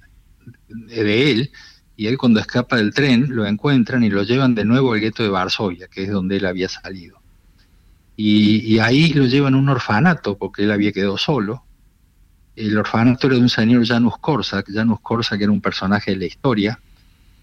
de 0.70 1.32
él, 1.32 1.52
y 1.98 2.08
él 2.08 2.18
cuando 2.18 2.40
escapa 2.40 2.78
del 2.78 2.94
tren 2.94 3.28
lo 3.30 3.46
encuentran 3.46 4.04
y 4.04 4.10
lo 4.10 4.24
llevan 4.24 4.56
de 4.56 4.64
nuevo 4.64 4.94
al 4.94 5.02
gueto 5.02 5.22
de 5.22 5.30
Varsovia, 5.30 5.88
que 5.88 6.04
es 6.04 6.10
donde 6.10 6.38
él 6.38 6.46
había 6.46 6.70
salido. 6.70 7.20
Y, 8.16 8.80
ahí 8.80 9.14
lo 9.14 9.26
llevan 9.26 9.54
a 9.54 9.58
un 9.58 9.70
orfanato, 9.70 10.38
porque 10.38 10.64
él 10.64 10.72
había 10.72 10.92
quedado 10.92 11.18
solo. 11.18 11.64
El 12.56 12.76
orfanato 12.78 13.28
era 13.28 13.36
de 13.36 13.42
un 13.42 13.50
señor 13.50 13.86
Janusz 13.86 14.16
Korczak, 14.20 14.72
Janusz 14.72 15.00
Korczak 15.02 15.40
era 15.42 15.52
un 15.52 15.62
personaje 15.62 16.12
de 16.12 16.18
la 16.18 16.26
historia, 16.26 16.80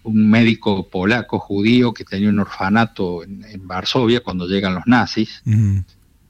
un 0.03 0.29
médico 0.29 0.89
polaco 0.89 1.39
judío 1.39 1.93
que 1.93 2.03
tenía 2.03 2.29
un 2.29 2.39
orfanato 2.39 3.23
en, 3.23 3.65
Varsovia 3.65 4.21
cuando 4.21 4.47
llegan 4.47 4.75
los 4.75 4.85
nazis. 4.85 5.41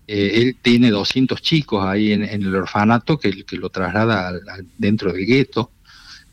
Eh, 0.07 0.41
él 0.41 0.57
tiene 0.61 0.91
200 0.91 1.41
chicos 1.41 1.83
ahí 1.83 2.11
en, 2.13 2.23
el 2.23 2.55
orfanato 2.55 3.17
que, 3.17 3.43
que 3.43 3.57
lo 3.57 3.69
traslada 3.69 4.33
dentro 4.77 5.11
del 5.11 5.25
gueto. 5.25 5.71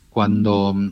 Cuando 0.09 0.73
mm, 0.73 0.91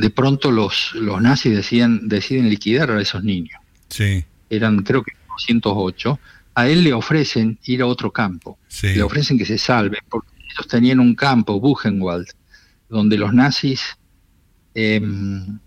de 0.00 0.10
pronto 0.10 0.50
los, 0.50 0.92
los 0.94 1.20
nazis 1.20 1.54
deciden, 1.54 2.08
deciden 2.08 2.48
liquidar 2.48 2.90
a 2.90 3.00
esos 3.00 3.22
niños. 3.22 3.60
Sí. 3.88 4.24
Eran 4.50 4.82
creo 4.82 5.02
que 5.02 5.12
208. 5.28 6.18
A 6.54 6.68
él 6.68 6.82
le 6.82 6.92
ofrecen 6.92 7.58
ir 7.64 7.82
a 7.82 7.86
otro 7.86 8.12
campo. 8.12 8.58
Le 8.82 9.02
ofrecen 9.02 9.38
que 9.38 9.44
se 9.44 9.58
salve, 9.58 9.98
porque 10.08 10.32
ellos 10.50 10.66
tenían 10.66 10.98
un 10.98 11.14
campo, 11.14 11.60
Buchenwald, 11.60 12.26
donde 12.88 13.16
los 13.16 13.32
nazis 13.32 13.96
em, 14.74 15.58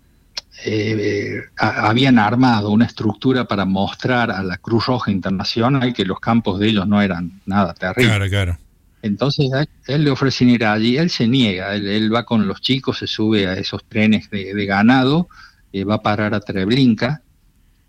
eh, 0.64 1.42
habían 1.56 2.18
armado 2.18 2.70
una 2.70 2.86
estructura 2.86 3.46
para 3.46 3.64
mostrar 3.64 4.30
a 4.30 4.42
la 4.42 4.58
Cruz 4.58 4.86
Roja 4.86 5.10
Internacional 5.10 5.92
que 5.92 6.04
los 6.04 6.20
campos 6.20 6.60
de 6.60 6.68
ellos 6.68 6.86
no 6.86 7.02
eran 7.02 7.40
nada 7.46 7.74
terribles. 7.74 8.08
Claro, 8.08 8.28
claro. 8.28 8.58
Entonces 9.02 9.50
él 9.88 10.04
le 10.04 10.10
ofrecen 10.10 10.50
ir 10.50 10.64
allí, 10.64 10.96
él 10.96 11.10
se 11.10 11.26
niega, 11.26 11.74
él, 11.74 12.14
va 12.14 12.24
con 12.24 12.46
los 12.46 12.60
chicos, 12.60 12.98
se 12.98 13.08
sube 13.08 13.48
a 13.48 13.54
esos 13.54 13.84
trenes 13.84 14.30
de, 14.30 14.64
ganado, 14.64 15.28
eh, 15.72 15.82
va 15.82 15.96
a 15.96 16.02
parar 16.02 16.34
a 16.34 16.40
Treblinka, 16.40 17.20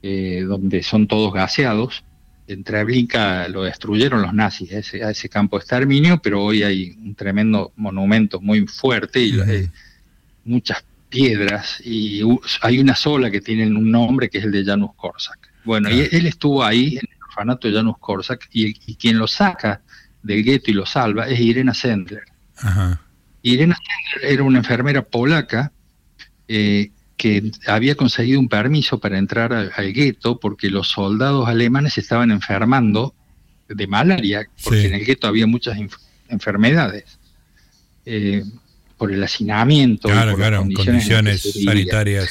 eh, 0.01 0.43
donde 0.47 0.81
son 0.81 1.07
todos 1.07 1.31
gaseados. 1.31 2.03
En 2.47 2.63
Treblinka 2.63 3.47
lo 3.47 3.63
destruyeron 3.63 4.23
los 4.23 4.33
nazis, 4.33 4.71
ese, 4.71 5.03
a 5.03 5.11
ese 5.11 5.29
campo 5.29 5.57
de 5.57 5.61
exterminio, 5.61 6.19
pero 6.21 6.43
hoy 6.43 6.63
hay 6.63 6.91
un 6.91 7.13
tremendo 7.13 7.71
monumento 7.75 8.41
muy 8.41 8.65
fuerte 8.65 9.21
y 9.21 9.39
muchas 10.43 10.83
piedras 11.13 11.79
y 11.85 12.21
hay 12.61 12.79
una 12.79 12.95
sola 12.95 13.29
que 13.29 13.39
tiene 13.39 13.67
un 13.67 13.91
nombre 13.91 14.29
que 14.29 14.39
es 14.39 14.45
el 14.45 14.51
de 14.51 14.65
Janusz 14.65 14.95
Korczak. 14.95 15.37
Bueno, 15.63 15.89
y 15.91 16.09
él 16.11 16.25
estuvo 16.25 16.63
ahí 16.63 16.97
en 16.97 17.07
el 17.09 17.23
orfanato 17.27 17.67
de 17.67 17.75
Janusz 17.75 17.97
Korczak 17.99 18.49
y, 18.51 18.73
quien 18.95 19.19
lo 19.19 19.27
saca 19.27 19.81
del 20.23 20.43
gueto 20.43 20.71
y 20.71 20.73
lo 20.73 20.87
salva 20.87 21.27
es 21.27 21.39
Irena 21.39 21.75
Sendler. 21.75 22.23
Irena 23.43 23.75
Sendler 23.75 24.31
era 24.33 24.43
una 24.43 24.57
enfermera 24.57 25.03
polaca 25.03 25.71
eh, 26.47 26.91
que 27.15 27.51
había 27.67 27.93
conseguido 27.93 28.39
un 28.39 28.49
permiso 28.49 28.99
para 28.99 29.19
entrar 29.19 29.53
al, 29.53 29.93
gueto 29.93 30.39
porque 30.39 30.71
los 30.71 30.89
soldados 30.89 31.47
alemanes 31.47 31.99
estaban 31.99 32.31
enfermando 32.31 33.13
de 33.69 33.85
malaria, 33.85 34.47
porque 34.63 34.87
en 34.87 34.95
el 34.95 35.05
gueto 35.05 35.27
había 35.27 35.45
muchas 35.45 35.77
enfermedades. 36.27 37.19
Eh, 38.03 38.43
por 38.97 39.11
el 39.11 39.23
hacinamiento, 39.23 40.09
por 40.09 40.39
las 40.39 40.59
condiciones, 40.75 41.41
sanitarias. 41.63 42.29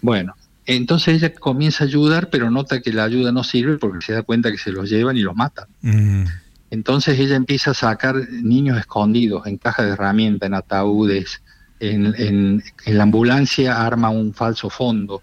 Bueno, 0.00 0.34
entonces 0.66 1.16
ella 1.16 1.34
comienza 1.34 1.84
a 1.84 1.86
ayudar, 1.86 2.30
pero 2.30 2.50
nota 2.50 2.80
que 2.80 2.92
la 2.92 3.04
ayuda 3.04 3.32
no 3.32 3.44
sirve 3.44 3.78
porque 3.78 4.04
se 4.04 4.12
da 4.12 4.22
cuenta 4.22 4.50
que 4.50 4.58
se 4.58 4.72
los 4.72 4.88
llevan 4.88 5.16
y 5.16 5.20
los 5.20 5.34
matan. 5.34 5.66
Mm. 5.82 6.24
Entonces 6.70 7.18
ella 7.18 7.36
empieza 7.36 7.70
a 7.70 7.74
sacar 7.74 8.16
niños 8.30 8.78
escondidos 8.78 9.46
en 9.46 9.58
cajas 9.58 9.86
de 9.86 9.92
herramientas, 9.92 10.46
en 10.46 10.54
ataúdes, 10.54 11.42
en, 11.78 12.62
la 12.86 13.02
ambulancia 13.02 13.84
arma 13.84 14.08
un 14.10 14.32
falso 14.32 14.70
fondo. 14.70 15.22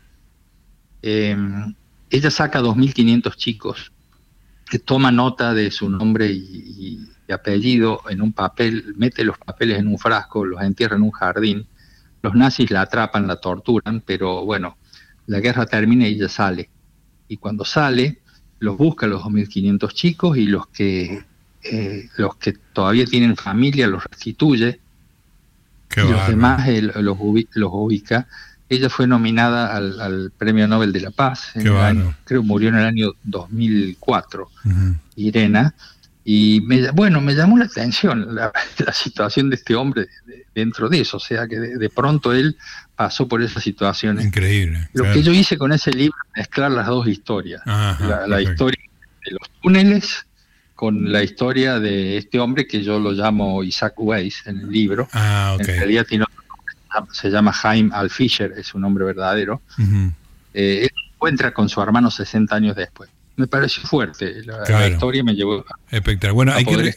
Em, 1.01 1.73
ella 2.09 2.29
saca 2.31 2.61
2.500 2.61 3.35
chicos, 3.35 3.91
que 4.69 4.79
toma 4.79 5.11
nota 5.11 5.53
de 5.53 5.71
su 5.71 5.89
nombre 5.89 6.31
y, 6.31 7.05
apellido 7.33 8.01
en 8.09 8.21
un 8.21 8.33
papel, 8.33 8.93
mete 8.97 9.23
los 9.23 9.37
papeles 9.37 9.79
en 9.79 9.87
un 9.87 9.97
frasco, 9.97 10.45
los 10.45 10.61
entierra 10.61 10.95
en 10.95 11.03
un 11.03 11.11
jardín. 11.11 11.65
Los 12.21 12.35
nazis 12.35 12.69
la 12.71 12.81
atrapan, 12.81 13.27
la 13.27 13.37
torturan, 13.37 14.01
pero 14.05 14.45
bueno, 14.45 14.77
la 15.27 15.39
guerra 15.39 15.65
termina 15.65 16.07
y 16.07 16.15
ella 16.15 16.29
sale. 16.29 16.69
Y 17.27 17.37
cuando 17.37 17.65
sale, 17.65 18.19
los 18.59 18.77
busca 18.77 19.07
los 19.07 19.23
2.500 19.23 19.93
chicos 19.93 20.37
y 20.37 20.45
los 20.45 20.67
que, 20.67 21.23
eh, 21.63 22.09
los 22.17 22.35
que 22.35 22.53
todavía 22.73 23.05
tienen 23.05 23.35
familia 23.35 23.87
los 23.87 24.03
restituye. 24.03 24.79
y 25.97 25.99
los 25.99 26.27
demás 26.27 26.67
los, 26.95 27.17
ubica, 27.19 28.27
Ella 28.69 28.89
fue 28.89 29.07
nominada 29.07 29.75
al, 29.75 30.31
Premio 30.37 30.67
Nobel 30.67 30.93
de 30.93 31.01
la 31.01 31.11
Paz, 31.11 31.55
en 31.55 32.13
creo 32.23 32.43
murió 32.43 32.69
en 32.69 32.75
el 32.75 32.85
año 32.85 33.11
2004, 33.23 34.49
Irena, 35.15 35.73
y 36.23 36.61
me, 36.61 36.91
bueno, 36.91 37.19
me 37.19 37.33
llamó 37.33 37.57
la 37.57 37.65
atención 37.65 38.35
la, 38.35 38.51
situación 38.93 39.49
de 39.49 39.55
este 39.55 39.75
hombre 39.75 40.07
dentro 40.53 40.87
de 40.87 41.01
eso, 41.01 41.17
o 41.17 41.19
sea 41.19 41.47
que 41.47 41.59
de, 41.59 41.89
pronto 41.89 42.33
él 42.33 42.57
pasó 42.95 43.27
por 43.27 43.41
esa 43.41 43.59
situación. 43.59 44.21
Increíble. 44.21 44.89
Lo 44.93 45.11
que 45.11 45.23
yo 45.23 45.31
hice 45.31 45.57
con 45.57 45.71
ese 45.71 45.91
libro 45.91 46.15
es 46.33 46.39
mezclar 46.41 46.71
las 46.71 46.87
dos 46.87 47.07
historias, 47.07 47.61
la, 47.65 48.41
historia 48.41 48.81
de 49.25 49.31
los 49.31 49.49
túneles 49.61 50.25
con 50.75 51.11
la 51.11 51.23
historia 51.23 51.79
de 51.79 52.17
este 52.17 52.39
hombre 52.39 52.67
que 52.67 52.83
yo 52.83 52.99
lo 52.99 53.11
llamo 53.11 53.63
Isaac 53.63 53.93
Weiss 53.97 54.43
en 54.45 54.59
el 54.59 54.69
libro. 54.69 55.07
Ah, 55.13 55.55
En 55.59 55.65
realidad 55.65 56.05
se 57.11 57.29
llama 57.29 57.53
Jaime 57.53 57.91
Alfischer, 57.93 58.53
es 58.57 58.67
su 58.67 58.79
nombre 58.79 59.05
verdadero. 59.05 59.61
Eh, 60.53 60.83
él 60.83 60.89
se 60.89 61.13
encuentra 61.15 61.51
con 61.51 61.69
su 61.69 61.81
hermano 61.81 62.11
60 62.11 62.55
años 62.55 62.75
después 62.75 63.09
me 63.35 63.47
pareció 63.47 63.83
fuerte. 63.83 64.43
La, 64.43 64.87
historia 64.87 65.23
me 65.23 65.33
llevó 65.33 65.65
Espectacular. 65.89 66.33
Bueno, 66.33 66.53
hay 66.53 66.65
que, 66.65 66.95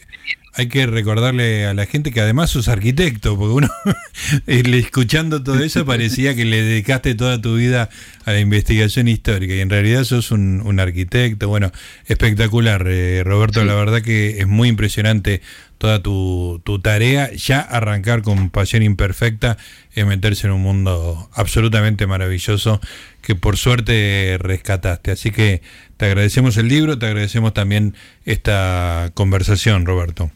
hay 0.53 0.67
que 0.67 0.85
recordarle 0.87 1.65
a 1.65 1.73
la 1.73 1.85
gente 1.85 2.11
que 2.11 2.21
además 2.21 2.49
sos 2.49 2.69
arquitecto, 2.69 3.37
porque 3.37 3.53
uno, 3.53 3.69
escuchando 4.47 5.43
todo 5.43 5.59
eso, 5.59 5.85
parecía 5.85 6.33
que 6.33 6.45
le 6.45 6.61
dedicaste 6.61 7.13
toda 7.15 7.41
tu 7.41 7.55
vida 7.55 7.89
a 8.23 8.31
la 8.31 8.39
investigación 8.39 9.09
histórica 9.09 9.53
y 9.53 9.59
en 9.59 9.69
realidad 9.69 10.05
sos 10.05 10.31
un, 10.31 10.79
arquitecto. 10.79 11.49
Bueno, 11.49 11.71
espectacular, 12.05 12.85
eh, 12.87 13.23
Roberto. 13.25 13.65
La 13.65 13.75
verdad 13.75 14.01
que 14.01 14.39
es 14.39 14.47
muy 14.47 14.69
impresionante 14.69 15.41
toda 15.77 16.01
tu, 16.01 16.61
tu, 16.63 16.79
tarea. 16.79 17.31
Ya 17.33 17.59
arrancar 17.59 18.21
con 18.21 18.49
Pasión 18.49 18.81
Imperfecta 18.81 19.57
es 19.93 20.05
meterse 20.05 20.47
en 20.47 20.53
un 20.53 20.61
mundo 20.61 21.29
absolutamente 21.33 22.07
maravilloso 22.07 22.79
que 23.25 23.35
por 23.35 23.57
suerte 23.57 24.37
rescataste. 24.39 25.11
Así 25.11 25.31
que 25.31 25.61
te 25.97 26.05
agradecemos 26.05 26.55
el 26.57 26.67
libro, 26.67 26.97
te 26.97 27.07
agradecemos 27.07 27.53
también 27.53 27.95
esta 28.23 29.11
conversación, 29.13 29.85
Roberto. 29.85 30.31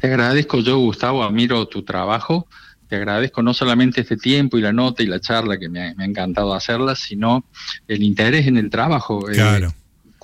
Te 0.00 0.06
agradezco 0.06 0.60
yo, 0.60 0.78
Gustavo, 0.78 1.24
admiro 1.24 1.66
tu 1.66 1.82
trabajo. 1.82 2.46
Te 2.88 2.96
agradezco 2.96 3.42
no 3.42 3.54
solamente 3.54 4.02
este 4.02 4.16
tiempo 4.16 4.58
y 4.58 4.60
la 4.60 4.72
nota 4.72 5.02
y 5.02 5.06
la 5.06 5.20
charla 5.20 5.58
que 5.58 5.68
me 5.68 5.80
ha, 5.80 6.04
encantado 6.04 6.54
hacerla, 6.54 6.94
sino 6.94 7.44
el 7.88 8.02
interés 8.02 8.46
en 8.46 8.56
el 8.56 8.68
trabajo. 8.68 9.30
Eh, 9.30 9.34
claro. 9.34 9.72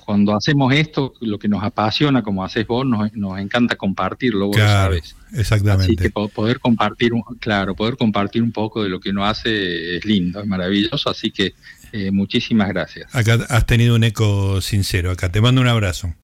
Cuando 0.07 0.33
hacemos 0.33 0.73
esto, 0.73 1.13
lo 1.19 1.37
que 1.37 1.49
nos 1.49 1.61
apasiona, 1.65 2.23
como 2.23 2.41
haces 2.41 2.65
vos, 2.65 2.85
nos, 2.85 3.39
encanta 3.41 3.75
compartirlo, 3.75 4.47
vos 4.47 4.55
claro, 4.55 4.95
lo 4.95 5.01
sabes. 5.01 5.17
Exactamente. 5.33 5.83
Así 5.83 5.95
que 5.97 6.09
poder 6.09 6.61
compartir, 6.61 7.11
claro, 7.41 7.75
poder 7.75 7.97
compartir 7.97 8.41
un 8.41 8.53
poco 8.53 8.81
de 8.83 8.87
lo 8.87 9.01
que 9.01 9.09
uno 9.09 9.25
hace 9.25 9.97
es 9.97 10.05
lindo, 10.05 10.39
es 10.39 10.47
maravilloso. 10.47 11.09
Así 11.09 11.29
que 11.31 11.55
eh, 11.91 12.11
muchísimas 12.11 12.69
gracias. 12.69 13.13
Acá 13.13 13.37
has 13.49 13.65
tenido 13.65 13.95
un 13.95 14.05
eco 14.05 14.61
sincero. 14.61 15.11
Acá 15.11 15.29
te 15.29 15.41
mando 15.41 15.59
un 15.59 15.67
abrazo. 15.67 16.15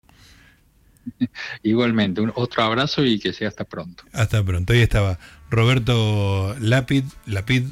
Igualmente, 1.62 2.22
un 2.22 2.32
otro 2.36 2.64
abrazo 2.64 3.04
y 3.04 3.20
que 3.20 3.34
sea 3.34 3.50
hasta 3.50 3.66
pronto. 3.66 4.06
Hasta 4.14 4.42
pronto. 4.46 4.72
Ahí 4.72 4.80
estaba 4.80 5.20
Roberto 5.50 6.56
Lápid, 6.62 7.04
Lapid, 7.26 7.64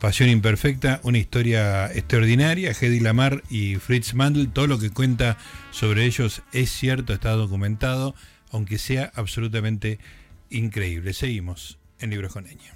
Pasión 0.00 0.28
Imperfecta, 0.28 1.00
una 1.04 1.18
historia 1.18 1.86
extraordinaria. 1.86 2.70
Hedy 2.70 3.00
Lamar 3.00 3.42
y 3.48 3.76
Fritz 3.76 4.14
Mandel, 4.14 4.52
todo 4.52 4.66
lo 4.66 4.78
que 4.78 4.90
cuenta 4.90 5.38
sobre 5.70 6.04
ellos 6.04 6.42
es 6.52 6.70
cierto, 6.70 7.14
está 7.14 7.30
documentado, 7.30 8.14
aunque 8.50 8.78
sea 8.78 9.10
absolutamente 9.14 9.98
increíble. 10.50 11.14
Seguimos 11.14 11.78
en 11.98 12.10
Libros 12.10 12.32
con 12.32 12.46
Eña. 12.46 12.74